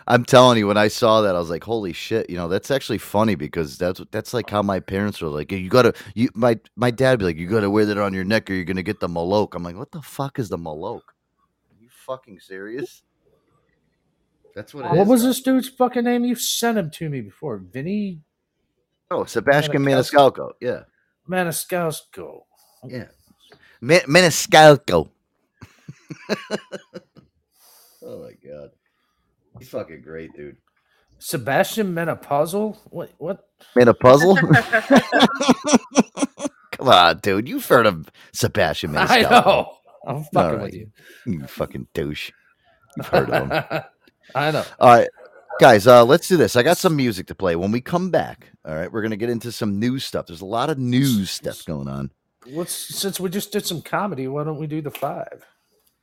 [0.07, 2.71] I'm telling you, when I saw that, I was like, "Holy shit!" You know, that's
[2.71, 6.59] actually funny because that's that's like how my parents were like, "You gotta," you my
[6.77, 9.01] my dad be like, "You gotta wear that on your neck, or you're gonna get
[9.01, 11.14] the maloke." I'm like, "What the fuck is the maloke?
[12.09, 13.03] Are you fucking serious?"
[14.55, 14.85] That's what.
[14.87, 15.09] It What is.
[15.09, 16.25] was this dude's fucking name?
[16.25, 17.57] You sent him to me before.
[17.59, 18.21] Vinny
[19.11, 20.51] Oh, Sebastian Maniscalco.
[20.51, 20.53] Maniscalco.
[20.61, 20.85] Yeah,
[21.29, 22.41] Maniscalco.
[22.89, 23.09] yeah,
[23.81, 25.11] Ma- Maniscalco.
[28.03, 28.71] oh my god,
[29.59, 30.57] he's fucking great, dude.
[31.19, 32.77] Sebastian Menopausal?
[32.91, 33.11] What?
[33.19, 33.47] What?
[33.77, 34.37] Made a puzzle?
[36.73, 37.49] Come on, dude.
[37.49, 39.09] You've heard of Sebastian Maniscalco.
[39.11, 39.73] I know.
[40.07, 40.91] I'm fucking All with you.
[41.27, 42.31] You fucking douche.
[42.97, 43.83] You've heard of him.
[44.35, 44.65] I know.
[44.81, 45.09] All right,
[45.61, 46.57] guys, uh, let's do this.
[46.57, 47.57] I got some music to play.
[47.57, 50.27] When we come back, all right, we're gonna get into some news stuff.
[50.27, 52.11] There's a lot of news stuff going on.
[52.47, 55.45] Let's since we just did some comedy, why don't we do the five?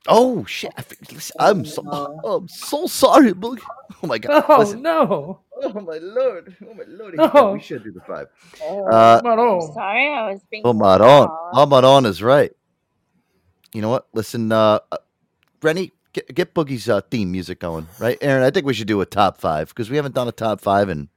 [0.08, 0.72] Oh shit!
[0.76, 1.82] I think- listen, I'm so
[2.24, 3.60] I'm so sorry, Boogie.
[4.02, 4.44] Oh my god!
[4.48, 4.82] Oh Listen.
[4.82, 5.40] no!
[5.62, 6.56] Oh my lord!
[6.68, 7.14] Oh my lord!
[7.16, 7.52] No.
[7.52, 8.26] we should do the five.
[8.64, 10.62] Oh, Uh, I'm sorry, I was being.
[10.66, 11.28] Oh, Maron.
[11.52, 12.50] Oh, Maron is right.
[13.72, 14.06] You know what?
[14.12, 14.96] Listen, uh, uh,
[15.62, 18.18] Rennie, get, get Boogie's uh, theme music going, right?
[18.20, 20.60] Aaron, I think we should do a top five because we haven't done a top
[20.60, 21.08] five in,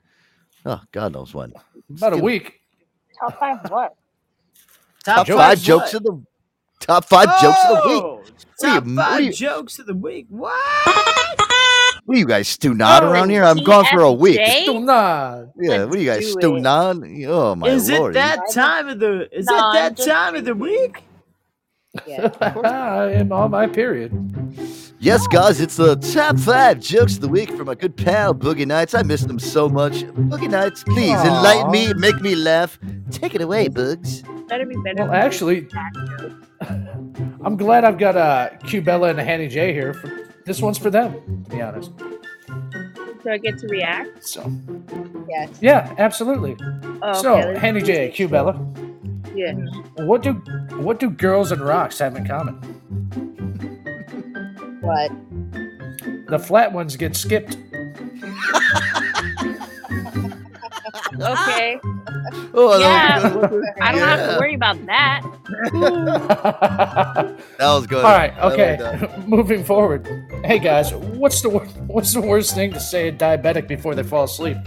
[0.66, 1.54] oh, God knows when.
[1.98, 2.62] About a week.
[3.20, 3.96] Top five what?
[5.04, 5.96] Top, Top five five jokes what?
[5.96, 6.24] of the
[6.80, 8.04] top five jokes of the week.
[8.04, 10.28] Oh, What are you- Top what are five you- jokes of the week.
[10.30, 10.54] What?
[12.06, 13.44] What are you guys stew nod Oh, around here?
[13.44, 14.38] I'm gone for a week.
[14.40, 14.62] TFJ?
[14.62, 15.46] Still not.
[15.60, 16.62] Yeah, what are you guys do stew it.
[16.62, 17.04] nod?
[17.28, 18.12] Oh my is lord!
[18.12, 19.28] it that time of the?
[19.36, 21.04] Is No, it that just time of the week?
[22.64, 24.12] I am on my period.
[25.00, 28.66] Yes, guys, it's the top five jokes of the week from my good pal Boogie
[28.66, 28.94] Nights.
[28.96, 30.04] I miss them so much.
[30.04, 32.80] Boogie Nights, please enlighten me, make me laugh.
[33.12, 34.24] Take it away, Bugs.
[34.48, 35.04] Better be better.
[35.04, 35.68] Well, actually,
[37.44, 39.94] I'm glad I've got uh, Cue Bella and a Hanny J here.
[39.94, 40.12] For,
[40.46, 41.92] this one's for them, to be honest.
[43.24, 44.26] So I get to react.
[44.28, 44.52] So,
[45.28, 45.50] Yes.
[45.60, 46.56] yeah, absolutely.
[47.02, 48.16] Oh, so, okay, let's Hanny do J, this.
[48.16, 48.54] Cue Bella,
[49.36, 49.54] Yeah.
[50.06, 50.34] what do
[50.78, 52.56] what do girls and rocks have in common?
[54.82, 55.12] What?
[56.28, 57.58] The flat ones get skipped.
[61.22, 61.80] Okay.
[62.58, 63.20] Oh, Yeah.
[63.20, 63.64] that was good.
[63.82, 65.22] I don't have to worry about that.
[67.60, 68.04] That was good.
[68.04, 69.24] All right, I like okay.
[69.28, 70.08] Moving forward.
[70.44, 74.04] Hey guys, what's the wor- what's the worst thing to say a diabetic before they
[74.04, 74.58] fall asleep?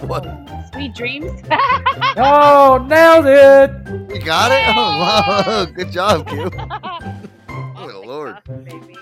[0.00, 0.26] What?
[0.72, 1.42] Sweet dreams.
[2.20, 3.70] Oh, nailed it!
[4.12, 4.64] You got it?
[4.76, 5.64] Oh, wow.
[5.74, 6.50] Good job, Cue.
[7.50, 8.38] Oh, Lord.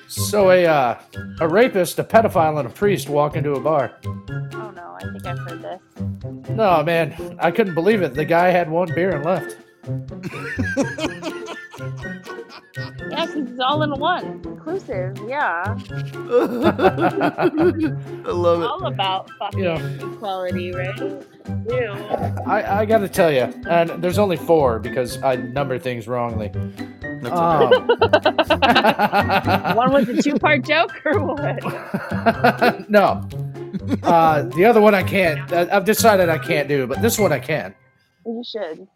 [0.07, 1.01] So a uh,
[1.41, 3.97] a rapist, a pedophile, and a priest walk into a bar.
[4.05, 5.81] oh no, I think I've heard this.
[6.51, 8.15] No man, I couldn't believe it.
[8.15, 9.57] The guy had one beer and left.
[11.79, 14.41] Yeah, because it's all in one.
[14.45, 15.77] Inclusive, yeah.
[17.37, 18.67] I love it.
[18.67, 19.79] All about fucking Yeah.
[20.01, 20.99] equality, right?
[20.99, 21.91] Ew.
[22.47, 26.51] I, I got to tell you, and there's only four because I number things wrongly.
[27.31, 27.71] Um,
[29.77, 31.63] One was a two part joke or what?
[32.91, 33.29] no.
[34.03, 35.53] Uh, the other one I can't.
[35.53, 37.75] I- I've decided I can't do, but this one I can.
[38.25, 38.87] You should.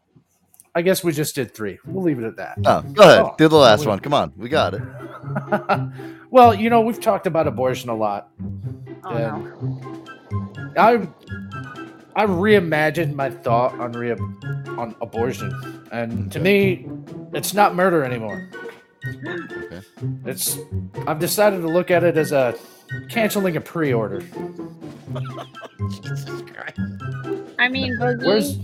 [0.75, 1.79] I guess we just did three.
[1.85, 2.59] We'll leave it at that.
[2.65, 3.21] Oh, go ahead.
[3.21, 3.99] Oh, Do the last we- one.
[4.01, 4.33] Come on.
[4.37, 4.83] We got it.
[6.33, 8.29] Well, you know, we've talked about abortion a lot.
[9.03, 11.09] Oh, and I
[12.15, 15.51] I reimagined my thought on re- on abortion,
[15.91, 16.87] and to me,
[17.33, 18.49] it's not murder anymore.
[20.25, 20.57] It's
[21.09, 22.55] I've decided to look at it as a
[23.09, 24.23] canceling a pre-order.
[27.59, 28.25] I mean, Boogie.
[28.25, 28.59] Where's where's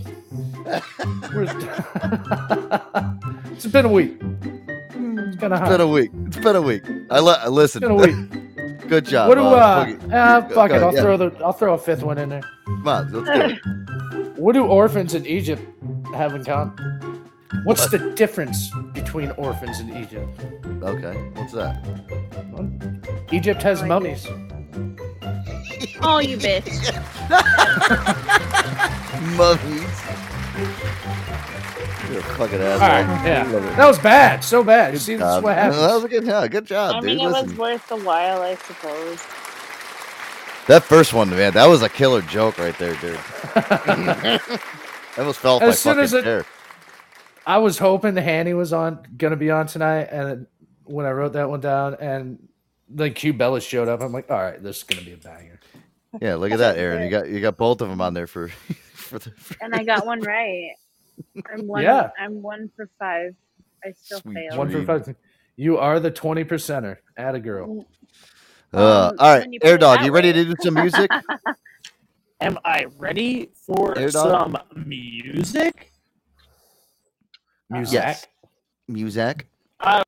[3.51, 4.17] It's been a week.
[4.21, 6.11] It's been a, It's been a week.
[6.27, 6.83] It's been a week.
[7.09, 7.83] I li- listen.
[7.83, 8.81] It's been a week.
[8.87, 9.27] Good job.
[9.29, 10.13] what do uh, Boogie.
[10.13, 10.81] uh fuck it?
[10.81, 11.01] I'll yeah.
[11.01, 12.41] throw the I'll throw a fifth one in there.
[12.65, 13.59] Come on, let's do it.
[14.37, 15.63] What do orphans in Egypt
[16.13, 16.77] have in common?
[17.63, 20.29] What's the difference between orphans in Egypt?
[20.83, 21.83] Okay, what's that?
[23.31, 24.27] Egypt has mummies.
[26.01, 26.93] Oh, you bitch.
[29.35, 30.36] Mummies.
[30.57, 32.71] You're a fucking asshole.
[32.71, 33.43] All right, yeah,
[33.75, 34.93] that was bad, so bad.
[34.93, 35.43] You See, that's job.
[35.43, 35.81] what happens.
[35.81, 37.05] That was a good, yeah, good job, I dude.
[37.17, 39.23] mean, it Listen, was worth the while, I suppose.
[40.67, 43.19] that first one, man, that was a killer joke right there, dude.
[43.55, 44.39] I
[45.17, 46.45] almost fell off As my soon fucking as it- chair.
[47.45, 50.47] I was hoping Hanny was on, gonna be on tonight, and
[50.83, 52.45] when I wrote that one down, and
[52.89, 55.59] then Cue Bella showed up, I'm like, all right, this is gonna be a banger.
[56.21, 57.03] Yeah, look at that, Aaron.
[57.03, 58.49] You got you got both of them on there for
[59.07, 59.31] for the.
[59.61, 60.71] And I got one right.
[61.51, 61.83] I'm one.
[61.83, 62.09] Yeah.
[62.19, 63.35] I'm one for five.
[63.83, 64.57] I still failed.
[64.57, 65.15] One for five.
[65.55, 66.97] You are the twenty percenter.
[67.17, 67.85] Add a girl.
[68.73, 70.33] Uh, all right, when you Air Dog, you ready way.
[70.33, 71.09] to do some music?
[72.41, 74.29] Am I ready for Air dog?
[74.29, 75.91] some music?
[77.69, 77.93] Music.
[77.93, 78.27] Yes.
[78.87, 79.47] Music.
[79.79, 80.03] Uh,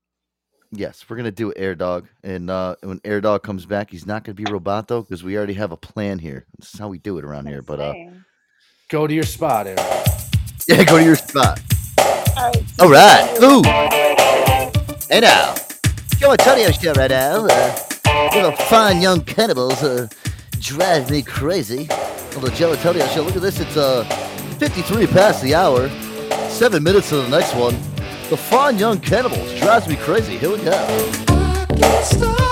[0.71, 4.23] Yes, we're gonna do Air Dog, and uh, when Air Dog comes back, he's not
[4.23, 6.45] gonna be Roboto because we already have a plan here.
[6.59, 7.63] This is how we do it around here.
[7.63, 7.93] But uh,
[8.89, 9.77] Go to your spot, Aaron.
[10.67, 11.61] yeah, go to your spot.
[11.99, 12.63] All right.
[12.79, 13.37] All right.
[13.39, 13.61] Ooh.
[15.07, 15.53] Hey now,
[16.17, 17.45] Joe Antonio show right now.
[17.45, 20.07] Uh, little fine young cannibals uh,
[20.59, 21.87] drive me crazy.
[22.35, 23.21] On the Joe Antonio show.
[23.21, 23.59] Look at this.
[23.59, 24.03] It's uh
[24.57, 25.87] 53 past the hour.
[26.49, 27.75] Seven minutes to the next one.
[28.31, 30.35] The fine young cannibals drives me crazy.
[30.35, 32.48] Here we go.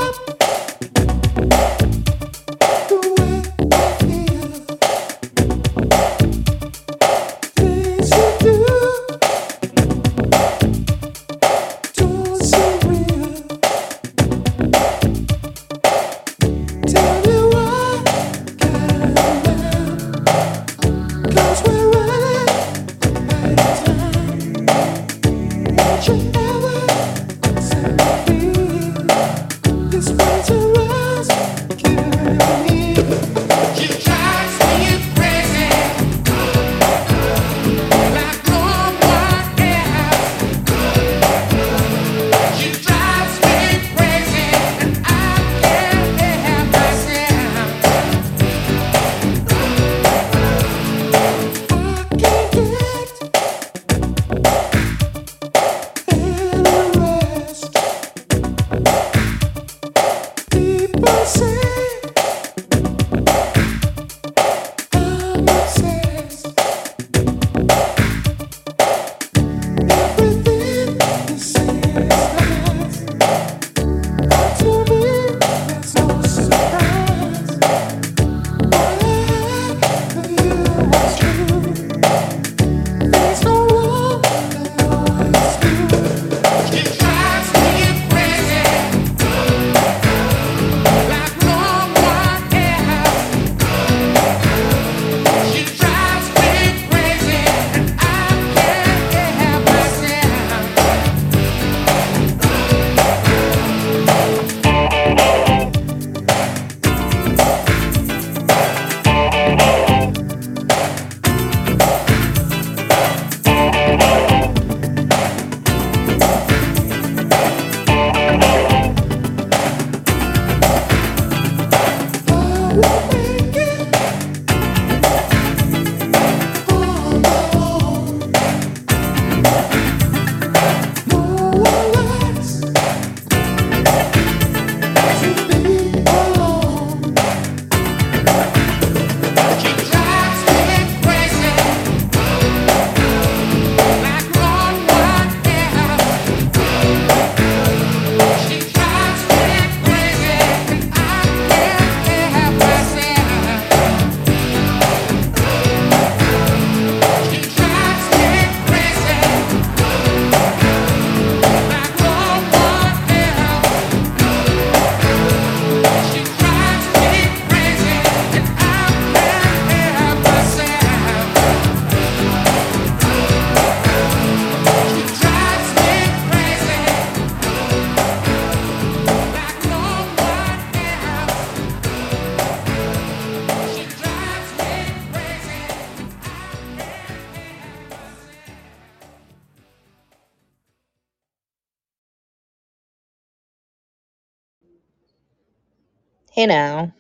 [196.37, 196.93] Hey now.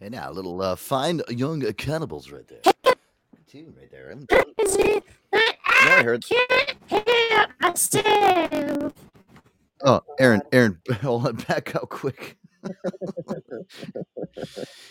[0.00, 2.60] Hey now a little uh, fine young cannibals right there.
[3.46, 4.10] Tune right there.
[4.10, 4.26] I'm-
[5.32, 5.40] Yeah,
[5.98, 6.26] I heard.
[9.82, 12.36] Oh, Aaron, Aaron, hold on, back out quick.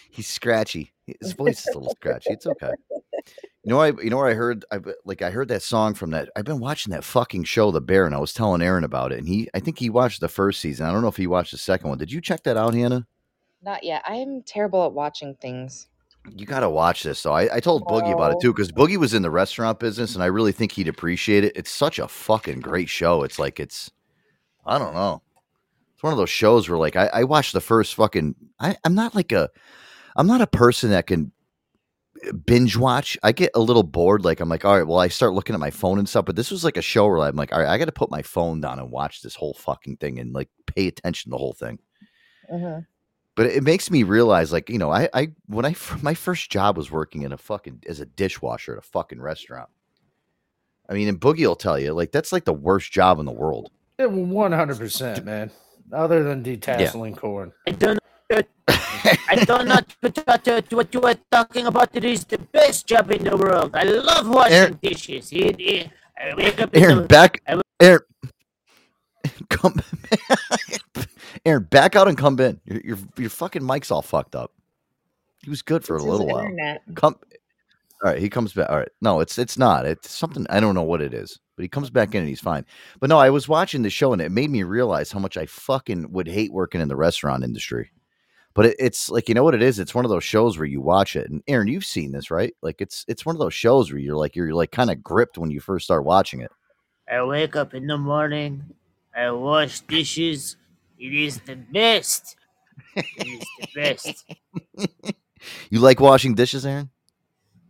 [0.09, 0.93] He's scratchy.
[1.19, 2.33] His voice is a little scratchy.
[2.33, 2.71] It's okay.
[3.63, 6.11] You know, I you know where I heard I like I heard that song from
[6.11, 6.29] that.
[6.35, 9.19] I've been watching that fucking show, The Bear, and I was telling Aaron about it,
[9.19, 10.85] and he I think he watched the first season.
[10.85, 11.97] I don't know if he watched the second one.
[11.97, 13.07] Did you check that out, Hannah?
[13.61, 14.03] Not yet.
[14.05, 15.87] I'm terrible at watching things.
[16.35, 17.23] You got to watch this.
[17.23, 17.33] though.
[17.33, 18.41] I, I told Boogie about it oh.
[18.41, 21.55] too because Boogie was in the restaurant business, and I really think he'd appreciate it.
[21.55, 23.23] It's such a fucking great show.
[23.23, 23.91] It's like it's,
[24.65, 25.21] I don't know,
[25.93, 28.35] it's one of those shows where like I, I watched the first fucking.
[28.59, 29.49] I, I'm not like a,
[30.17, 31.31] I'm not a person that can
[32.45, 33.17] binge watch.
[33.23, 34.23] I get a little bored.
[34.25, 36.25] Like I'm like, all right, well, I start looking at my phone and stuff.
[36.25, 38.09] But this was like a show where I'm like, all right, I got to put
[38.11, 41.37] my phone down and watch this whole fucking thing and like pay attention to the
[41.37, 41.79] whole thing
[42.51, 42.81] Uh-huh.
[43.35, 46.77] but it makes me realize like you know i i when I my first job
[46.77, 49.69] was working in a fucking as a dishwasher at a fucking restaurant
[50.89, 53.31] i mean and boogie will tell you like that's like the worst job in the
[53.31, 55.51] world One hundred percent, man.
[55.91, 57.51] Other than detasseling corn.
[57.67, 57.99] I don't know.
[58.67, 61.89] I don't know what, what, what you are talking about.
[61.95, 63.71] It is the best job in the world.
[63.75, 65.31] I love washing Aaron- dishes.
[65.31, 68.01] It, it, I wake up aaron the, back I aaron.
[69.49, 69.75] Come
[71.45, 72.59] aaron back out and come in.
[72.65, 74.51] Your, your your fucking mic's all fucked up.
[75.43, 76.39] He was good for It's a little while.
[76.43, 76.81] internet.
[76.95, 77.15] come
[78.03, 78.89] all right he comes back all right.
[79.01, 79.85] No it's it's not.
[79.85, 82.39] It's something i don't know what it is but he comes back in and he's
[82.41, 82.65] fine.
[82.99, 85.45] But no i was watching the show and it made me realize how much i
[85.45, 87.91] fucking would hate working in the restaurant industry
[88.53, 90.67] but it, it's like you know what it is it's one of those shows where
[90.67, 93.53] you watch it and aaron you've seen this right like it's it's one of those
[93.53, 96.51] shows where you're like you're like kind of gripped when you first start watching it
[97.11, 98.63] I wake up in the morning.
[99.15, 100.55] I wash dishes.
[100.97, 102.35] It is the best.
[102.95, 104.25] It is the best.
[105.69, 106.89] you like washing dishes aaron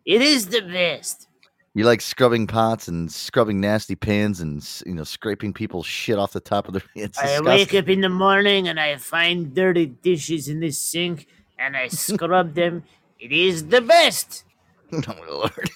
[0.05, 1.27] It is the best.
[1.73, 6.33] You like scrubbing pots and scrubbing nasty pans and you know scraping people's shit off
[6.33, 7.45] the top of their it's I disgusting.
[7.45, 11.27] wake up in the morning and I find dirty dishes in the sink
[11.57, 12.83] and I scrub them.
[13.19, 14.43] It is the best.
[14.93, 15.69] oh lord.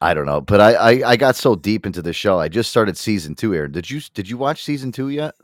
[0.00, 2.38] I don't know, but I, I I got so deep into the show.
[2.38, 3.54] I just started season two.
[3.54, 5.34] Aaron, did you did you watch season two yet?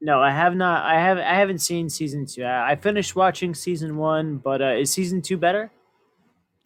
[0.00, 0.84] No, I have not.
[0.84, 1.18] I have.
[1.18, 2.42] I haven't seen season two.
[2.42, 5.70] I, I finished watching season one, but uh, is season two better?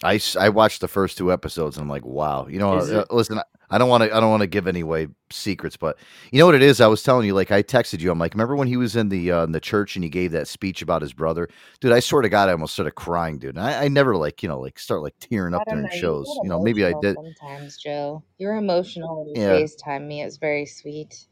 [0.02, 2.46] I, I watched the first two episodes and I'm like, wow.
[2.46, 5.06] You know, uh, listen, I- don't want to I don't want to give any away
[5.30, 5.96] secrets, but
[6.32, 6.80] you know what it is.
[6.80, 8.10] I was telling you, like I texted you.
[8.10, 10.32] I'm like, remember when he was in the uh, in the church and he gave
[10.32, 11.48] that speech about his brother,
[11.80, 11.92] dude?
[11.92, 13.56] I sort of got I almost started crying, dude.
[13.56, 15.96] And I, I never like you know like start like tearing up during know.
[15.96, 16.26] shows.
[16.26, 17.14] get You know, maybe I did.
[17.14, 19.60] Sometimes, Joe, you're emotional when you Yeah.
[19.60, 20.22] FaceTime me.
[20.24, 21.26] It's very sweet.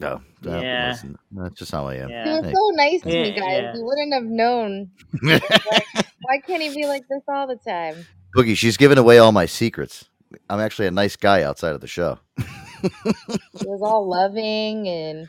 [0.00, 0.88] No, no, Yeah.
[0.90, 2.10] listen, that's just how I am.
[2.10, 3.46] He was so nice to me, guys.
[3.48, 3.74] yeah.
[3.74, 4.90] You wouldn't have known.
[5.22, 5.42] Like,
[6.22, 8.06] why can't he be like this all the time?
[8.36, 10.04] Boogie, she's giving away all my secrets.
[10.50, 12.18] I'm actually a nice guy outside of the show.
[12.38, 15.28] He was all loving and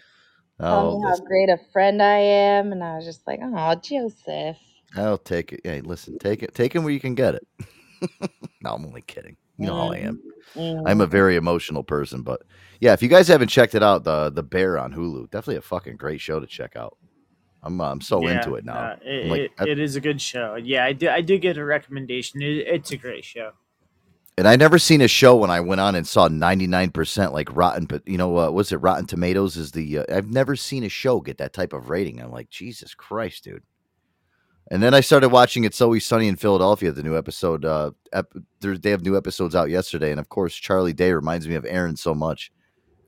[0.59, 3.75] Oh, telling me how great a friend I am, and I was just like, "Oh,
[3.75, 4.57] Joseph."
[4.95, 5.61] I'll take it.
[5.63, 7.47] Hey, listen, take it, take it where you can get it.
[8.61, 9.37] no, I'm only kidding.
[9.57, 10.21] You know how I am.
[10.85, 12.41] I'm a very emotional person, but
[12.79, 15.61] yeah, if you guys haven't checked it out, the the Bear on Hulu, definitely a
[15.61, 16.97] fucking great show to check out.
[17.63, 18.77] I'm uh, I'm so Yeah, into it now.
[18.77, 20.55] uh, it, like, it- I- it is a good show.
[20.55, 21.09] Yeah, I do.
[21.09, 22.41] I do get a recommendation.
[22.41, 23.51] It, it's a great show.
[24.37, 27.85] and I never seen a show when I went on and saw 99% like rotten,
[27.85, 29.57] but you know, uh, was it Rotten Tomatoes?
[29.57, 32.21] Is the uh, I've never seen a show get that type of rating.
[32.21, 33.63] I'm like, Jesus Christ, dude.
[34.69, 36.91] And then I started watching It's Always Sunny in Philadelphia.
[36.91, 40.93] The new episode, uh, ep- they have new episodes out yesterday, and of course, Charlie
[40.93, 42.51] Day reminds me of Aaron so much.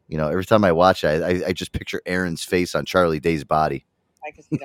[0.07, 2.85] You know, every time I watch it, I, I, I just picture Aaron's face on
[2.85, 3.85] Charlie Day's body.
[4.25, 4.59] I can see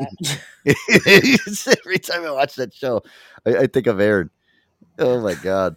[0.64, 1.78] that.
[1.84, 3.02] every time I watch that show,
[3.44, 4.30] I, I think of Aaron.
[4.98, 5.76] Oh my god,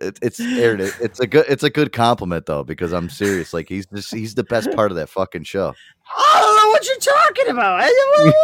[0.00, 0.80] it, it's Aaron.
[0.80, 1.46] It, it's a good.
[1.48, 3.54] It's a good compliment though, because I'm serious.
[3.54, 5.74] Like he's just he's the best part of that fucking show.
[6.16, 7.90] I don't know what you're talking about.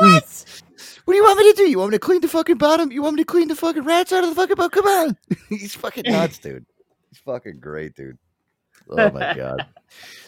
[0.01, 0.63] What?
[1.07, 1.71] What do you want me to do?
[1.71, 2.91] You want me to clean the fucking bottom?
[2.91, 4.73] You want me to clean the fucking rats out of the fucking boat?
[4.73, 5.17] Come on.
[5.49, 6.67] He's fucking nuts, dude.
[7.11, 8.19] He's fucking great, dude.
[8.91, 9.67] Oh my god.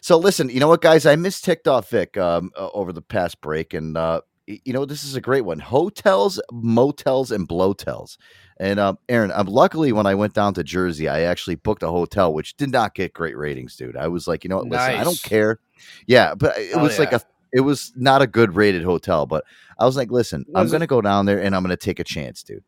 [0.00, 1.04] So listen, you know what, guys?
[1.04, 5.02] I missed off Vic um, uh, over the past break, and uh, you know this
[5.02, 8.16] is a great one: hotels, motels, and blowtels.
[8.60, 11.88] And um, Aaron, um, luckily when I went down to Jersey, I actually booked a
[11.90, 13.96] hotel, which did not get great ratings, dude.
[13.96, 14.68] I was like, you know what?
[14.68, 15.58] Listen, I don't care.
[16.06, 17.20] Yeah, but it Oh, was like a
[17.52, 19.44] it was not a good rated hotel, but
[19.78, 22.04] I was like, listen, I'm it- gonna go down there and I'm gonna take a
[22.04, 22.64] chance, dude.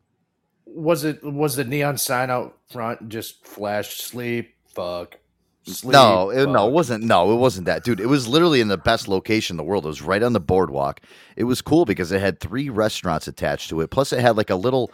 [0.65, 4.53] Was it was the neon sign out front just flash sleep?
[4.73, 5.17] Fuck.
[5.63, 5.91] sleep.
[5.91, 7.03] no, it, no, it wasn't.
[7.03, 7.99] No, it wasn't that, dude.
[7.99, 9.83] It was literally in the best location in the world.
[9.83, 11.01] It was right on the boardwalk.
[11.35, 13.89] It was cool because it had three restaurants attached to it.
[13.91, 14.91] Plus, it had like a little,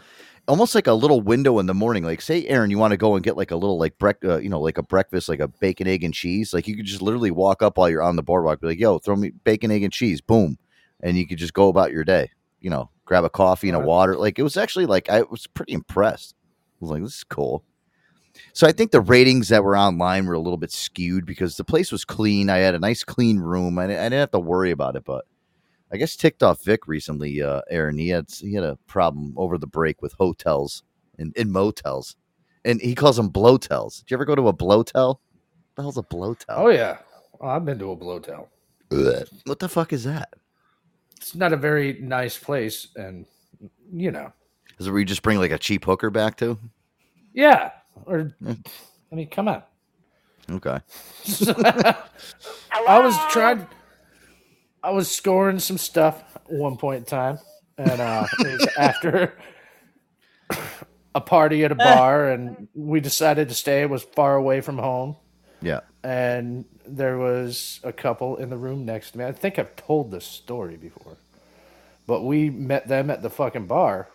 [0.48, 2.04] almost like a little window in the morning.
[2.04, 4.38] Like, say, Aaron, you want to go and get like a little like brec, uh,
[4.38, 6.54] you know, like a breakfast, like a bacon, egg, and cheese.
[6.54, 9.00] Like, you could just literally walk up while you're on the boardwalk, be like, "Yo,
[9.00, 10.58] throw me bacon, egg, and cheese." Boom,
[11.02, 12.32] and you could just go about your day.
[12.60, 14.18] You know, grab a coffee and a water.
[14.18, 16.36] Like, it was actually like I was pretty impressed.
[16.40, 17.64] I was like, "This is cool."
[18.54, 21.64] So I think the ratings that were online were a little bit skewed because the
[21.64, 22.50] place was clean.
[22.50, 23.80] I had a nice clean room.
[23.80, 25.04] I, I didn't have to worry about it.
[25.06, 25.26] But
[25.92, 27.98] I guess ticked off Vic recently, uh, Aaron.
[27.98, 30.84] He had he had a problem over the break with hotels
[31.18, 32.16] and, and motels,
[32.66, 34.00] and he calls them blowtels.
[34.00, 35.16] Did you ever go to a blowtel?
[35.16, 35.20] What
[35.76, 36.46] the hell's a blowtel?
[36.50, 36.98] Oh yeah,
[37.40, 38.48] oh, I've been to a blowtel.
[39.46, 40.30] What the fuck is that?
[41.16, 43.26] It's not a very nice place, and
[43.92, 44.32] you know,
[44.80, 46.58] Is it where you just bring like a cheap hooker back to?
[47.34, 47.72] yeah.
[48.06, 48.32] Or
[49.12, 49.64] I mean, come on.
[50.52, 50.80] Okay.
[52.88, 53.68] I was trying.
[54.88, 57.40] I was scoring some stuff at one point in time,
[57.78, 59.34] and uh, it was after
[61.14, 63.82] a party at a bar, and we decided to stay.
[63.82, 65.18] It was far away from home,
[65.62, 65.82] Yeah.
[66.06, 69.26] and there was a couple in the room next to me.
[69.26, 71.18] I think I've told this story before,
[72.06, 74.08] but we met them at the fucking bar,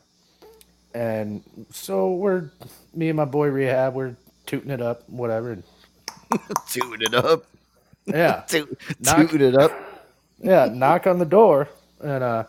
[0.95, 2.51] and so we're
[2.95, 3.93] me and my boy Rehab.
[3.93, 4.17] We're
[4.47, 5.59] tooting it up, whatever.
[6.71, 7.45] Tooting it up.
[8.07, 8.41] Yeah.
[8.49, 9.71] Toot- Knock- tooting it up.
[10.43, 11.69] Yeah, knock on the door,
[12.03, 12.45] and uh,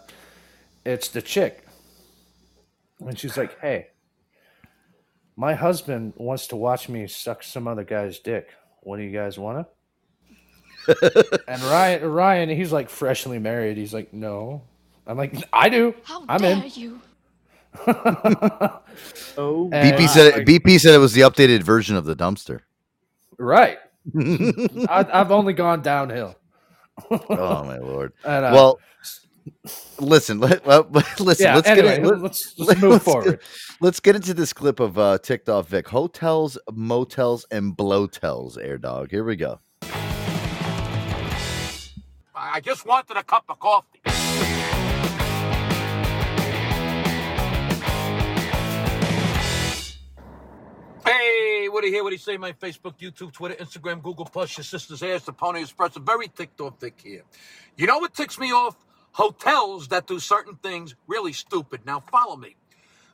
[0.86, 1.66] it's the chick.
[3.00, 3.88] And she's like, "Hey,
[5.36, 8.50] my husband wants to watch me suck some other guy's dick.
[8.82, 9.68] What do you guys want
[10.88, 13.78] to?" and Ryan, Ryan, he's like freshly married.
[13.78, 14.64] He's like, "No."
[15.06, 15.94] I'm like, "I do.
[16.04, 17.02] How I'm dare in." you?
[17.88, 22.62] oh, And BP said like, BP said it was the updated version of the dumpster.
[23.38, 23.78] right.
[24.18, 26.36] I, I've only gone downhill.
[27.10, 28.14] Oh my lord!
[28.26, 28.80] And, uh, well,
[30.00, 30.88] listen, let, well,
[31.20, 31.46] listen.
[31.46, 33.40] Yeah, let's anyway, get in, let's- let's move forward.
[33.82, 38.58] Let's get into this clip of uh, ticked off Vic hotels, motels, and blowtels.
[38.58, 39.12] Air dog.
[39.12, 39.60] Here we go.
[42.36, 44.00] I just wanted a cup of coffee.
[51.06, 52.04] Hey, what do you hear?
[52.04, 52.38] What do you say?
[52.38, 55.98] My Facebook, YouTube, Twitter, Instagram, Google Plus, your sister's ass, the Pony Express.
[55.98, 57.24] I'm very ticked off Vic here.
[57.76, 58.78] You know what ticks me off?
[59.12, 61.82] Hotels that do certain things really stupid.
[61.86, 62.56] Now follow me.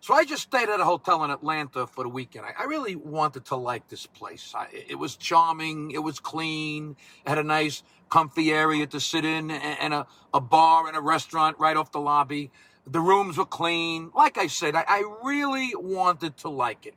[0.01, 2.45] So I just stayed at a hotel in Atlanta for the weekend.
[2.45, 4.53] I, I really wanted to like this place.
[4.55, 5.89] I, it was charming.
[5.89, 6.95] It was clean.
[7.25, 10.95] It had a nice, comfy area to sit in, and, and a, a bar and
[10.95, 12.51] a restaurant right off the lobby.
[12.85, 14.11] The rooms were clean.
[14.15, 16.93] Like I said, I, I really wanted to like it.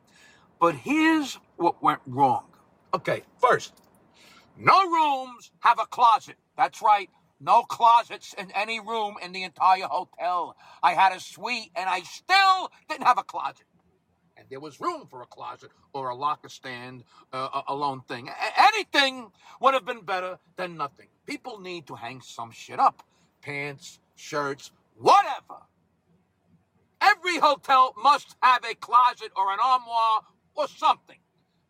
[0.63, 2.45] But here's what went wrong.
[2.95, 3.75] Okay, first,
[4.57, 6.37] no rooms have a closet.
[6.57, 7.11] That's right.
[7.41, 10.57] No closets in any room in the entire hotel.
[10.81, 13.67] I had a suite and I still didn't have a closet.
[14.37, 17.03] And there was room for a closet or a locker stand,
[17.33, 18.31] uh, a, lone thing.
[18.57, 21.09] Anything would have been better than nothing.
[21.27, 23.03] People need to hang some shit up
[23.43, 25.63] pants, shirts, whatever.
[27.01, 30.21] Every hotel must have a closet or an armoire
[30.55, 31.19] or something.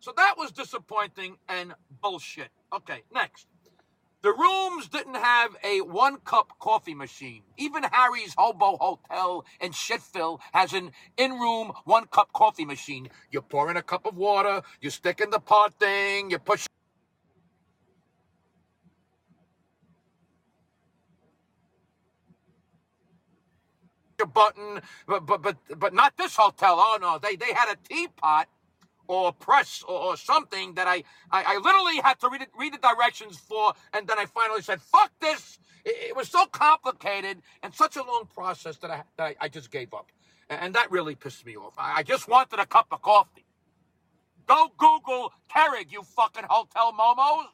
[0.00, 2.48] So that was disappointing and bullshit.
[2.74, 3.46] Okay, next.
[4.22, 7.42] The rooms didn't have a one cup coffee machine.
[7.56, 13.08] Even Harry's Hobo Hotel in Shitville has an in room one cup coffee machine.
[13.32, 16.66] You pour in a cup of water, you stick in the pot thing, you push.
[24.18, 26.76] your button, but but but but not this hotel.
[26.78, 28.46] Oh no, they they had a teapot
[29.08, 32.74] or press or, or something that I, I I literally had to read it, read
[32.74, 37.42] the directions for, and then I finally said, "Fuck this." It, it was so complicated
[37.62, 40.10] and such a long process that I that I, I just gave up,
[40.48, 41.74] and, and that really pissed me off.
[41.78, 43.44] I, I just wanted a cup of coffee.
[44.46, 47.46] Go Google Keurig, you fucking hotel momos.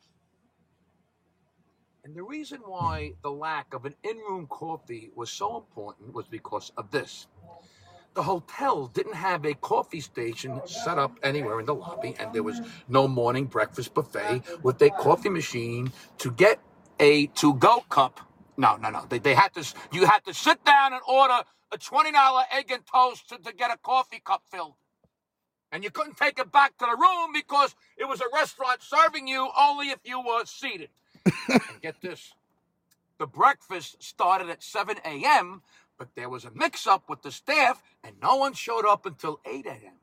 [2.05, 6.73] And the reason why the lack of an in-room coffee was so important was because
[6.79, 7.27] of this.
[8.19, 12.43] The hotel didn't have a coffee station set up anywhere in the lobby, and there
[12.43, 16.59] was no morning breakfast buffet with a coffee machine to get
[16.99, 18.19] a to-go cup.
[18.57, 19.07] No, no, no.
[19.09, 19.65] They, they had to.
[19.93, 23.55] You had to sit down and order a twenty dollar egg and toast to, to
[23.55, 24.75] get a coffee cup filled,
[25.71, 29.29] and you couldn't take it back to the room because it was a restaurant serving
[29.29, 30.89] you only if you were seated.
[31.49, 32.33] and get this.
[33.19, 35.63] The breakfast started at 7 a.m.,
[35.99, 39.41] but there was a mix up with the staff and no one showed up until
[39.45, 39.99] 8 a.m.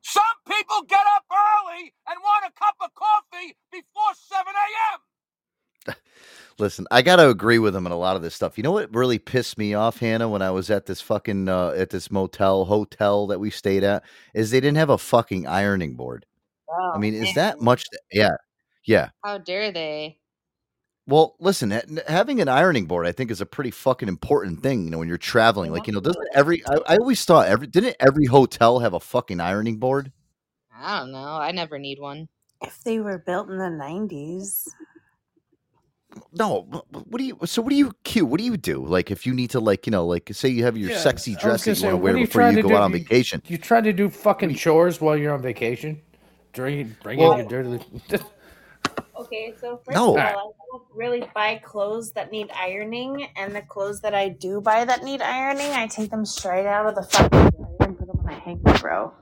[0.00, 5.94] Some people get up early and want a cup of coffee before 7 a.m.
[6.58, 8.56] Listen, I got to agree with him on a lot of this stuff.
[8.56, 11.70] You know what really pissed me off, Hannah, when I was at this fucking uh,
[11.70, 14.04] at this motel hotel that we stayed at
[14.34, 16.26] is they didn't have a fucking ironing board.
[16.70, 17.24] Oh, I mean, man.
[17.24, 17.84] is that much?
[17.84, 18.36] To, yeah,
[18.84, 19.10] yeah.
[19.24, 20.18] How dare they?
[21.06, 21.78] Well, listen,
[22.08, 24.84] having an ironing board, I think, is a pretty fucking important thing.
[24.84, 27.66] You know, when you're traveling, like you know, doesn't every I, I always thought every
[27.66, 30.12] didn't every hotel have a fucking ironing board?
[30.74, 31.18] I don't know.
[31.18, 32.28] I never need one.
[32.62, 34.64] If they were built in the 90s.
[36.32, 37.38] No, wh- wh- what do you?
[37.44, 38.26] So what do you cute?
[38.28, 38.84] What do you do?
[38.84, 41.32] Like if you need to, like you know, like say you have your Yeah, sexy
[41.32, 42.76] I was dress that you want to wear before you go do?
[42.76, 43.42] out on You- vacation.
[43.46, 46.00] You try to do fucking chores while you're on vacation?
[46.52, 47.84] Drink, bring Well- in your dirty.
[49.16, 50.16] Okay, so first No.
[50.16, 54.28] of all, I don't really buy clothes that need ironing, and the clothes that I
[54.28, 57.98] do buy that need ironing, I take them straight out of the fucking dryer and
[57.98, 59.12] put them on a hanger, bro.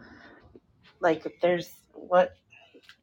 [1.00, 2.34] Like, there's what?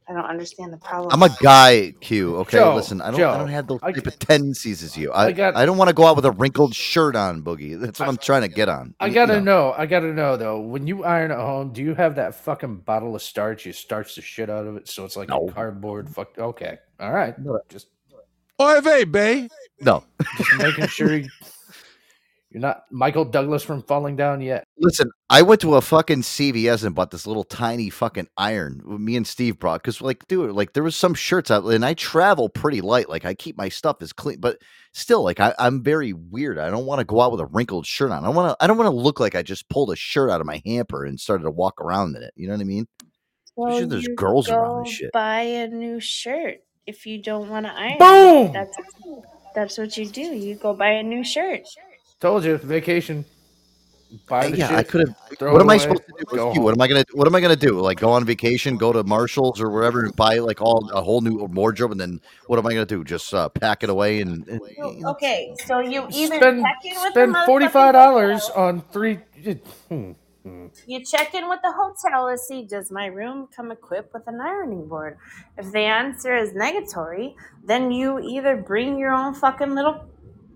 [0.10, 1.12] I don't understand the problem.
[1.14, 2.36] I'm a guy, Cue.
[2.38, 4.98] Okay, Joe, listen, I don't, Joe, I don't have those I- type of tendencies as
[4.98, 5.12] you.
[5.12, 7.80] I, I I, don't want to go out with a wrinkled shirt on, Boogie.
[7.80, 8.96] That's what I'm trying to get on.
[9.00, 9.70] I gotta you know.
[9.70, 9.76] know.
[9.78, 10.60] I gotta know though.
[10.60, 13.68] When you iron at home, do you have that fucking bottle of starch?
[13.68, 16.10] You starch the shit out of it, so it's like a cardboard.
[16.10, 16.40] Fuck.
[16.40, 16.80] Okay.
[17.00, 17.36] All right.
[17.70, 17.90] Just
[18.60, 19.48] Oy vey, bay.
[19.80, 20.04] No.
[20.38, 21.30] just making sure you,
[22.50, 24.66] you're not Michael Douglas from falling down yet.
[24.82, 28.82] Listen, I went to a fucking CVS and bought this little tiny fucking iron.
[28.88, 31.86] Uh, me and Steve brought because, like, dude, like there was some shirts out, and
[31.86, 33.10] I travel pretty light.
[33.10, 34.58] Like, I keep my stuff as clean, but
[34.94, 36.58] still, like, I, I'm very weird.
[36.58, 38.24] I don't want to go out with a wrinkled shirt on.
[38.24, 38.64] I want to.
[38.64, 41.06] I don't want to look like I just pulled a shirt out of my hamper
[41.06, 42.34] and started to walk around in it.
[42.36, 42.88] You know what I mean?
[43.58, 45.12] Especially if there's you girls around and go shit.
[45.12, 47.98] Buy a new shirt if you don't want to iron.
[47.98, 48.54] Boom!
[48.54, 48.78] That's
[49.56, 50.22] that's what you do.
[50.22, 51.62] You go buy a new shirt.
[52.22, 53.26] Told you, vacation.
[54.28, 54.78] Buy the yeah, shit.
[54.78, 55.16] I could have.
[55.40, 56.26] What it am I away, supposed to do?
[56.26, 56.62] go with you?
[56.62, 57.06] What am I gonna?
[57.14, 57.80] What am I gonna do?
[57.80, 61.22] Like go on vacation, go to Marshalls or wherever, and buy like all a whole
[61.22, 63.04] new wardrobe, and then what am I gonna do?
[63.04, 64.62] Just uh, pack it away and, and
[65.06, 69.20] Okay, so you either spend check in with the spend forty five dollars on three.
[69.90, 70.12] Hmm,
[70.44, 70.68] hmm.
[70.88, 74.42] You check in with the hotel to see does my room come equipped with an
[74.42, 75.18] ironing board.
[75.58, 80.06] If the answer is negatory, then you either bring your own fucking little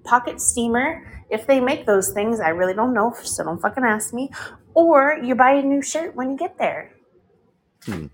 [0.04, 1.04] pocket steamer.
[1.30, 4.30] If they make those things, I really don't know, so don't fucking ask me.
[4.74, 6.92] Or you buy a new shirt when you get there.
[7.86, 8.08] hmm.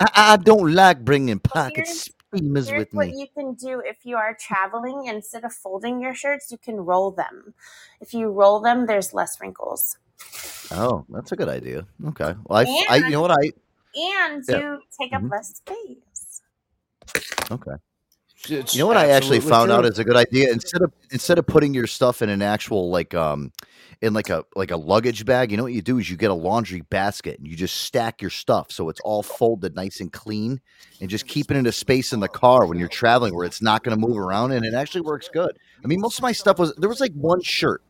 [0.00, 3.20] I, I don't like bringing pocket Here's- steamers Here's with what me.
[3.20, 5.06] you can do if you are traveling.
[5.06, 7.54] Instead of folding your shirts, you can roll them.
[8.00, 9.96] If you roll them, there's less wrinkles.
[10.70, 11.86] Oh, that's a good idea.
[12.08, 12.34] Okay.
[12.44, 13.52] Well, I, I you know what I
[13.96, 14.58] And Yeah.
[14.58, 15.30] you take up Mhm.
[15.30, 16.42] less space.
[17.50, 17.72] okay.
[18.48, 20.52] It's You know what I actually absolutely found out is a good idea.
[20.52, 23.52] Instead of instead of putting your stuff in an actual like um
[24.00, 26.30] in like a like a luggage bag, you know what you do is you get
[26.30, 30.12] a laundry basket and you just stack your stuff so it's all folded nice and
[30.12, 30.60] clean
[31.00, 33.60] and just keep it in a space in the car when you're traveling where it's
[33.60, 35.58] not going to move around and it actually works good.
[35.82, 37.82] I mean, most of my stuff was there was like one shirt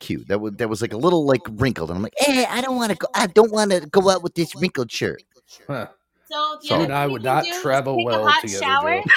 [0.00, 2.60] cute that was that was like a little like wrinkled and I'm like, Eh, I
[2.60, 3.06] don't want to go.
[3.14, 5.22] I don't want to go out with this wrinkled shirt.
[5.66, 5.88] Huh.
[6.30, 8.40] So the You other and I would you not do travel take well a hot
[8.42, 9.02] together, shower.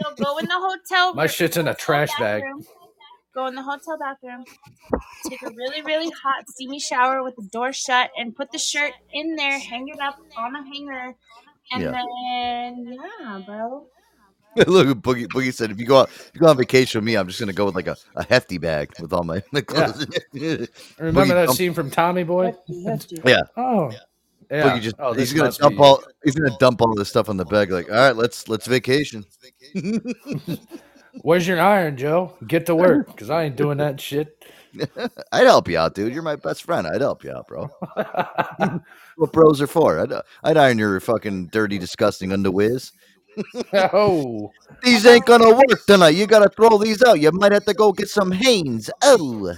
[0.00, 1.14] So go in the hotel.
[1.14, 2.42] My shit's in a trash bag.
[3.34, 4.44] Go in the hotel bathroom.
[5.28, 8.92] Take a really, really hot, steamy shower with the door shut, and put the shirt
[9.12, 9.58] in there.
[9.58, 11.14] Hang it up on a hanger,
[11.72, 11.90] and Yeah.
[11.92, 13.86] then yeah, bro.
[14.66, 17.14] Look, Boogie Boogie said, if you go out, if you go on vacation with me,
[17.16, 20.02] I'm just gonna go with like a, a hefty bag with all my, my clothes
[20.04, 20.70] in it.
[20.98, 22.54] Remember Boogie that dump- scene from Tommy Boy?
[22.68, 23.40] Yeah.
[23.56, 23.98] Oh, yeah.
[24.52, 27.36] Boogie just oh, he's gonna dump be- all he's gonna dump all this stuff on
[27.36, 27.70] the bag.
[27.70, 29.24] Like, all right, let's let's vacation.
[31.22, 32.36] Where's your iron, Joe?
[32.46, 34.44] Get to work, because I ain't doing that shit.
[35.32, 36.12] I'd help you out, dude.
[36.14, 36.86] You're my best friend.
[36.86, 37.70] I'd help you out, bro.
[39.16, 40.00] what bros are for?
[40.00, 40.12] I'd,
[40.42, 42.92] I'd iron your fucking dirty, disgusting underwears.
[43.92, 44.50] oh,
[44.82, 46.10] these ain't gonna work tonight.
[46.10, 47.20] You gotta throw these out.
[47.20, 48.90] You might have to go get some Hanes.
[49.02, 49.54] Oh,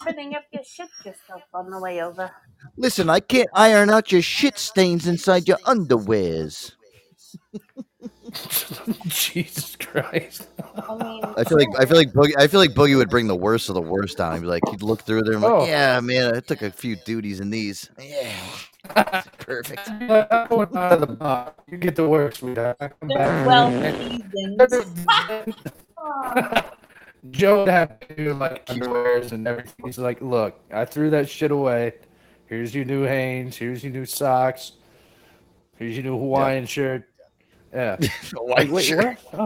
[0.00, 2.30] Putting up your shit yourself on the way over.
[2.76, 6.72] listen, I can't iron out your shit stains inside your underwears.
[9.08, 10.48] Jesus Christ.
[10.76, 13.26] I mean, I feel like I feel like Boogie, I feel like Boogie would bring
[13.28, 14.34] the worst of the worst down.
[14.34, 15.64] He'd be like, he'd look through there and like, Oh.
[15.66, 17.88] yeah, man, I took a few duties in these.
[17.98, 18.32] Yeah,
[19.38, 19.88] perfect.
[19.88, 21.62] I'm going out of the box.
[21.70, 22.76] You get the work, sweetheart.
[22.80, 23.46] I come back.
[23.46, 23.70] well
[27.30, 29.74] Joe would have to do like underwears and everything.
[29.84, 31.94] He's like, look, I threw that shit away.
[32.46, 33.56] Here's your new Hanes.
[33.56, 34.72] Here's your new socks.
[35.76, 37.04] Here's your new Hawaiian shirt.
[37.74, 37.96] Yeah.
[38.34, 39.18] Hawaiian Wait, shirt.
[39.30, 39.40] what?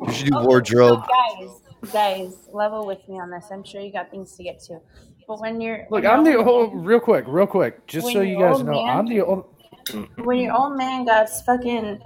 [0.00, 0.06] Oh.
[0.06, 1.02] Here's your new wardrobe.
[1.08, 3.46] Oh, guys, guys, level with me on this.
[3.52, 4.80] I'm sure you got things to get to.
[5.26, 8.20] But when you're Look, when I'm the whole old real quick, real quick, just so
[8.20, 9.46] you guys know, man- I'm the old.
[9.94, 12.00] man- when your old man got fucking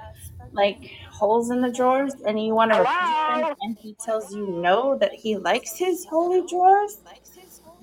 [0.53, 4.47] like holes in the drawers and you want to replace them and he tells you
[4.47, 7.01] no that he likes his holy drawers?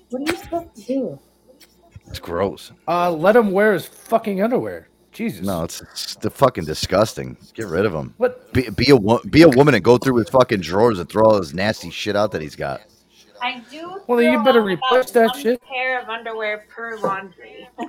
[0.09, 1.19] What are you supposed to do?
[2.07, 2.71] It's gross.
[2.87, 4.87] Uh, let him wear his fucking underwear.
[5.11, 5.45] Jesus.
[5.45, 7.37] No, it's, it's the fucking disgusting.
[7.53, 8.13] Get rid of him.
[8.17, 8.51] What?
[8.53, 11.23] Be, be a wo- be a woman and go through his fucking drawers and throw
[11.25, 12.81] all his nasty shit out that he's got.
[13.41, 14.01] I do.
[14.07, 15.61] Well, you better out replace that shit.
[15.61, 17.69] Pair of underwear per laundry.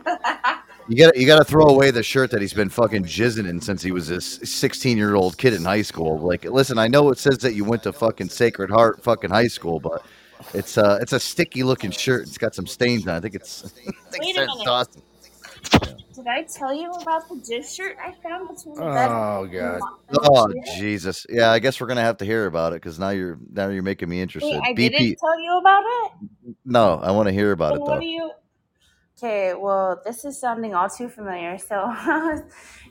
[0.88, 3.60] You got you got to throw away the shirt that he's been fucking jizzing in
[3.60, 6.18] since he was a 16 year old kid in high school.
[6.20, 9.48] Like, listen, I know it says that you went to fucking Sacred Heart fucking high
[9.48, 10.04] school, but
[10.54, 12.22] it's uh it's a sticky looking shirt.
[12.22, 13.14] It's got some stains on.
[13.14, 13.18] it.
[13.18, 13.64] I think it's.
[13.88, 14.68] I think Wait a minute.
[14.68, 15.02] awesome.
[16.14, 19.08] Did I tell you about the jizz shirt I found between the bed?
[19.10, 19.80] Oh god.
[20.22, 21.26] Oh Jesus!
[21.28, 23.82] Yeah, I guess we're gonna have to hear about it because now you're now you're
[23.82, 24.50] making me interested.
[24.52, 24.90] Wait, I BP.
[24.98, 26.54] didn't tell you about it.
[26.64, 28.00] No, I want to hear about Then it what though.
[28.00, 28.30] do you?
[29.18, 31.56] Okay, well, this is sounding all too familiar.
[31.56, 32.42] So, I was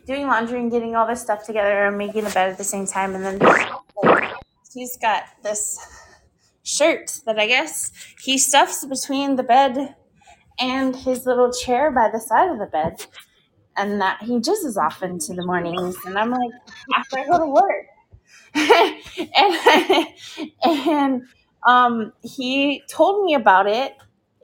[0.08, 2.88] doing laundry and getting all this stuff together and making a bed at the same
[2.88, 3.40] time, and then
[4.74, 5.78] he's got this
[6.64, 7.92] shirt that I guess
[8.24, 9.96] he stuffs between the bed
[10.60, 13.06] and his little chair by the side of the bed,
[13.78, 15.96] and that he jizzes off into the mornings.
[16.08, 16.52] And I'm like,
[16.98, 17.86] after I go to work,
[19.36, 20.08] and
[20.64, 21.22] and
[21.68, 23.94] um, he told me about it.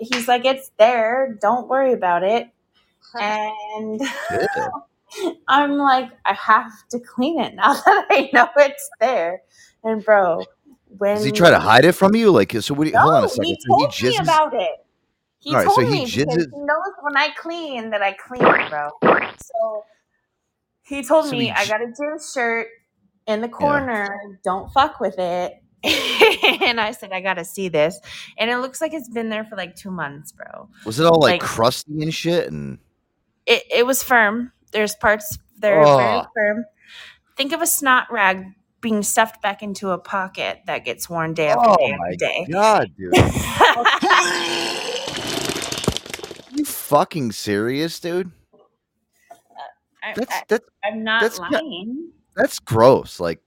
[0.02, 1.38] He's like, it's there.
[1.42, 2.50] Don't worry about it.
[3.16, 4.02] And
[5.48, 9.42] I'm like, I have to clean it now that I know it's there.
[9.84, 10.46] And bro,
[10.98, 12.32] when Does he try to hide it from you?
[12.32, 12.86] Like, so what?
[12.86, 13.48] Do you, hold on a No, second.
[13.48, 14.72] he So he told me about it.
[15.40, 18.02] He All right, told so he me because jizzes- he knows when I clean that
[18.04, 18.90] I clean, bro.
[19.38, 19.84] So
[20.84, 22.68] he told So me he I got a jizz shirt
[23.28, 24.40] in the corner.
[24.44, 25.61] Don't fuck with it.
[26.62, 28.00] and I said I gotta see this,
[28.38, 30.70] and it looks like it's been there for like two months, bro.
[30.86, 32.52] Was it all like, Like- crusty and shit?
[32.52, 32.78] And
[33.46, 34.52] It it was firm.
[34.72, 36.26] There's parts they're very Oh.
[36.36, 36.66] firm.
[37.38, 38.46] Think of a snot rag
[38.82, 42.18] being stuffed back into a pocket that gets worn day after oh day my after
[42.18, 42.48] day.
[42.52, 43.14] god, dude!
[46.58, 48.32] you fucking serious, dude?
[48.54, 48.58] Uh,
[50.04, 52.10] I, That's I, that's I'm not that's not- lying.
[52.36, 53.20] that's gross.
[53.20, 53.40] Like,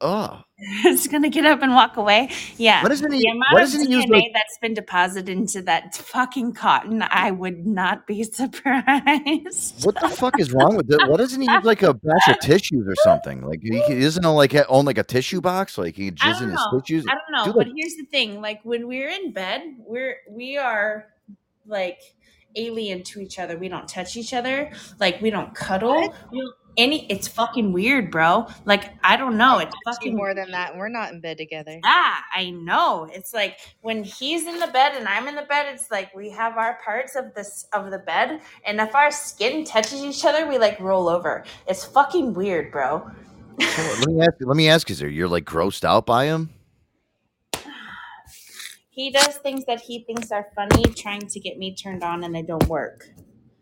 [0.00, 2.30] oh, it's gonna get up and walk away.
[2.56, 2.82] Yeah.
[2.82, 5.28] What doesn't he- the amount what of doesn't he use, DNA like- that's been deposited
[5.28, 8.22] into that fucking cotton, I would not be
[8.92, 9.84] surprised.
[9.84, 11.00] what the fuck is wrong with it?
[11.08, 13.42] What doesn't he use like a batch of tissues or something?
[13.46, 15.78] Like, he, he doesn't know like own like a tissue box.
[15.78, 17.06] Like he jizz don't in his tissues.
[17.08, 20.16] I don't know, Dude, but like, here's the thing: like when we're in bed, we're
[20.30, 21.06] we are
[21.66, 21.98] like
[22.56, 23.56] alien to each other.
[23.58, 24.72] We don't touch each other.
[24.98, 26.12] Like we don't cuddle.
[26.32, 27.06] Don't- any.
[27.10, 28.46] It's fucking weird, bro.
[28.64, 29.58] Like I don't know.
[29.58, 30.76] It's fucking more than that.
[30.76, 31.78] We're not in bed together.
[31.84, 33.08] Ah, I know.
[33.12, 36.30] It's like when he's in the bed and I'm in the bed, it's like we
[36.30, 40.48] have our parts of this of the bed, and if our skin touches each other,
[40.48, 41.44] we like roll over.
[41.66, 43.10] It's fucking weird, bro.
[43.58, 44.32] let me ask.
[44.40, 45.08] you, Let me ask you, sir.
[45.08, 46.50] You're like grossed out by him?
[48.90, 52.34] He does things that he thinks are funny, trying to get me turned on, and
[52.34, 53.08] they don't work.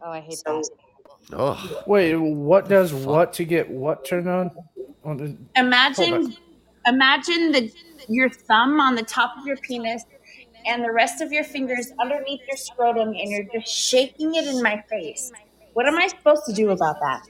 [0.01, 0.63] Oh, I hate So
[1.33, 4.51] Oh, Wait, what does what to get what turned on?
[5.05, 6.37] on imagine,
[6.87, 7.73] imagine the
[8.09, 10.05] your thumb on the top of your penis.
[10.69, 14.61] And the rest of your fingers underneath your scrotum, and you're just shaking it in
[14.65, 15.31] my face.
[15.75, 17.23] What am I supposed to do about that?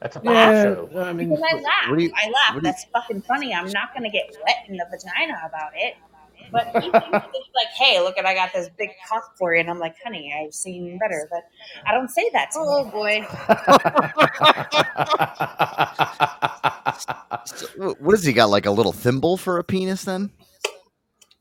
[0.00, 1.98] That's a yeah, I mean, Because I laugh.
[2.00, 2.54] you- I laugh.
[2.56, 3.54] you- That's fucking funny.
[3.54, 5.94] I'm not gonna get wet in the vagina about it.
[6.52, 6.92] But he thinks
[7.54, 10.32] like, hey, look at I got this big cock for you, and I'm like, honey,
[10.36, 11.28] I've seen better.
[11.30, 11.42] But
[11.86, 12.90] I don't say that to Oh him.
[12.90, 13.26] boy.
[17.46, 17.66] So,
[17.98, 18.50] what has he got?
[18.50, 20.04] Like a little thimble for a penis?
[20.04, 20.30] Then?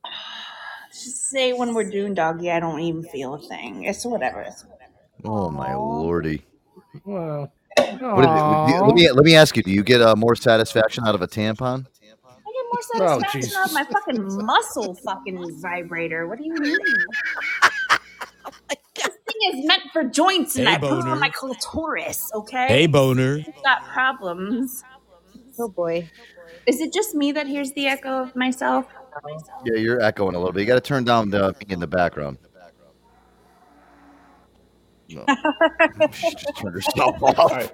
[0.91, 3.83] Say when we're doing doggy, I don't even feel a thing.
[3.83, 4.41] It's whatever.
[4.41, 4.93] It's whatever.
[5.25, 6.43] Oh my lordy!
[7.03, 9.63] well, What is it, do you- let me let me ask you.
[9.63, 11.85] Do you get uh, more satisfaction out of a tampon?
[12.79, 13.57] I get more Oh, satisfaction Jesus.
[13.57, 16.27] out of my fucking muscle fucking vibrator.
[16.27, 16.77] What do you mean?
[18.95, 22.29] This thing is meant for joints, and Hey, I put it on my clitoris.
[22.35, 22.67] Okay.
[22.67, 23.39] Hey, boner.
[23.47, 24.83] I've got problems.
[25.57, 26.09] Oh boy.
[26.67, 28.85] Is it just me that hears the echo of myself?
[29.65, 30.61] Yeah, you're echoing a little bit.
[30.61, 32.37] You got to turn down the me in the background.
[35.09, 35.25] No.
[36.13, 37.71] She just turned herself off.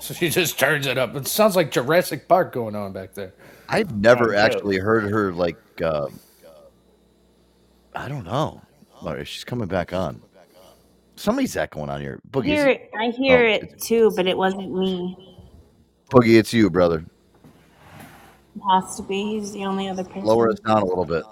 [0.00, 1.16] so she just turns it up.
[1.16, 3.32] It sounds like Jurassic Park going on back there.
[3.70, 4.38] I've never no.
[4.38, 5.56] actually heard her like.
[5.82, 6.08] Uh,
[7.94, 8.60] I don't know.
[9.00, 10.20] All right, she's coming back on.
[11.16, 12.20] Somebody's echoing on here.
[12.24, 12.90] I Boogie, hear it.
[12.98, 15.16] I hear Oh, it too, but it wasn't me.
[16.10, 17.04] Boogie, it's you, brother.
[18.56, 19.38] It has to be.
[19.38, 20.24] He's the only other person.
[20.24, 21.24] Lower us down a little bit.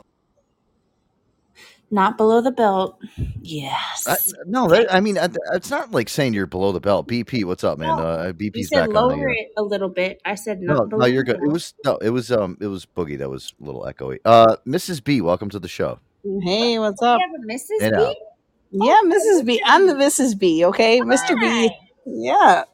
[1.90, 3.01] Not below the belt.
[3.40, 4.06] Yes.
[4.06, 4.16] I,
[4.47, 5.16] no, that, I mean,
[5.55, 7.09] it's not like saying you're below the belt.
[7.09, 7.89] BP, what's up, man?
[7.89, 9.23] Uh, you said back on lower the.
[9.23, 10.20] Uh, it a little bit.
[10.24, 11.36] I said not no, below no, you're good.
[11.36, 14.19] It was no, it was um, it was Boogie that was a little echoey.
[14.24, 15.02] Uh, Mrs.
[15.02, 15.98] B, welcome to the show.
[16.43, 17.19] Hey, what's up?
[17.19, 17.31] belt.
[17.31, 17.98] You have a Mrs.
[17.98, 18.86] Hey, B?
[18.86, 19.47] Yeah, Mrs.
[19.47, 19.62] B.
[19.65, 20.39] I'm the Mrs.
[20.39, 20.65] B.
[20.66, 21.40] Okay, Mr.
[21.40, 21.70] B.
[22.05, 22.65] Yeah.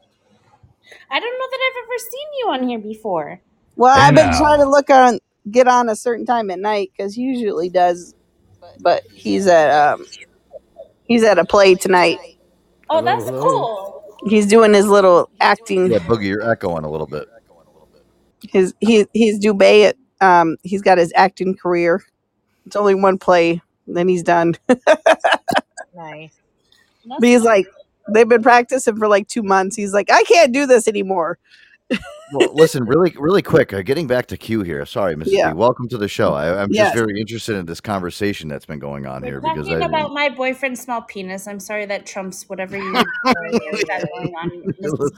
[1.11, 3.39] I don't know that I've ever seen you on here before.
[3.75, 4.37] Well, Hey, I've been now.
[4.39, 5.19] trying to look on,
[5.49, 8.13] get on a certain time at night because usually does,
[8.79, 10.05] but he's at um,
[11.05, 12.19] he's at a play tonight.
[12.89, 13.41] Oh, that's hello.
[13.41, 14.17] cool.
[14.27, 15.91] He's doing his little acting.
[15.91, 17.27] Yeah, Boogie, you're echoing a little bit.
[18.49, 19.89] His he he's Dubai.
[19.89, 22.03] At, um, he's got his acting career.
[22.65, 24.55] It's only one play, then he's done.
[25.95, 26.33] Nice.
[27.05, 27.67] But he's like,
[28.13, 29.75] they've been practicing for like two months.
[29.75, 31.37] He's like, I can't do this anymore.
[32.33, 33.71] Well, listen, really, really quick.
[33.71, 34.83] Uh, getting back to Cue here.
[34.85, 35.27] Sorry, Mrs.
[35.27, 35.51] Yeah.
[35.51, 35.57] B.
[35.57, 36.33] Welcome to the show.
[36.33, 36.87] I, I'm Yes.
[36.87, 40.11] just very interested in this conversation that's been going on here because Talking I, about
[40.11, 41.47] my boyfriend's small penis.
[41.47, 44.51] I'm sorry that trumps whatever you got going on.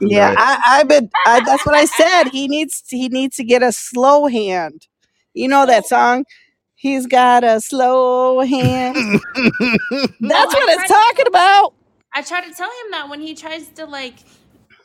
[0.00, 1.08] Yeah, I, I've been.
[1.26, 2.24] I, that's what I said.
[2.32, 2.84] He needs.
[2.88, 4.86] He needs to get a slow hand.
[5.32, 6.24] You know that song.
[6.74, 8.94] He's got a slow hand.
[8.96, 11.74] That's what it's talking about.
[12.14, 14.14] I try to tell him that when he tries to like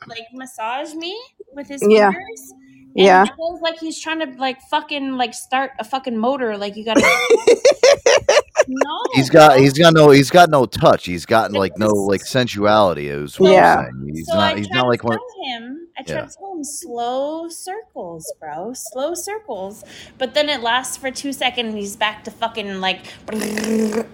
[0.08, 1.18] like massage me
[1.54, 2.10] with his Yeah.
[2.12, 2.52] fingers.
[2.96, 3.22] And Yeah.
[3.24, 6.56] It feels like he's trying to like fucking like start a fucking motor.
[6.56, 7.00] Like you gotta
[8.68, 9.00] No.
[9.14, 11.04] he's got he's got no he's got no touch.
[11.06, 13.08] He's got like no like sensuality.
[13.08, 13.76] Is what Yeah.
[13.78, 14.14] I'm saying.
[14.14, 15.18] He's So not I he's try not to like one.
[15.46, 15.83] him.
[15.96, 16.26] I try Yeah.
[16.62, 18.72] slow circles, bro.
[18.74, 19.84] Slow circles.
[20.18, 23.06] But then it lasts for two seconds and he's back to fucking like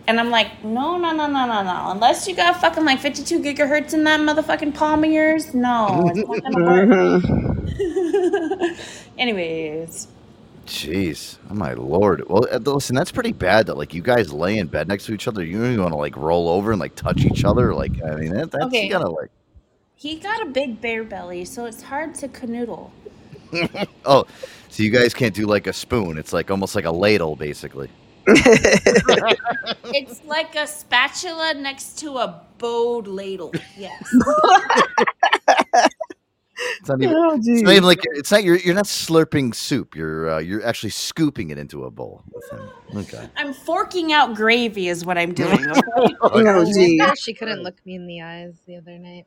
[0.06, 1.90] and I'm like, no, no, no, no, no, no.
[1.90, 6.28] Unless you got fucking like 52 gigahertz in that motherfucking palm of yours, no, it's
[6.28, 7.20] not gonna
[8.66, 8.76] work.
[9.18, 10.06] Anyways.
[10.66, 12.22] Jeez, oh my lord.
[12.28, 15.14] Well, uh, listen, that's pretty bad that like you guys lay in bed next to
[15.14, 15.42] each other.
[15.42, 17.74] You don't even want to like roll over and like touch each other.
[17.74, 18.84] Like, I mean, that, that's Okay.
[18.84, 19.30] you gotta like.
[20.00, 22.90] He got a big bear belly, so it's hard to canoodle.
[24.06, 24.24] oh,
[24.70, 26.16] so you guys can't do like a spoon.
[26.16, 27.90] It's like almost like a ladle, basically.
[29.92, 33.52] It's like a spatula next to a bowed ladle.
[33.76, 34.02] Yes.
[36.78, 37.16] It's not even.
[37.16, 38.44] Oh, it's not even like it's not.
[38.44, 39.96] You're you're not slurping soup.
[39.96, 42.22] You're uh, you're actually scooping it into a bowl.
[42.94, 43.26] Okay.
[43.36, 45.66] I'm forking out gravy, is what I'm doing.
[45.70, 46.14] Okay?
[46.20, 47.18] Oh, I geez.
[47.18, 49.24] she couldn't look me in the eyes the other night.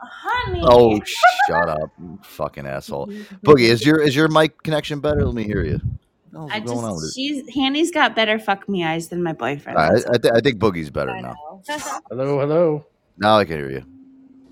[0.00, 0.60] Honey.
[0.62, 1.00] Oh,
[1.48, 1.90] shut up,
[2.22, 3.08] fucking asshole.
[3.44, 5.24] Boogie, is your is your mic connection better?
[5.24, 5.80] Let me hear you.
[6.30, 9.32] What's I going on with just she's Hanny's got better fuck me eyes than my
[9.32, 9.76] boyfriend.
[9.78, 10.06] All right, does.
[10.06, 11.34] I, I, th- I think Boogie's better now.
[12.08, 12.86] Hello, hello.
[13.18, 13.84] Now I can hear you.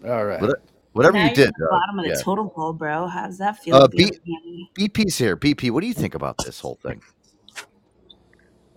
[0.05, 0.41] All right.
[0.41, 0.63] What-
[0.93, 1.49] whatever now you you're did.
[1.49, 2.23] at the uh, bottom of the yeah.
[2.23, 3.07] totem pole, bro.
[3.07, 3.77] How does that feel?
[3.77, 4.71] Uh, feeling, B- Hanny?
[4.89, 5.37] BP's here.
[5.37, 7.01] BP, what do you think about this whole thing?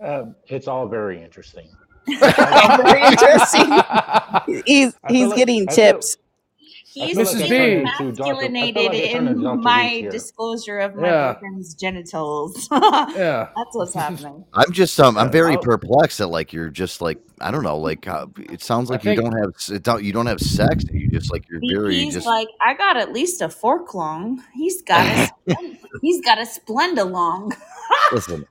[0.00, 1.68] Uh, it's all very interesting.
[2.06, 4.62] Very interesting.
[4.64, 6.16] He's he's feel like- getting I tips.
[6.92, 7.42] He's feel like Mrs.
[7.44, 8.04] I been turned B.
[8.04, 8.34] into Dr.
[8.34, 10.10] I feel emasculated like I turned into in my here.
[10.10, 11.32] disclosure of my Yeah.
[11.34, 12.68] boyfriend's genitals.
[12.72, 13.48] Yeah.
[13.56, 14.44] That's what's happening.
[14.54, 18.08] I'm just um I'm very perplexed that like you're just like I don't know like
[18.08, 20.40] uh, it sounds I like you think- don't have s- it don't you don't have
[20.40, 23.94] sex you just like you're very He's just like, I got at least a fork
[23.94, 24.42] long.
[24.52, 27.52] He's got a splen- he's got a splenda long.
[28.12, 28.44] listen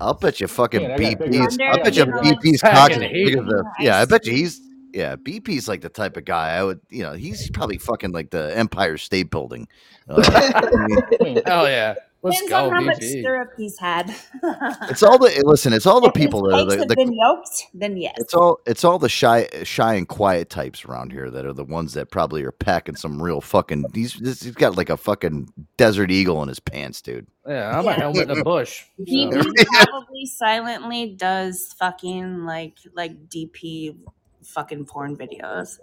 [0.00, 1.58] I'll bet you fucking Man, I got big BP's.
[1.60, 3.24] I'll bet you Wonder, you know, BP's Pack cock is the heat.
[3.26, 4.60] big as the yeah I bet you he's
[4.92, 8.30] yeah BP's like the type of guy I would you know he's probably fucking like
[8.30, 9.68] the Empire State Building
[10.08, 10.22] uh,
[10.54, 11.94] I mean, I mean, Hell yeah.
[12.24, 13.22] Let's Depends go, on how much BP.
[13.22, 14.14] syrup he's had.
[14.88, 16.94] it's all the eh, listen it's all the if people that are the, have the
[16.94, 18.14] been yoked, then yes.
[18.18, 21.64] It's all it's all the shy shy and quiet types around here that are the
[21.64, 25.52] ones that probably are packing some real fucking he's this- he's got like a fucking
[25.76, 27.26] desert eagle in his pants, dude.
[27.46, 27.96] Yeah, I'm a Yeah.
[27.96, 28.84] helmet in a bush.
[29.04, 29.42] He, So.
[29.42, 33.96] he probably silently does fucking like like DP
[34.44, 35.78] fucking porn videos.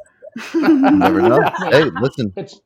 [0.53, 1.41] Never know.
[1.71, 2.61] hey, listen, it's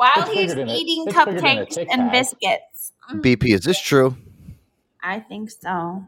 [0.00, 2.92] While he's bigger than a- eating it's bigger than a cupcakes and biscuits.
[3.12, 4.16] Mm, BP, is this true?
[5.02, 6.06] I think so.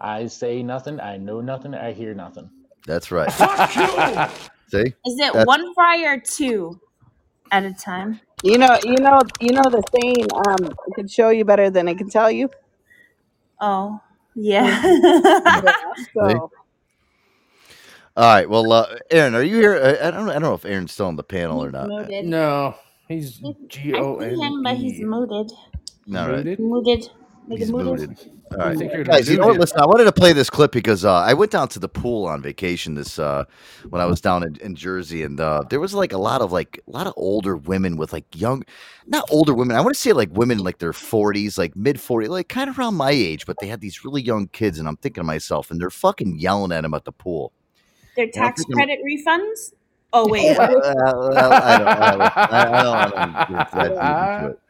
[0.00, 1.00] I say nothing.
[1.00, 1.74] I know nothing.
[1.74, 2.48] I hear nothing.
[2.86, 3.30] That's right.
[4.68, 4.78] See?
[4.78, 6.80] Is it That's- one fry or two
[7.52, 8.20] at a time?
[8.42, 10.26] You know, you know, you know the saying.
[10.32, 12.48] Um, I can show you better than I can tell you.
[13.60, 14.00] Oh,
[14.34, 14.80] yeah.
[16.14, 16.50] So
[18.16, 18.48] All right.
[18.48, 19.74] Well, uh, Aaron, are you here?
[19.74, 20.30] I, I don't.
[20.30, 21.88] I don't know if Aaron's still on the panel or not.
[21.88, 22.24] Muted.
[22.26, 22.76] No,
[23.08, 25.50] he's I G O see him, but he's N muted.
[25.52, 26.16] E.
[26.16, 26.44] All right.
[26.44, 26.60] Muted?
[26.60, 27.10] Muted.
[27.48, 28.18] He's it mooted.
[28.52, 29.28] All right, think you're guys.
[29.28, 29.58] You know what?
[29.58, 32.26] Listen, I wanted to play this clip because uh, I went down to the pool
[32.26, 33.44] on vacation this uh,
[33.88, 36.52] when I was down in, in Jersey, and uh, there was like a lot of
[36.52, 38.62] like a lot of older women with like young,
[39.06, 39.76] not older women.
[39.76, 42.78] I want to say like women like their forties, like mid 40s, like kind of
[42.78, 45.70] around my age, but they had these really young kids, and I'm thinking to myself,
[45.70, 47.52] and they're fucking yelling at them at the pool.
[48.16, 49.72] Their tax thinking- credit refunds?
[50.14, 50.56] Oh wait.
[50.58, 54.60] I don't, I don't, I, I don't, I don't get into it.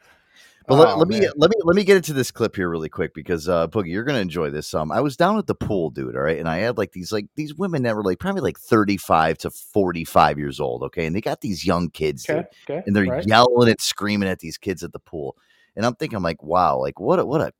[0.67, 1.29] But let, Oh, let me man.
[1.37, 4.03] let me let me get into this clip here really quick because uh Boogie, you're
[4.03, 4.73] gonna enjoy this.
[4.73, 7.11] Um I was down at the pool, dude, all right, and I had like these
[7.11, 11.15] like these women that were like probably like 35 to 45 years old, okay, and
[11.15, 13.27] they got these young kids, dude, Okay, okay, and they're right.
[13.27, 15.37] yelling and screaming at these kids at the pool.
[15.75, 17.53] And I'm thinking I'm like, wow, like what a what a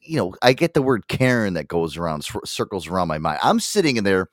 [0.00, 3.40] you know, I get the word Karen that goes around circles around my mind.
[3.42, 4.28] I'm sitting in there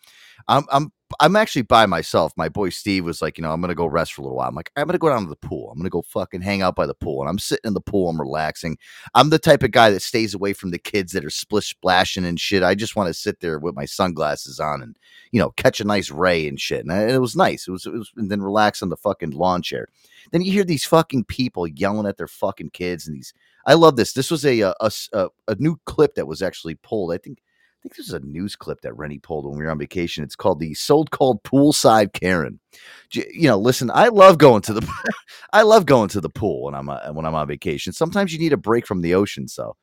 [0.50, 2.34] I'm I'm I'm actually by myself.
[2.38, 4.50] My boy Steve was like, you know, I'm gonna go rest for a little while.
[4.50, 5.72] I'm like, I'm gonna go down to the pool.
[5.72, 7.22] I'm gonna go fucking hang out by the pool.
[7.22, 8.10] And I'm sitting in the pool.
[8.10, 8.78] I'm relaxing.
[9.16, 12.26] I'm the type of guy that stays away from the kids that are splish splashing
[12.26, 12.64] and shit.
[12.64, 14.98] I just want to sit there with my sunglasses on and
[15.32, 16.82] you know catch a nice ray and shit.
[16.82, 17.68] And, I- and it was nice.
[17.68, 19.88] It was it was and then relax on the fucking lawn chair.
[20.32, 23.34] Then you hear these fucking people yelling at their fucking kids and these.
[23.66, 24.14] I love this.
[24.14, 27.14] This was a uh, a uh, a new clip that was actually pulled.
[27.14, 27.40] I think
[27.80, 30.22] I think this is a news clip that Rennie pulled when we were on vacation.
[30.26, 32.60] It's called the so-called poolside Karen.
[33.14, 34.86] You know, listen, I love going to the,
[35.54, 37.94] I love going to the pool when I'm uh, when I'm on vacation.
[37.94, 39.48] Sometimes you need a break from the ocean.
[39.48, 39.78] So,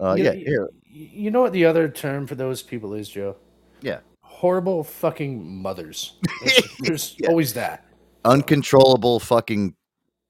[0.00, 3.36] uh, You- yeah, here, You know what the other term for those people is, Joe?
[3.82, 6.14] yeah, Horrible fucking mothers.
[6.40, 7.84] There's, there's always that.
[8.24, 9.74] uncontrollable fucking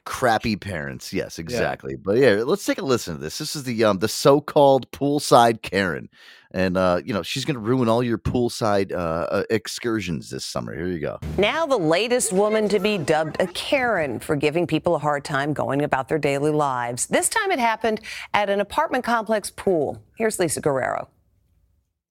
[0.04, 1.12] crappy parents.
[1.12, 1.94] Yes, exactly.
[1.96, 3.38] But yeah, let's take a listen to this.
[3.38, 6.08] This is the um the so-called poolside Karen,
[6.52, 10.74] and uh, you know she's gonna ruin all your poolside uh, uh excursions this summer.
[10.74, 11.18] Here you go.
[11.38, 15.52] Now, the latest woman to be dubbed a Karen for giving people a hard time
[15.52, 17.06] going about their daily lives.
[17.06, 18.00] This time it happened
[18.34, 20.02] at an apartment complex pool.
[20.14, 21.08] Here's Lisa Guerrero.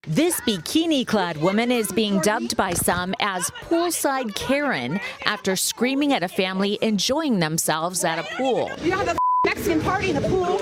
[0.07, 6.23] This bikini clad woman is being dubbed by some as poolside Karen after screaming at
[6.23, 8.71] a family enjoying themselves at a pool.
[8.81, 9.15] You have a
[9.45, 10.57] Mexican party in the pool.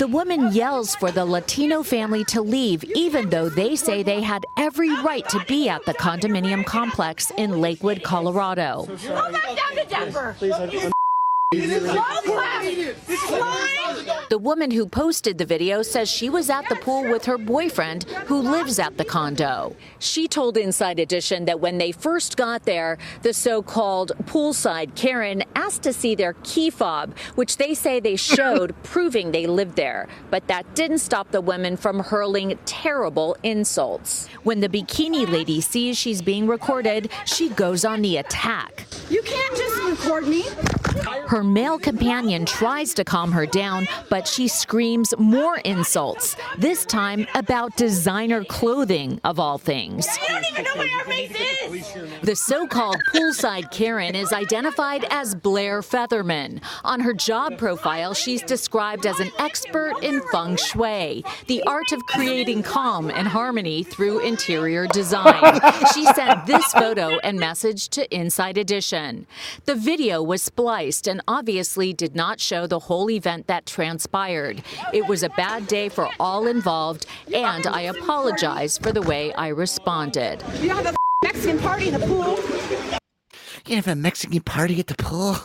[0.00, 4.46] The woman yells for the Latino family to leave, even though they say they had
[4.56, 8.86] every right to be at the condominium complex in Lakewood, Colorado.
[8.86, 10.36] Go back down to Denver.
[11.52, 12.62] Slow clap.
[12.62, 13.70] Slide.
[14.30, 18.04] The woman who posted the video says she was at the pool with her boyfriend
[18.26, 19.74] who lives at the condo.
[19.98, 25.42] She told Inside Edition that when they first got there, the so called poolside Karen
[25.56, 30.06] asked to see their key fob, which they say they showed proving they lived there.
[30.30, 34.28] But that didn't stop the women from hurling terrible insults.
[34.44, 38.86] When the bikini lady sees she's being recorded, she goes on the attack.
[39.08, 40.44] You can't just record me.
[41.26, 47.26] Her male companion tries to calm her down, but she screams more insults, this time
[47.34, 50.06] about designer clothing, of all things.
[50.22, 51.50] You don't even know where your face is.
[52.22, 56.60] The so called poolside Karen is identified as Blair Featherman.
[56.84, 62.04] On her job profile, she's described as an expert in feng shui, the art of
[62.06, 65.60] creating calm and harmony through interior design.
[65.94, 69.26] she sent this photo and message to Inside Edition.
[69.64, 74.62] The video was spliced and obviously did not show the whole event that transpired.
[74.92, 79.48] It was a bad day for all involved, and I apologize for the way I
[79.48, 80.42] responded.
[80.60, 82.36] You have a Mexican party in the pool.
[83.66, 85.36] You have a Mexican party at the pool.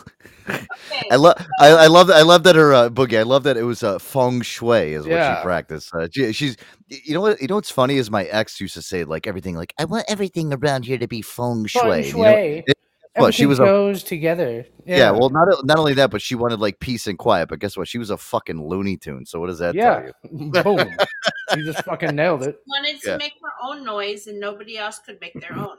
[1.10, 2.16] I love, I, I love that.
[2.16, 3.18] I love that her uh, boogie.
[3.18, 5.36] I love that it was uh, feng shui is what Yeah.
[5.38, 5.94] she practiced.
[5.94, 6.56] Uh, she, she's,
[6.88, 9.54] you know what, you know what's funny is my ex used to say like everything
[9.54, 11.82] like I want everything around here to be feng shui.
[11.82, 12.74] Feng And you know,
[13.16, 13.22] shui.
[13.22, 14.66] well, she Everything was a goes together.
[14.84, 14.96] yeah.
[14.96, 15.10] yeah.
[15.10, 17.48] Well, not not only that, but she wanted like peace and quiet.
[17.48, 17.88] But guess what?
[17.88, 19.26] She was a fucking Looney Tune.
[19.26, 19.94] So what does that yeah.
[19.94, 20.50] tell you?
[20.50, 20.96] Boom.
[21.56, 22.58] you just fucking nailed it.
[22.66, 23.16] Wanted to Yeah.
[23.16, 25.76] make her own noise and nobody else could make their own.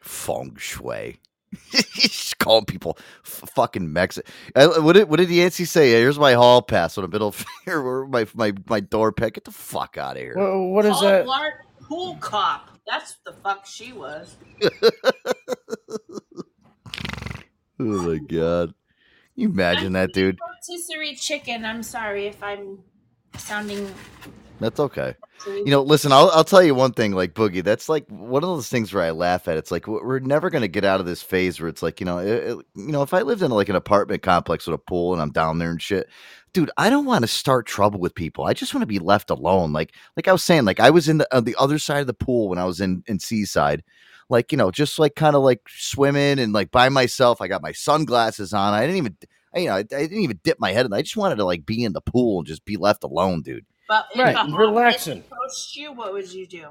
[0.00, 1.18] feng shui.
[1.72, 4.32] She's calling people f- fucking Mexican.
[4.54, 5.90] Uh, what did what did Yancey say?
[5.90, 9.34] Here's my hall pass on a middle finger or my my my door peg.
[9.34, 10.34] Get the fuck out of here.
[10.36, 11.26] Well, what is Paul that?
[11.26, 11.52] Blart
[11.82, 12.69] Pool cop.
[12.90, 14.36] That's the fuck she was.
[17.82, 18.74] Oh my god.
[19.34, 20.38] You imagine that, dude?
[20.38, 21.64] Rotisserie chicken.
[21.64, 22.80] I'm sorry if I'm
[23.38, 23.90] sounding.
[24.60, 25.14] That's okay.
[25.64, 27.64] You know, listen, I'll I'll tell you one thing, like Boogie.
[27.64, 29.56] That's like one of those things where I laugh at.
[29.56, 32.18] It's like we're never gonna get out of this phase where it's like you know,
[32.18, 35.14] it, it- you know, if I lived in like an apartment complex with a pool
[35.14, 36.08] and I'm down there and shit,
[36.52, 38.44] dude, I don't want to start trouble with people.
[38.44, 39.72] I just want to be left alone.
[39.72, 42.06] Like like I was saying, like I was in the on the other side of
[42.06, 43.82] the pool when I was in in Seaside.
[44.28, 47.40] Like you know, just like kind of like swimming and like by myself.
[47.40, 48.74] I got my sunglasses on.
[48.74, 49.16] I didn't even
[49.54, 50.92] I, you know, I, I didn't even dip my head in.
[50.92, 53.64] I just wanted to like be in the pool and just be left alone, dude.
[53.90, 55.18] But if Right, a hot relaxing.
[55.22, 56.66] bitch approached you, what would you do?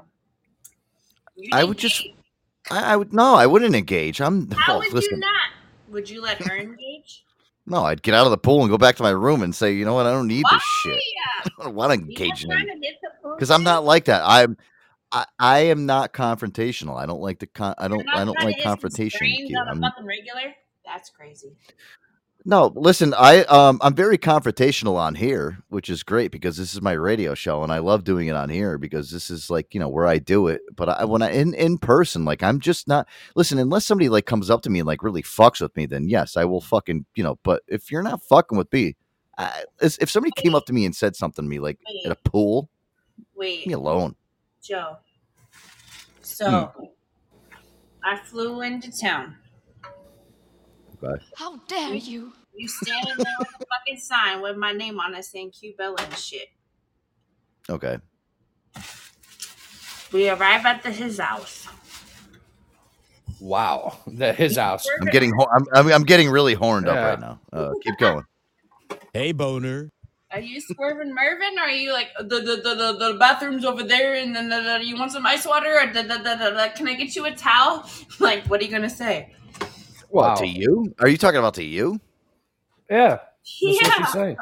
[1.36, 2.02] You I would just,
[2.70, 4.22] I, I would no, I wouldn't engage.
[4.22, 5.16] I'm How oh, would listen.
[5.16, 5.50] you not?
[5.90, 7.24] Would you let her engage?
[7.66, 9.70] No, I'd get out of the pool and go back to my room and say,
[9.74, 10.98] you know what, I don't need this shit.
[11.44, 12.66] I don't want to engage in it
[13.34, 14.22] because I'm not like that.
[14.24, 14.56] I'm.
[15.12, 16.96] I, I am not confrontational.
[16.96, 19.18] I don't like the con- I don't I don't like confrontation.
[19.18, 19.58] Brains Cue.
[19.58, 20.54] on a I'm- fucking regular?
[20.86, 21.52] That's crazy.
[22.46, 26.80] No, listen, I um I'm very confrontational on here, which is great because this is
[26.80, 29.80] my radio show and I love doing it on here because this is like, you
[29.80, 30.62] know, where I do it.
[30.74, 33.06] But I when I in in person, like I'm just not
[33.36, 36.08] listen, unless somebody like comes up to me and like really fucks with me, then
[36.08, 38.96] yes, I will fucking, you know, but if you're not fucking with me,
[39.36, 42.16] I, if somebody came up to me and said something to me like at a
[42.30, 42.70] pool,
[43.34, 44.14] Wait, leave me alone.
[44.62, 44.96] Joe.
[46.22, 46.72] So
[48.02, 49.36] I flew into town.
[51.02, 51.22] Okay.
[51.36, 52.32] How dare you?
[52.54, 55.96] You standing there with a fucking sign with my name on it saying Cue Bella
[55.98, 56.48] and shit.
[57.68, 57.98] Okay.
[60.12, 61.68] We arrive at the, his house.
[63.38, 64.86] Wow, the, his house.
[65.00, 67.08] I'm getting ho- I'm, I'm I'm getting really horned up Yeah.
[67.08, 67.40] right now.
[67.52, 68.24] Uh, keep going.
[69.14, 69.88] Hey, boner.
[70.32, 73.82] Are you swerving Mervin or are you like the the, the, the, the bathroom's over
[73.82, 76.50] there and then the, the, you want some ice water or the, the, the, the,
[76.50, 77.88] the, can I get you a towel?
[78.20, 79.32] Like what are you gonna say?
[80.10, 80.94] Well, to you?
[80.98, 82.00] Are you talking about to you?
[82.90, 83.18] Yeah.
[83.62, 84.06] That's yeah.
[84.06, 84.36] saying.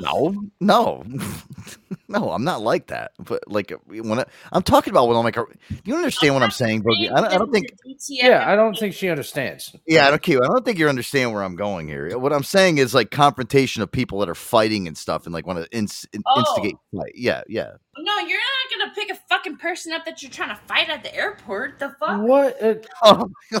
[0.00, 1.04] No, no,
[2.08, 2.30] no.
[2.32, 3.12] I'm not like that.
[3.18, 5.36] But like when I, I'm talking about when I'm like,
[5.84, 7.10] you understand what I'm saying, Boogie?
[7.12, 7.66] I don't, I don't think.
[8.08, 9.74] Yeah, I don't think she understands.
[9.86, 10.22] Yeah, I don't.
[10.22, 12.16] Cue, I don't think you understand where I'm going here.
[12.18, 15.46] What I'm saying is like confrontation of people that are fighting and stuff, and like
[15.46, 16.40] want to ins- in- Oh.
[16.40, 17.12] instigate fight.
[17.14, 17.72] Yeah, yeah.
[17.96, 21.02] No, you're not gonna pick a fucking person up that you're trying to fight at
[21.04, 21.78] the airport.
[21.78, 22.20] The fuck?
[22.22, 22.60] What?
[22.60, 23.28] It, oh,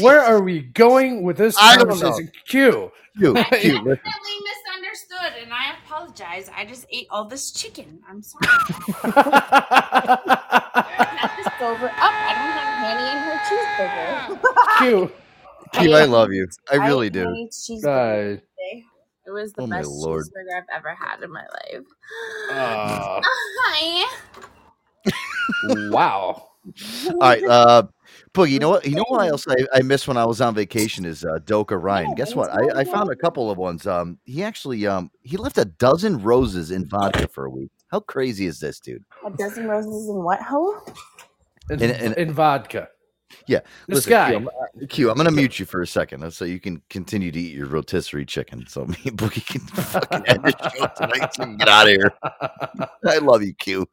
[0.00, 1.94] where are we going with this I don't know.
[1.96, 2.32] conversation?
[2.46, 2.92] Cue.
[3.18, 3.84] Cue, I Cue, listen.
[3.84, 6.48] definitely misunderstood, and I apologize.
[6.56, 8.00] I just ate all this chicken.
[8.08, 8.46] I'm sorry.
[9.02, 10.22] Got
[11.36, 11.94] this over up.
[11.98, 14.78] I don't have Hanny and her cheeseburger.
[14.78, 15.12] Cue.
[15.72, 16.46] Cue, I love you.
[16.70, 17.24] I really ate do.
[17.24, 18.84] Hanny's cheeseburger today.
[19.26, 20.26] It was the Oh, best Lord.
[20.26, 21.86] cheeseburger I've ever had in my life.
[22.52, 23.20] Uh,
[23.62, 24.06] Hi.
[25.90, 26.46] wow.
[27.08, 27.82] All right, uh,
[28.32, 28.50] Boogie.
[28.50, 28.86] You know what?
[28.86, 31.76] You know what else I, I missed when I was on vacation is uh, Doka
[31.76, 32.14] Ryan.
[32.14, 32.50] Guess what?
[32.50, 33.86] I, I found a couple of ones.
[33.86, 37.70] Um, he actually um he left a dozen roses in vodka for a week.
[37.90, 39.04] How crazy is this, dude?
[39.26, 40.76] A dozen roses in what hole?
[41.70, 42.88] In, In- in- in vodka.
[43.46, 44.30] Yeah, This listen, guy.
[44.30, 44.50] Cue,
[44.80, 47.38] I'm, Cue, I'm gonna mute you for a second uh, so you can continue to
[47.40, 48.66] eat your rotisserie chicken.
[48.66, 51.30] So me and Boogie can fucking end the show tonight.
[51.34, 52.12] Can get out of here.
[53.06, 53.86] I love you, Cue.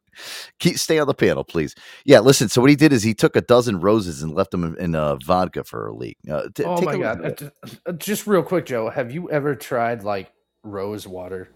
[0.58, 1.74] Keep stay on the panel, please.
[2.04, 2.48] Yeah, listen.
[2.48, 4.94] So what he did is he took a dozen roses and left them in, in
[4.94, 6.18] uh, vodka for a leak.
[6.30, 7.42] Uh, t- oh take my god!
[7.42, 7.50] Uh,
[7.86, 8.90] uh, Just real quick, Joe.
[8.90, 10.32] Have you ever tried like
[10.64, 11.50] rose water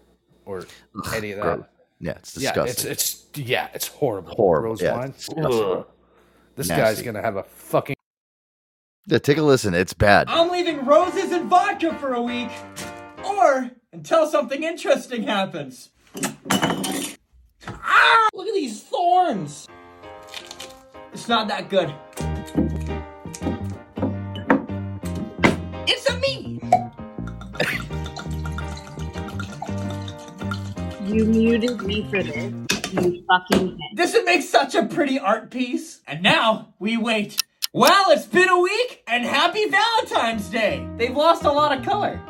[0.45, 0.65] or
[1.13, 1.43] any of that?
[1.43, 1.65] Gross.
[1.99, 2.91] Yeah, it's Yeah, disgusting.
[2.91, 4.33] it's it's yeah, it's horrible.
[4.35, 4.69] Horrible.
[4.69, 5.13] Rose Yeah, wine.
[6.57, 6.67] It's disgusting.
[6.67, 6.67] Ugh.
[6.67, 6.81] This Nasty.
[6.81, 7.95] guy's gonna have a fucking.
[9.07, 9.73] Yeah, take a listen.
[9.73, 10.27] It's bad.
[10.29, 12.49] I'm leaving roses and vodka for a week.
[13.25, 15.89] Or until something interesting happens.
[17.67, 18.29] Ah!
[18.33, 19.67] Look at these thorns.
[21.11, 21.93] It's not that good.
[25.87, 26.59] It's a me.
[31.05, 32.72] You muted me for this.
[32.93, 33.95] You fucking bitch.
[33.95, 36.01] This would make such a pretty art piece.
[36.07, 37.41] And now we wait.
[37.73, 40.87] Well, it's been a week and happy Valentine's Day.
[40.97, 42.21] They've lost a lot of color.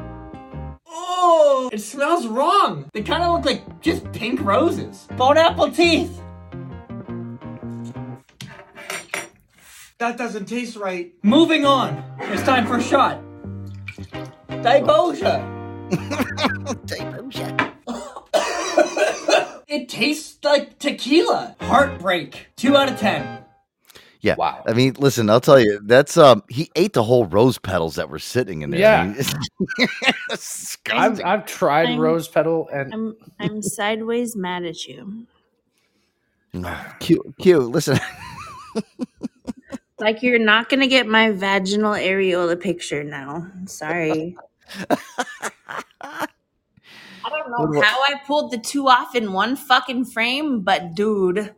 [0.87, 2.89] Oh, it smells wrong.
[2.93, 5.05] They kind of look like just pink roses.
[5.17, 6.21] Bone apple teeth.
[9.97, 11.13] That doesn't taste right.
[11.23, 12.01] Moving on.
[12.19, 13.21] It's time for a shot.
[14.47, 15.49] Diboja.
[19.73, 21.55] it tastes like tequila.
[21.61, 22.47] Heartbreak.
[22.55, 23.39] Two out of ten.
[24.21, 24.35] Yeah.
[24.37, 24.63] Wow.
[24.65, 28.09] I mean, listen, I'll tell you, that's um he ate the whole rose petals that
[28.09, 28.79] were sitting in there.
[28.79, 29.13] I Yeah.
[29.79, 29.87] mean,
[30.93, 31.21] I've.
[31.25, 35.25] I've tried I'm- rose petal and I'm I'm sideways mad at you.
[36.99, 37.99] Cue, Cue, listen.
[39.99, 43.47] Like you're not gonna get my vaginal areola picture now.
[43.67, 44.35] Sorry.
[47.33, 51.53] I don't know how I pulled the two off in one fucking frame, but dude,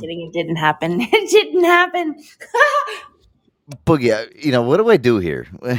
[0.00, 1.00] kidding, it didn't happen.
[1.12, 2.16] It didn't happen.
[3.86, 5.46] Boogie, you know, what do I do here?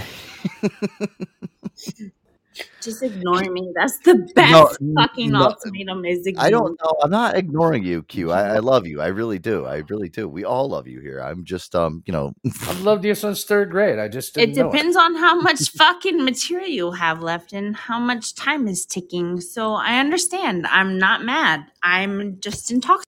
[2.81, 3.71] Just ignore me.
[3.75, 6.45] That's the best No, fucking no, ultimatum is ignore.
[6.45, 6.93] I don't know.
[7.03, 8.31] I'm not ignoring you, Cue.
[8.31, 9.01] I, I love you.
[9.01, 9.65] I really do.
[9.65, 10.29] I really do.
[10.29, 11.19] We all love you here.
[11.19, 12.31] I'm just, um, you know,
[12.67, 13.99] I've loved you since third grade.
[13.99, 14.71] I just It didn't know it.
[14.71, 19.41] depends on how much fucking material you have left and how much time is ticking.
[19.41, 20.65] So I understand.
[20.67, 21.65] I'm not mad.
[21.83, 23.03] I'm just intoxicated.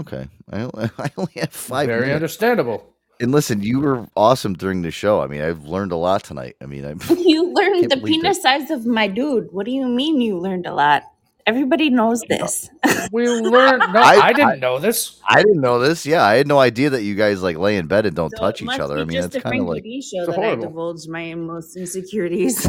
[0.00, 0.26] okay.
[0.50, 1.86] I, only- I only have five.
[1.86, 2.16] Very minutes.
[2.16, 2.89] understandable.
[3.20, 5.20] And listen, you were awesome during the show.
[5.20, 6.56] I mean, I've learned a lot tonight.
[6.62, 9.52] I mean, I You learned the believe penis size of my dude.
[9.52, 11.02] What do you mean you learned a lot?
[11.46, 12.70] Everybody knows this.
[13.12, 13.92] We learned.
[13.92, 15.20] No, I, didn't know this.
[15.28, 16.06] I didn't know this.
[16.06, 18.62] Yeah, I had no idea that you guys like lay in bed and don't touch
[18.62, 18.98] each other.
[18.98, 20.66] I mean, just that's kind of Frankie like B show it's that I horrible.
[20.66, 22.68] divulged my most insecurities.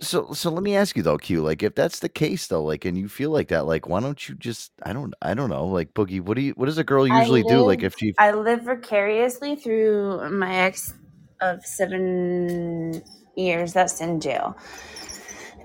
[0.00, 1.42] So, so let me ask you though, Cue.
[1.42, 4.28] Like, if that's the case though, like, and you feel like that, like, why don't
[4.28, 4.70] you just?
[4.84, 5.12] I don't.
[5.22, 5.66] I don't know.
[5.66, 6.52] Like, Boogie, what do you?
[6.52, 7.66] What does a girl I usually do?
[7.66, 8.14] Like, if she?
[8.16, 10.94] I live vicariously through my ex
[11.40, 13.02] of seven
[13.36, 14.56] years that's in jail.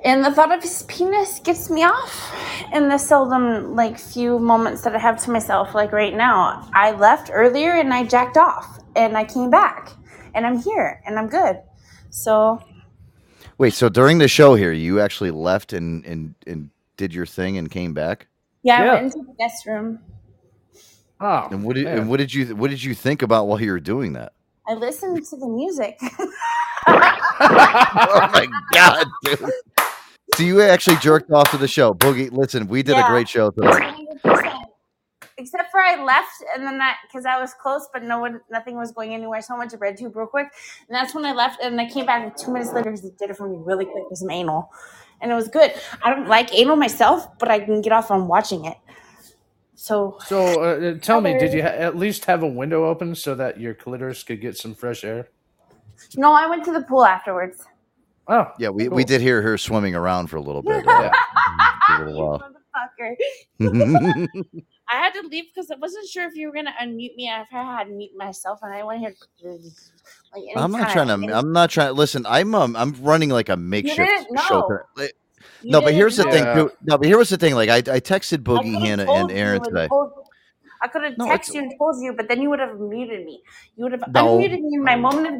[0.04, 2.36] And the thought of his penis gets me off
[2.74, 5.74] in the seldom, like, few moments that I have to myself.
[5.74, 9.92] Like, right now, I left earlier and I jacked off and I came back
[10.36, 11.58] and I'm here and I'm good.
[12.10, 12.60] So,
[13.58, 13.74] Wait.
[13.74, 17.70] So during the show here, you actually left and and and did your thing and
[17.72, 18.28] came back.
[18.64, 18.94] yeah, I Yeah.
[18.94, 20.00] went into the guest room.
[21.20, 21.98] Oh, And what did man.
[22.00, 24.34] and what did you what did you think about while you were doing that?
[24.68, 25.98] I listened to the music.
[26.88, 29.40] oh my god, dude!
[30.36, 32.32] So you actually jerked off to the show, Boogie.
[32.32, 34.03] Listen, we did a great show today.
[35.44, 35.45] 100%.
[35.45, 38.76] Except for I left and then I because I was close, but no one, nothing
[38.78, 39.41] was going anywhere.
[39.41, 40.48] So I went to RedTube real quick,
[40.88, 41.61] and that's when I left.
[41.61, 44.06] And I came back two minutes later because they did it for me really quick
[44.10, 44.72] with some anal,
[45.22, 45.74] and it was good.
[46.03, 48.78] I don't like anal myself, but I can get off on watching it.
[49.76, 53.15] So So, uh, uh, tell me, did you ha- at least have a window open
[53.15, 55.30] so that your clitoris could get some fresh air?
[56.18, 57.64] no, I went to the pool afterwards.
[58.28, 58.98] Oh, Yeah, we, cool.
[58.98, 60.88] we did hear her swimming around for a little bit.
[60.88, 61.11] Uh,
[61.88, 62.44] for a little while.
[62.99, 63.15] Motherfucker.
[64.90, 67.56] I had to leave because I wasn't sure if you were gonna unmute me after
[67.58, 69.14] I had mute myself, and I went here.
[70.36, 71.38] Like I'm not trying to.
[71.38, 72.26] I'm not trying listen.
[72.28, 74.68] I'm um, I'm running like a makeshift show.
[74.98, 75.16] Like-
[75.64, 76.44] No, but here's the thing.
[76.44, 76.70] know.
[76.70, 76.72] too.
[76.84, 77.54] No, but here was the thing.
[77.54, 79.88] Like I, I texted Boogie, could've Hannah, and Aaron today.
[80.82, 83.26] I could have No, texted you and told you, but then you would have muted
[83.26, 83.42] me.
[83.78, 84.38] You would have No.
[84.38, 85.34] unmuted me in my moment of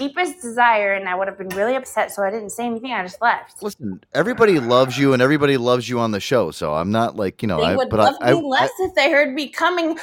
[0.00, 2.10] deepest desire, and I would have been really upset.
[2.10, 2.92] So I didn't say anything.
[2.92, 3.62] I just left.
[3.62, 6.50] Listen, everybody loves you, and everybody loves you on the show.
[6.50, 7.60] So I'm not like you know.
[7.60, 9.98] they I, would but love I, me I, less if they heard me coming.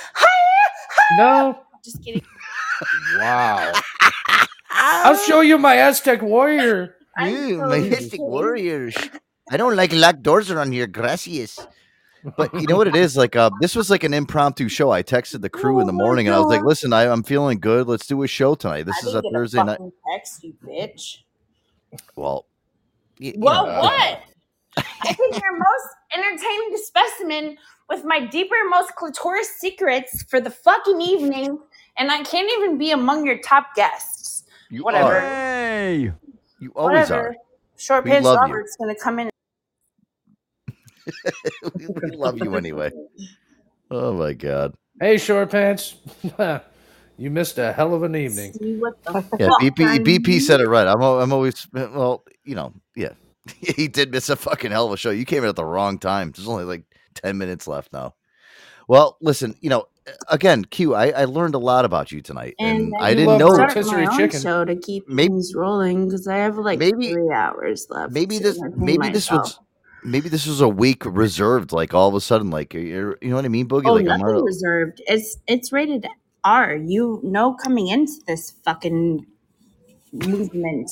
[1.18, 1.60] No.
[1.84, 2.24] Just kidding.
[3.18, 3.74] Wow.
[4.70, 6.96] I'll show you my Aztec warrior.
[7.18, 8.26] I'm Ew, totally Majestic kidding.
[8.28, 8.96] warriors.
[9.50, 10.86] I don't like locked doors around here.
[10.86, 11.58] Gracias.
[12.36, 13.16] But you know what it is?
[13.16, 14.92] Like, uh, this was like an impromptu show.
[14.92, 17.24] I texted the crew in the Oh morning, and I was like, "Listen, I, I'm
[17.24, 17.88] feeling good.
[17.88, 18.84] Let's do a show tonight.
[18.84, 19.80] This I is a didn't get Thursday night."
[20.12, 21.20] text, you bitch.
[22.16, 22.46] Well,
[23.20, 24.22] y- you Well, know, what?
[24.78, 27.58] I think your most entertaining specimen
[27.90, 31.60] with my deeper, most clitoris secrets for the fucking evening,
[31.98, 34.44] and I can't even be among your top guests.
[34.70, 35.16] you Whatever.
[35.18, 35.22] are.
[35.22, 36.12] Hey.
[36.60, 37.30] You always Whatever.
[37.30, 37.36] are.
[37.78, 38.54] Short Pants love you.
[38.54, 39.30] Robert's gonna come in.
[41.76, 42.92] we love you anyway.
[43.90, 44.74] Oh my god.
[45.00, 45.96] Hey, short pants.
[47.18, 48.52] you missed a hell of an evening.
[48.52, 50.86] See what the Yeah, BP BP said it right.
[50.86, 53.14] I'm I'm always well, you know, yeah.
[53.62, 55.10] he did miss a fucking hell of a show.
[55.10, 56.34] You came in at the wrong time.
[56.36, 58.14] There's only like 10 minutes left now.
[58.90, 59.86] Well, listen, you know,
[60.28, 62.56] again, Cue, I, I learned a lot about you tonight.
[62.60, 64.42] And, And I I didn't know start rotisserie my own chicken.
[64.42, 68.12] show to keep Maybe- things rolling because I have like Maybe- three hours left.
[68.12, 69.60] maybe this entertain maybe this was
[70.08, 73.36] maybe this was a week reserved, like all of a sudden, like you're, you know
[73.36, 73.88] what I mean, Boogie?
[73.88, 75.02] Oh, like nothing I'm not- reserved.
[75.08, 76.08] It's it's rated
[76.44, 76.76] R.
[76.76, 79.26] You know, coming into this fucking
[80.14, 80.90] movement,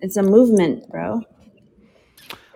[0.00, 1.22] it's a movement, bro.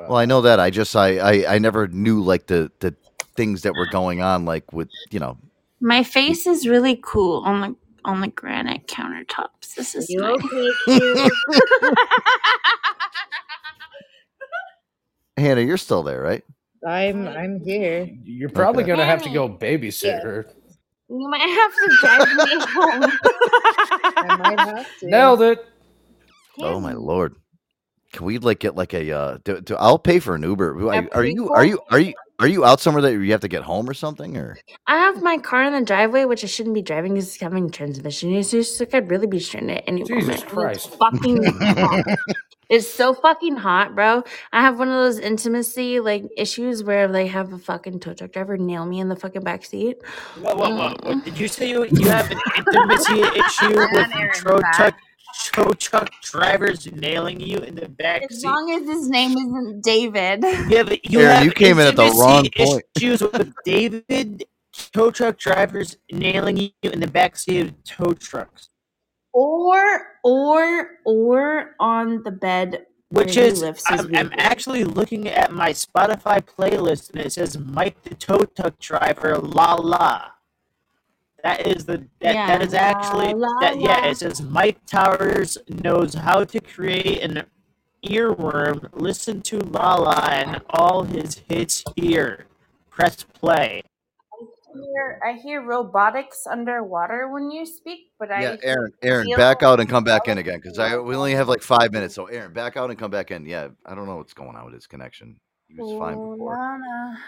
[0.01, 0.59] well, I know that.
[0.59, 2.95] I just I, I I never knew like the the
[3.37, 5.37] things that were going on, like with you know
[5.81, 9.75] My face is really cool on the on the granite countertops.
[9.77, 11.31] This is You my- okay, Cue?
[15.37, 16.43] Hannah, you're still there, right?
[16.87, 18.09] I'm I'm here.
[18.23, 18.93] You're probably Okay.
[18.93, 20.47] gonna have to go babysit her.
[21.09, 23.13] You might have to drive me home.
[24.17, 25.07] I might have to.
[25.09, 25.65] Nailed it.
[26.61, 27.35] Oh my lord!
[28.13, 29.11] Can we like get like a?
[29.13, 30.75] uh do, do, I'll pay for an Uber.
[30.75, 33.49] Who- Are you are you are you are you out somewhere that you have to
[33.49, 34.37] get home or something?
[34.37, 34.57] Or
[34.87, 37.71] I have my car in the driveway, which I shouldn't be driving because it's having
[37.71, 38.79] transmission issues.
[38.79, 40.47] Like I'd really be stranded at any Jesus moment.
[40.47, 40.97] Christ.
[40.99, 42.05] Fucking hot.
[42.69, 44.25] It's so fucking hot, bro.
[44.53, 48.33] I have one of those intimacy like issues where they have a fucking tow truck
[48.33, 49.99] driver nail me in the fucking back seat.
[50.41, 51.21] Whoa, whoa, whoa.
[51.21, 54.75] Did you say you, you have an intimacy issue with Aaron tow back.
[54.77, 54.95] truck
[55.53, 58.47] tow truck drivers nailing you in the back As seat.
[58.47, 60.43] long as his name isn't David.
[60.69, 62.85] Yeah, but you Aaron, have you came in at the intimacy wrong point.
[62.97, 64.45] Issues with David
[64.93, 68.71] tow truck drivers nailing you in the back seat of tow trucks,
[69.37, 76.43] Or or or on the bed which is I'm, I'm actually looking at my Spotify
[76.43, 80.23] playlist and it says Mike the tow truck driver la la.
[81.45, 84.09] That is the that, Yeah, that is la, actually la, that yeah la.
[84.09, 87.45] it says Myke Towers knows how to create an
[88.05, 88.89] earworm.
[88.95, 92.47] Listen to La La and all his hits here.
[92.91, 93.83] Press play.
[94.77, 99.63] I hear, I hear robotics underwater when you speak, but I Yeah, Aaron, Aaron, back
[99.63, 102.15] out and come back in again because I we only have like five minutes.
[102.15, 103.47] So Aaron, back out and come back in.
[103.47, 105.39] Yeah, I don't know what's going on with his connection.
[105.69, 106.55] He was fine before.
[106.55, 107.19] Lana.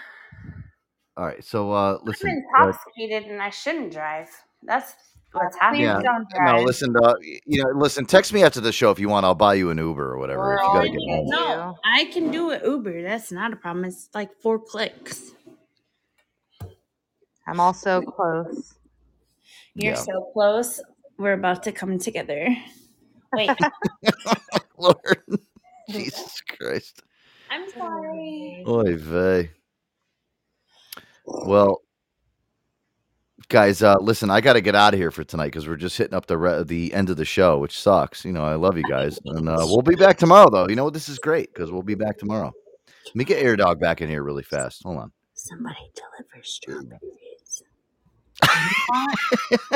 [1.17, 2.31] All right, so uh listen.
[2.31, 2.45] I'm listen.
[2.57, 4.29] uh, intoxicated and I shouldn't drive.
[4.63, 4.95] That's
[5.33, 5.83] what's happening.
[5.83, 6.01] yeah,
[6.41, 6.95] no, listen.
[6.97, 8.07] Uh, you know, listen.
[8.07, 9.27] Text me after the show if you want.
[9.27, 11.27] I'll buy you an Uber or whatever if you gotta get home.
[11.29, 13.03] No, I can do it Uber.
[13.03, 13.85] That's not a problem.
[13.85, 15.33] It's like four clicks.
[17.49, 18.75] I'm also close.
[19.75, 20.01] You're Yeah.
[20.01, 20.81] so close.
[21.19, 22.55] We're about to come together.
[23.33, 23.51] Wait,
[24.79, 25.23] Lord,
[25.91, 27.03] Jesus Christ.
[27.51, 28.65] I'm sorry.
[28.67, 29.51] Oy vey.
[31.25, 31.83] Well,
[33.49, 35.97] guys, uh, listen, I got to get out of here for tonight because we're just
[35.97, 38.25] hitting up the re- the end of the show, which sucks.
[38.25, 40.51] You know, I love you guys, and uh, we'll be back tomorrow.
[40.51, 40.95] Though, you know what?
[40.95, 42.53] This is great because we'll be back tomorrow.
[43.07, 44.83] Let me get Air Dog back in here really fast.
[44.85, 45.13] Hold on.
[45.35, 47.01] Somebody deliver strawberries.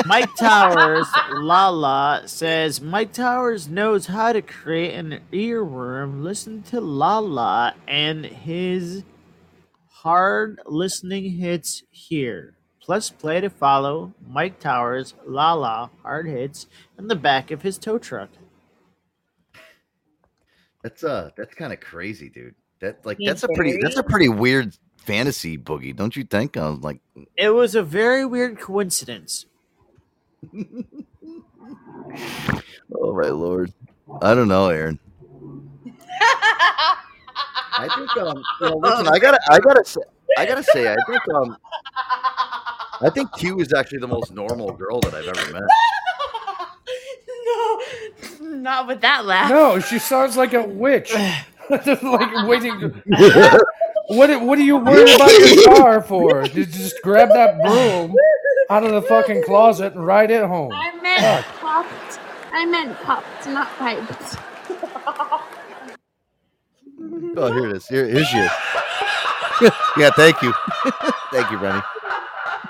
[0.05, 6.23] Myke Towers, Lala says Myke Towers knows how to create an earworm.
[6.23, 9.03] Listen to Lala and his
[9.89, 12.55] hard listening hits here.
[12.81, 16.67] Plus, play to follow Myke Towers, Lala, hard hits
[16.97, 18.29] in the back of his tow truck.
[20.83, 22.55] That's uh, that's kind of crazy, dude.
[22.81, 26.57] That like that's a pretty that's a pretty weird fantasy boogie, don't you think?
[26.57, 26.99] I was like,
[27.37, 29.45] It was a very weird coincidence.
[30.53, 30.63] oh
[33.15, 33.73] my lord,
[34.21, 34.99] I don't know, Aaron.
[37.75, 40.01] I think um, you know, listen, I gotta, I gotta say,
[40.37, 41.57] I gotta say, I think um,
[43.01, 45.63] I think Cue is actually the most normal girl that I've ever met.
[47.45, 47.81] no,
[48.59, 49.49] not with that laugh.
[49.49, 51.13] No, she sounds like a witch.
[51.69, 53.01] like waiting.
[54.07, 56.47] What What are you worried about your car for?
[56.47, 58.21] You just grab that broom
[58.69, 60.71] out of the fucking closet and ride it home.
[60.71, 62.19] I meant popped.
[62.51, 64.39] I meant popped, not piped.
[67.37, 67.87] Oh, here it is.
[67.87, 68.51] Here, here she is.
[69.97, 70.53] yeah, thank you,
[71.31, 71.83] thank you, Brenny.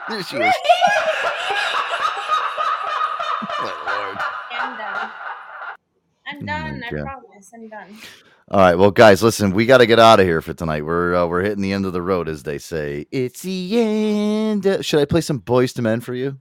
[0.09, 0.55] Here she is.
[4.51, 5.11] I'm done.
[6.27, 6.81] I'm done.
[6.81, 7.51] Mm, I promise.
[7.53, 8.01] I'm done.
[8.51, 10.85] All right, well, guys, listen, we got to get out of here for tonight.
[10.85, 13.05] We're uh, we're hitting the end of the road, as they say.
[13.11, 14.85] It's the end.
[14.85, 16.39] Should I play some Boyz II Men for you?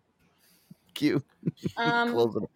[0.95, 1.23] Cue.
[1.77, 2.49] Um,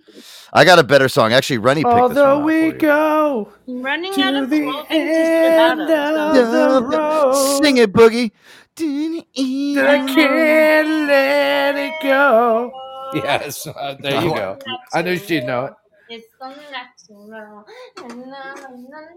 [0.52, 1.32] I got a better song.
[1.32, 2.28] Actually, Rennie picked this one.
[2.28, 6.90] Although we go I'm running to out of the clothing end of of.
[6.90, 8.30] the road, Sing it, Boogie.
[8.78, 12.72] I can't let it go.
[13.14, 14.58] Yes, uh, there you go.
[14.92, 15.72] I knew she'd know it.
[16.08, 16.95] It's so natural.
[17.08, 18.54] Na, na,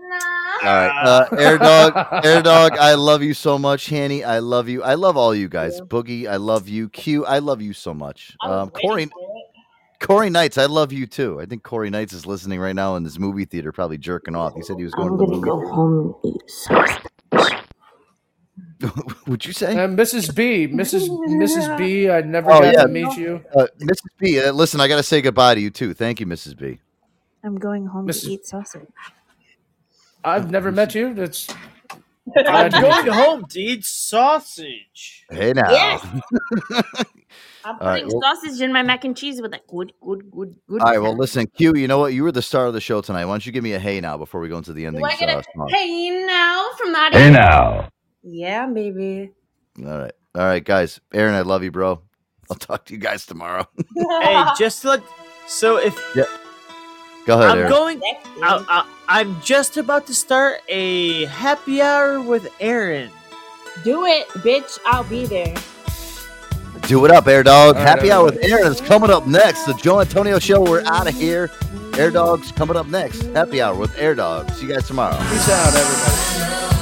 [0.10, 0.20] na,
[0.61, 1.94] All right, uh, Air Dog,
[2.24, 3.88] Air Dog, I love you so much.
[3.88, 4.84] Hanny, I love you.
[4.84, 5.82] I love all you guys.
[5.82, 6.90] Boogie, I love you.
[6.90, 8.36] Cue, I love you so much.
[8.44, 9.10] Um, Corey,
[9.99, 11.40] Corey Knights, I love you too.
[11.41, 14.53] I think Corey Knights is listening right now in this movie theater, probably jerking off.
[14.56, 15.49] He said he was going I'm to the movie.
[15.49, 17.06] go home and eat sausage.
[19.28, 19.76] Would you say?
[19.76, 20.34] And Mrs.
[20.36, 21.10] B, Mrs.
[21.28, 21.78] Mrs.
[21.78, 23.44] B, I never Oh got yeah, to meet you.
[23.56, 24.07] uh, Mrs.
[24.20, 24.40] B.
[24.41, 25.94] Uh, listen, I got to say goodbye to you too.
[25.94, 26.56] Thank you, Mrs.
[26.57, 26.80] B.
[27.44, 28.26] I'm going home Mrs.
[28.26, 28.88] to eat sausage.
[30.24, 31.14] I've never met you.
[31.14, 31.48] That's
[32.38, 35.26] I'm going home to eat sausage.
[35.32, 35.72] Hey now.
[35.72, 36.06] Yes.
[37.66, 40.32] I'm All right, putting well- sausage in my mac and cheese with that good, good,
[40.32, 40.82] good, good.
[40.82, 41.76] All right, well, listen, Cue.
[41.76, 42.14] You know what?
[42.14, 43.26] You were the star of the show tonight.
[43.26, 45.02] Why don't you give me a hey now before we go into the ending?
[45.02, 47.14] Do I get uh, a hey now from that?
[47.14, 47.90] Hey now.
[48.24, 49.32] Yeah, baby.
[49.80, 50.99] All right, all right, guys.
[51.14, 52.02] Aaron, I love you, bro.
[52.49, 53.68] I'll talk to you guys tomorrow.
[53.95, 55.03] hey, just to let
[55.48, 56.24] so if yeah.
[57.30, 57.70] Go ahead, I'm Aaron.
[57.70, 58.02] going,
[58.42, 63.12] I, I, I'm just about to start a happy hour with Aaron.
[63.84, 64.80] Do it, bitch.
[64.84, 65.54] I'll be there.
[66.88, 67.76] Do it up, Air Dog.
[67.76, 68.54] All right, Happy hour with everybody.
[68.64, 69.66] Aaron is coming up next.
[69.66, 70.64] The Joe Antonio Show.
[70.64, 71.52] We're out of here.
[72.00, 73.22] Air Dog's coming up next.
[73.22, 74.50] Happy hour with Air Dog.
[74.54, 75.16] See you guys tomorrow.
[75.16, 76.79] Peace out, everybody.